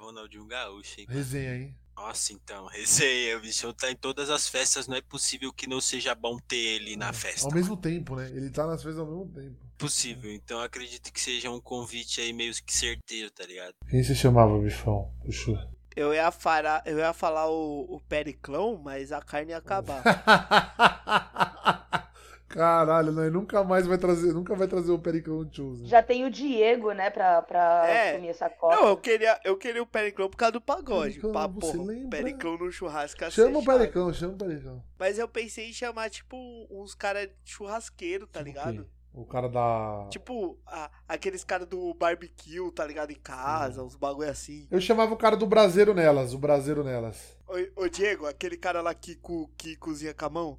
Ronaldinho 0.00 0.46
Gaúcho, 0.46 1.00
hein? 1.00 1.06
Resenha, 1.08 1.54
hein? 1.56 1.76
Nossa, 1.98 2.32
então, 2.32 2.66
resenha, 2.70 3.36
o 3.36 3.40
bicho 3.40 3.72
tá 3.72 3.90
em 3.90 3.96
todas 3.96 4.30
as 4.30 4.48
festas, 4.48 4.86
não 4.86 4.96
é 4.96 5.00
possível 5.00 5.52
que 5.52 5.66
não 5.66 5.80
seja 5.80 6.14
bom 6.14 6.38
ter 6.38 6.56
ele 6.56 6.96
na 6.96 7.12
festa. 7.12 7.46
Ao 7.46 7.52
mesmo 7.52 7.76
tempo, 7.76 8.14
né? 8.14 8.30
Ele 8.30 8.50
tá 8.50 8.66
nas 8.66 8.82
festas 8.82 9.00
ao 9.00 9.06
mesmo 9.06 9.26
tempo. 9.26 9.56
Possível, 9.76 10.32
então 10.32 10.60
acredito 10.60 11.12
que 11.12 11.20
seja 11.20 11.50
um 11.50 11.60
convite 11.60 12.20
aí 12.20 12.32
meio 12.32 12.52
que 12.64 12.74
certeiro, 12.74 13.30
tá 13.30 13.44
ligado? 13.44 13.74
Quem 13.88 14.02
você 14.02 14.14
chamava, 14.14 14.58
bifão? 14.58 15.12
Puxa. 15.24 15.68
Eu 15.94 16.14
ia, 16.14 16.30
falar, 16.30 16.82
eu 16.86 16.98
ia 16.98 17.12
falar 17.12 17.50
o, 17.50 17.96
o 17.96 18.00
Periclão, 18.08 18.80
mas 18.82 19.10
a 19.10 19.20
carne 19.20 19.50
ia 19.50 19.58
acabar. 19.58 20.02
Caralho, 22.48 23.12
nós 23.12 23.30
nunca 23.32 23.62
mais 23.62 23.86
vai 23.86 23.98
trazer, 23.98 24.32
nunca 24.32 24.54
vai 24.54 24.66
trazer 24.66 24.90
o 24.90 24.98
Pericão 24.98 25.46
Chosen. 25.52 25.86
Já 25.86 26.02
tem 26.02 26.24
o 26.24 26.30
Diego, 26.30 26.92
né, 26.92 27.10
pra, 27.10 27.42
pra 27.42 27.86
É. 27.88 28.10
assumir 28.12 28.28
essa 28.28 28.48
cota. 28.48 28.76
Não, 28.76 28.88
eu 28.88 28.96
queria, 28.96 29.38
eu 29.44 29.56
queria 29.56 29.82
o 29.82 29.86
Periclão 29.86 30.30
por 30.30 30.36
causa 30.36 30.52
do 30.52 30.60
pagode. 30.60 31.20
Periclão, 31.20 31.32
Pá, 31.32 31.46
você 31.46 31.72
porra, 31.76 31.84
lembra? 31.92 32.18
Periclão 32.22 32.56
no 32.56 32.72
churrasco 32.72 33.22
ia 33.22 33.30
Chama 33.30 33.58
o 33.58 33.62
chave. 33.62 33.78
Pericão, 33.78 34.12
chama 34.14 34.32
o 34.32 34.36
Pericão. 34.38 34.82
Mas 34.98 35.18
eu 35.18 35.28
pensei 35.28 35.68
em 35.68 35.72
chamar, 35.74 36.08
tipo, 36.08 36.36
uns 36.70 36.94
caras 36.94 37.28
churrasqueiro, 37.44 38.26
tá 38.26 38.40
Tipo 38.40 38.48
ligado? 38.48 38.72
quem? 38.84 38.98
O 39.12 39.24
cara 39.24 39.48
da. 39.48 40.06
Tipo, 40.10 40.58
a- 40.66 40.90
aqueles 41.08 41.42
caras 41.42 41.66
do 41.66 41.92
barbecue, 41.94 42.70
tá 42.72 42.86
ligado? 42.86 43.10
Em 43.10 43.16
casa, 43.16 43.82
uns 43.82 43.96
bagulho 43.96 44.30
assim. 44.30 44.68
Eu 44.70 44.80
chamava 44.80 45.12
o 45.12 45.16
cara 45.16 45.36
do 45.36 45.46
braseiro 45.46 45.92
nelas, 45.92 46.34
o 46.34 46.38
braseiro 46.38 46.84
nelas. 46.84 47.36
Ô, 47.46 47.82
ô, 47.82 47.88
Diego, 47.88 48.26
aquele 48.26 48.56
cara 48.56 48.80
lá 48.80 48.94
que, 48.94 49.18
que 49.56 49.74
cozinha 49.76 50.14
com 50.14 50.24
a 50.24 50.30
mão? 50.30 50.58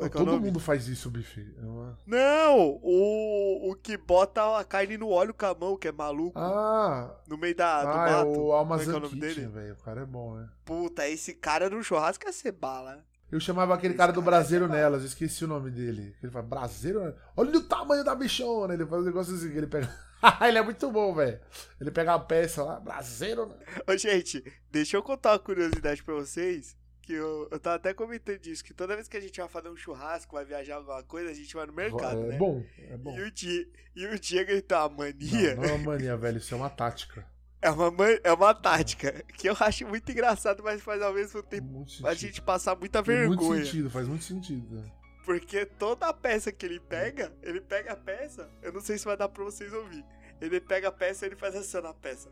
É 0.00 0.04
é 0.04 0.06
o 0.06 0.10
Todo 0.10 0.24
nome? 0.32 0.46
mundo 0.46 0.58
faz 0.60 0.88
isso, 0.88 1.10
bife. 1.10 1.54
É 1.58 1.64
uma- 1.66 1.98
Não, 2.06 2.78
o, 2.82 3.70
o 3.70 3.74
que 3.76 3.96
bota 3.96 4.58
a 4.58 4.64
carne 4.64 4.96
no 4.98 5.08
óleo 5.08 5.34
com 5.34 5.46
a 5.46 5.54
mão, 5.54 5.76
que 5.76 5.88
é 5.88 5.92
maluco, 5.92 6.38
Ah, 6.38 7.16
no 7.28 7.36
meio 7.38 7.54
da, 7.54 7.82
do 7.82 7.88
ah 7.88 8.08
é 8.08 8.12
mato. 8.12 8.28
o 8.40 8.52
é 8.52 8.56
Almazan 8.56 8.84
que 8.84 8.90
é 8.90 8.94
o 8.96 9.00
nome 9.00 9.14
Kitchen, 9.20 9.34
dele? 9.34 9.46
velho. 9.48 9.74
O 9.74 9.84
cara 9.84 10.00
é 10.02 10.06
bom, 10.06 10.34
né? 10.36 10.48
Puta, 10.64 11.08
esse 11.08 11.34
cara 11.34 11.68
no 11.70 11.82
churrasco 11.82 12.24
ia 12.26 12.32
ser 12.32 12.52
bala. 12.52 13.04
Eu 13.30 13.38
chamava 13.38 13.74
aquele 13.74 13.92
Esse 13.94 13.98
cara 13.98 14.12
do 14.12 14.20
é 14.20 14.24
braseiro 14.24 14.66
nelas, 14.66 15.02
eu 15.02 15.06
esqueci 15.06 15.44
o 15.44 15.48
nome 15.48 15.70
dele. 15.70 16.16
Ele 16.20 16.32
fala, 16.32 16.44
braseiro? 16.44 16.98
Nelas? 16.98 17.14
Olha 17.36 17.56
o 17.58 17.62
tamanho 17.62 18.02
da 18.02 18.12
bichona. 18.14 18.74
Ele 18.74 18.84
faz 18.84 19.02
um 19.02 19.04
negócio 19.06 19.34
assim, 19.34 19.50
que 19.52 19.56
ele 19.56 19.68
pega... 19.68 19.88
ele 20.48 20.58
é 20.58 20.62
muito 20.62 20.90
bom, 20.90 21.14
velho. 21.14 21.38
Ele 21.80 21.90
pega 21.92 22.14
a 22.14 22.18
peça 22.18 22.64
lá, 22.64 22.80
braseiro... 22.80 23.46
Nelas. 23.46 23.62
Ô, 23.88 23.96
gente, 23.96 24.42
deixa 24.68 24.96
eu 24.96 25.02
contar 25.02 25.32
uma 25.34 25.38
curiosidade 25.38 26.02
pra 26.02 26.14
vocês. 26.14 26.76
Que 27.10 27.16
eu, 27.16 27.48
eu 27.50 27.58
tava 27.58 27.74
até 27.74 27.92
comentando 27.92 28.38
disso, 28.38 28.62
que 28.62 28.72
toda 28.72 28.94
vez 28.94 29.08
que 29.08 29.16
a 29.16 29.20
gente 29.20 29.40
vai 29.40 29.48
fazer 29.48 29.68
um 29.68 29.74
churrasco, 29.76 30.36
vai 30.36 30.44
viajar 30.44 30.76
alguma 30.76 31.02
coisa, 31.02 31.28
a 31.28 31.34
gente 31.34 31.52
vai 31.52 31.66
no 31.66 31.72
mercado, 31.72 32.22
é 32.22 32.26
né? 32.28 32.36
bom, 32.38 32.64
é 32.88 32.96
bom. 32.96 33.18
E 33.18 33.22
o, 33.22 33.30
Di, 33.32 33.68
e 33.96 34.06
o 34.06 34.16
Diego 34.16 34.52
ele 34.52 34.62
tem 34.62 34.78
uma 34.78 34.88
mania. 34.90 35.56
Não, 35.56 35.62
não 35.64 35.68
é 35.68 35.72
uma 35.72 35.84
mania, 35.90 36.16
velho. 36.16 36.38
Isso 36.38 36.54
é 36.54 36.56
uma 36.56 36.70
tática. 36.70 37.26
É, 37.60 37.68
uma, 37.68 37.92
é 38.22 38.32
uma 38.32 38.54
tática 38.54 39.24
que 39.36 39.48
eu 39.48 39.56
acho 39.58 39.88
muito 39.88 40.08
engraçado, 40.12 40.62
mas 40.62 40.80
faz 40.80 41.02
ao 41.02 41.12
mesmo 41.12 41.42
tempo 41.42 41.66
Muito 41.66 42.06
a 42.06 42.14
gente 42.14 42.40
passar 42.40 42.76
muita 42.76 43.02
Tem 43.02 43.26
muito 43.26 43.40
vergonha. 43.40 43.64
sentido, 43.64 43.90
faz 43.90 44.06
muito 44.06 44.22
sentido. 44.22 44.84
Porque 45.24 45.66
toda 45.66 46.06
a 46.06 46.12
peça 46.12 46.52
que 46.52 46.64
ele 46.64 46.78
pega, 46.78 47.32
ele 47.42 47.60
pega 47.60 47.94
a 47.94 47.96
peça, 47.96 48.48
eu 48.62 48.72
não 48.72 48.80
sei 48.80 48.98
se 48.98 49.04
vai 49.04 49.16
dar 49.16 49.28
pra 49.28 49.42
vocês 49.42 49.72
ouvir. 49.72 50.04
Ele 50.40 50.60
pega 50.60 50.86
a 50.86 50.92
peça 50.92 51.26
e 51.26 51.28
ele 51.30 51.36
faz 51.36 51.56
assim 51.56 51.80
na 51.80 51.92
peça. 51.92 52.30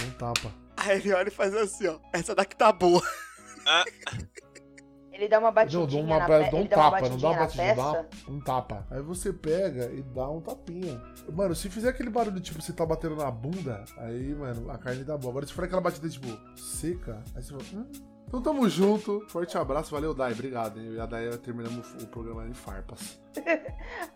Não 0.00 0.10
tapa. 0.12 0.54
Aí 0.76 1.00
ele 1.00 1.12
olha 1.12 1.26
e 1.26 1.32
faz 1.32 1.52
assim, 1.52 1.88
ó. 1.88 1.98
Essa 2.12 2.32
daqui 2.32 2.56
tá 2.56 2.70
boa. 2.70 3.02
Ele 5.18 5.28
dá 5.28 5.40
uma 5.40 5.48
Não, 5.48 5.52
batidinha 5.52 5.86
dá 5.86 5.98
uma, 5.98 6.18
na 6.20 6.26
dá 6.28 6.56
um 6.56 6.60
ele 6.60 6.68
dá 6.68 6.76
uma 6.76 6.90
tapa, 6.90 7.08
não 7.08 7.18
dá 7.18 7.28
batidinha 7.28 7.28
uma 7.28 7.34
na 7.34 7.44
batidinha, 7.44 7.74
dá 7.74 8.06
um 8.28 8.40
tapa. 8.40 8.86
Aí 8.88 9.02
você 9.02 9.32
pega 9.32 9.86
e 9.92 10.00
dá 10.02 10.30
um 10.30 10.40
tapinha. 10.40 11.02
Mano, 11.32 11.56
se 11.56 11.68
fizer 11.68 11.88
aquele 11.88 12.08
barulho, 12.08 12.40
tipo, 12.40 12.62
você 12.62 12.72
tá 12.72 12.86
batendo 12.86 13.16
na 13.16 13.28
bunda, 13.28 13.84
aí, 13.96 14.32
mano, 14.36 14.70
a 14.70 14.78
carne 14.78 15.02
dá 15.02 15.18
boa. 15.18 15.32
Agora, 15.32 15.46
se 15.46 15.52
for 15.52 15.64
aquela 15.64 15.80
batida, 15.80 16.08
tipo, 16.08 16.28
seca, 16.56 17.20
aí 17.34 17.42
você 17.42 17.50
fala, 17.50 17.64
hum. 17.74 17.90
Então 18.28 18.42
tamo 18.42 18.68
junto, 18.68 19.24
forte 19.28 19.56
abraço, 19.56 19.90
valeu, 19.90 20.12
Dai, 20.14 20.32
obrigado. 20.32 20.78
e 20.78 21.00
a 21.00 21.06
Dai 21.06 21.30
terminamos 21.38 21.94
o 22.00 22.06
programa 22.06 22.46
em 22.46 22.54
farpas. 22.54 23.18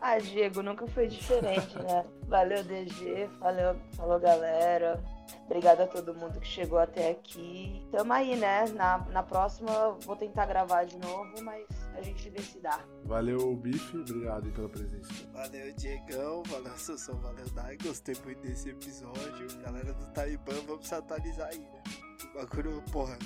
Ah, 0.01 0.19
Diego, 0.19 0.63
nunca 0.63 0.87
foi 0.89 1.07
diferente, 1.07 1.79
né? 1.79 2.05
Valeu, 2.29 2.63
DG. 2.65 3.29
Valeu, 3.41 3.75
falou, 3.97 4.21
galera. 4.21 5.03
Obrigada 5.47 5.85
a 5.85 5.87
todo 5.87 6.15
mundo 6.15 6.41
que 6.41 6.47
chegou 6.47 6.79
até 6.79 7.11
aqui. 7.11 7.87
Tamo 7.91 8.13
aí, 8.13 8.37
né? 8.37 8.65
Na, 8.75 8.99
na 9.11 9.23
próxima 9.23 9.71
eu 9.71 9.99
vou 10.01 10.17
tentar 10.17 10.47
gravar 10.47 10.85
de 10.85 10.99
novo, 10.99 11.31
mas 11.43 11.67
a 11.95 12.03
gente 12.03 12.31
vê 12.31 12.41
se 12.41 12.59
dá. 12.61 12.81
Valeu, 13.05 13.55
Bife, 13.57 13.99
obrigado 13.99 14.47
aí 14.47 14.53
pela 14.53 14.69
presença. 14.69 15.09
Valeu, 15.33 15.73
Diegão. 15.75 16.43
Valeu, 16.47 16.73
Assunção. 16.73 17.17
Valeu, 17.17 17.45
Dai. 17.55 17.77
Gostei 17.83 18.17
muito 18.25 18.41
desse 18.43 18.71
episódio. 18.71 19.47
Galera 19.63 19.93
do 19.93 20.07
Talibã, 20.13 20.55
vamos 20.67 20.89
se 20.89 20.95
atualizar 20.95 21.49
aí, 21.49 21.59
né? 21.59 21.83
O 22.31 22.39
bagulho, 22.39 22.83
porra. 22.93 23.19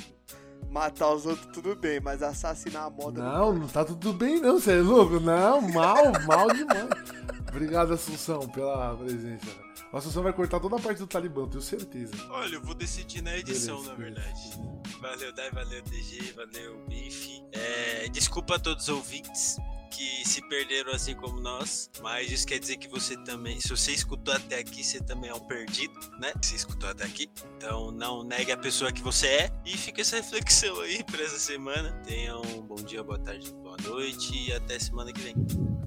Matar 0.70 1.12
os 1.12 1.26
outros 1.26 1.46
tudo 1.52 1.76
bem, 1.76 2.00
mas 2.00 2.22
assassinar 2.22 2.86
a 2.86 2.90
moda. 2.90 3.22
Não, 3.22 3.54
não 3.54 3.68
tá 3.68 3.84
tudo 3.84 4.12
bem 4.12 4.40
não, 4.40 4.58
você 4.58 4.78
é 4.78 4.80
louco? 4.80 5.20
Não, 5.20 5.60
mal, 5.60 6.04
mal 6.26 6.48
demais. 6.48 6.88
Obrigado, 7.56 7.94
Assunção, 7.94 8.46
pela 8.50 8.94
presença. 8.96 9.46
A 9.90 9.96
Assunção 9.96 10.22
vai 10.22 10.32
cortar 10.32 10.60
toda 10.60 10.76
a 10.76 10.78
parte 10.78 10.98
do 10.98 11.06
Talibã, 11.06 11.48
tenho 11.48 11.62
certeza. 11.62 12.12
Olha, 12.28 12.56
eu 12.56 12.60
vou 12.60 12.74
decidir 12.74 13.22
na 13.22 13.34
edição, 13.36 13.76
Beleza, 13.82 13.90
na 13.92 13.96
beleza. 13.96 14.20
verdade. 14.20 15.00
Valeu, 15.00 15.32
Dai, 15.32 15.50
valeu, 15.50 15.82
DG, 15.82 16.32
valeu, 16.32 16.84
Bife. 16.86 17.42
É, 17.52 18.08
desculpa 18.10 18.56
a 18.56 18.58
todos 18.58 18.84
os 18.84 18.88
ouvintes 18.94 19.56
que 19.90 20.28
se 20.28 20.46
perderam 20.48 20.92
assim 20.92 21.14
como 21.14 21.40
nós, 21.40 21.88
mas 22.02 22.30
isso 22.30 22.46
quer 22.46 22.58
dizer 22.58 22.76
que 22.76 22.86
você 22.88 23.16
também, 23.24 23.58
se 23.58 23.70
você 23.70 23.92
escutou 23.92 24.34
até 24.34 24.58
aqui, 24.58 24.84
você 24.84 25.00
também 25.00 25.30
é 25.30 25.34
um 25.34 25.40
perdido, 25.40 25.98
né? 26.18 26.34
Você 26.42 26.56
escutou 26.56 26.90
até 26.90 27.04
aqui. 27.04 27.30
Então 27.56 27.90
não 27.90 28.22
negue 28.22 28.52
a 28.52 28.58
pessoa 28.58 28.92
que 28.92 29.00
você 29.00 29.26
é 29.26 29.50
e 29.64 29.74
fica 29.78 30.02
essa 30.02 30.16
reflexão 30.16 30.78
aí 30.80 31.02
pra 31.04 31.22
essa 31.22 31.38
semana. 31.38 31.92
Tenham 32.04 32.42
um 32.42 32.60
bom 32.60 32.74
dia, 32.74 33.02
boa 33.02 33.18
tarde, 33.18 33.50
boa 33.54 33.78
noite 33.82 34.48
e 34.48 34.52
até 34.52 34.78
semana 34.78 35.10
que 35.10 35.20
vem. 35.22 35.34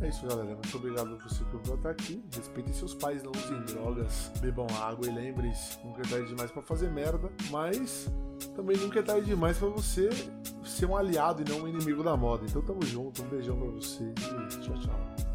É 0.02 0.08
isso, 0.08 0.26
galera. 0.26 0.54
Muito 0.54 0.78
obrigado 0.78 1.18
por 1.18 1.30
você 1.30 1.44
ouviu 1.54 1.74
até 1.74 1.90
aqui. 1.90 2.24
Respeitem 2.36 2.74
seus 2.74 2.94
pais, 2.94 3.22
não 3.22 3.32
usem 3.32 3.60
drogas, 3.64 4.32
bebam 4.40 4.68
água 4.82 5.08
e 5.08 5.14
lembrem-se, 5.14 5.78
nunca 5.84 6.02
é 6.02 6.10
tarde 6.10 6.28
demais 6.28 6.52
pra 6.52 6.62
fazer 6.62 6.90
merda, 6.90 7.30
mas 7.50 8.08
também 8.56 8.78
nunca 8.78 9.00
é 9.00 9.04
tarde 9.04 9.26
demais 9.26 9.58
pra 9.58 9.68
você 9.68 10.10
ser 10.64 10.86
um 10.86 10.96
aliado 10.96 11.42
e 11.42 11.50
não 11.50 11.64
um 11.64 11.68
inimigo 11.68 12.04
da 12.04 12.16
moda. 12.16 12.46
Então 12.46 12.62
tamo 12.62 12.84
junto, 12.86 13.24
um 13.24 13.28
beijão 13.28 13.58
pra 13.58 13.68
você 13.68 14.04
e 14.04 14.62
tchau, 14.62 14.80
tchau. 14.80 15.29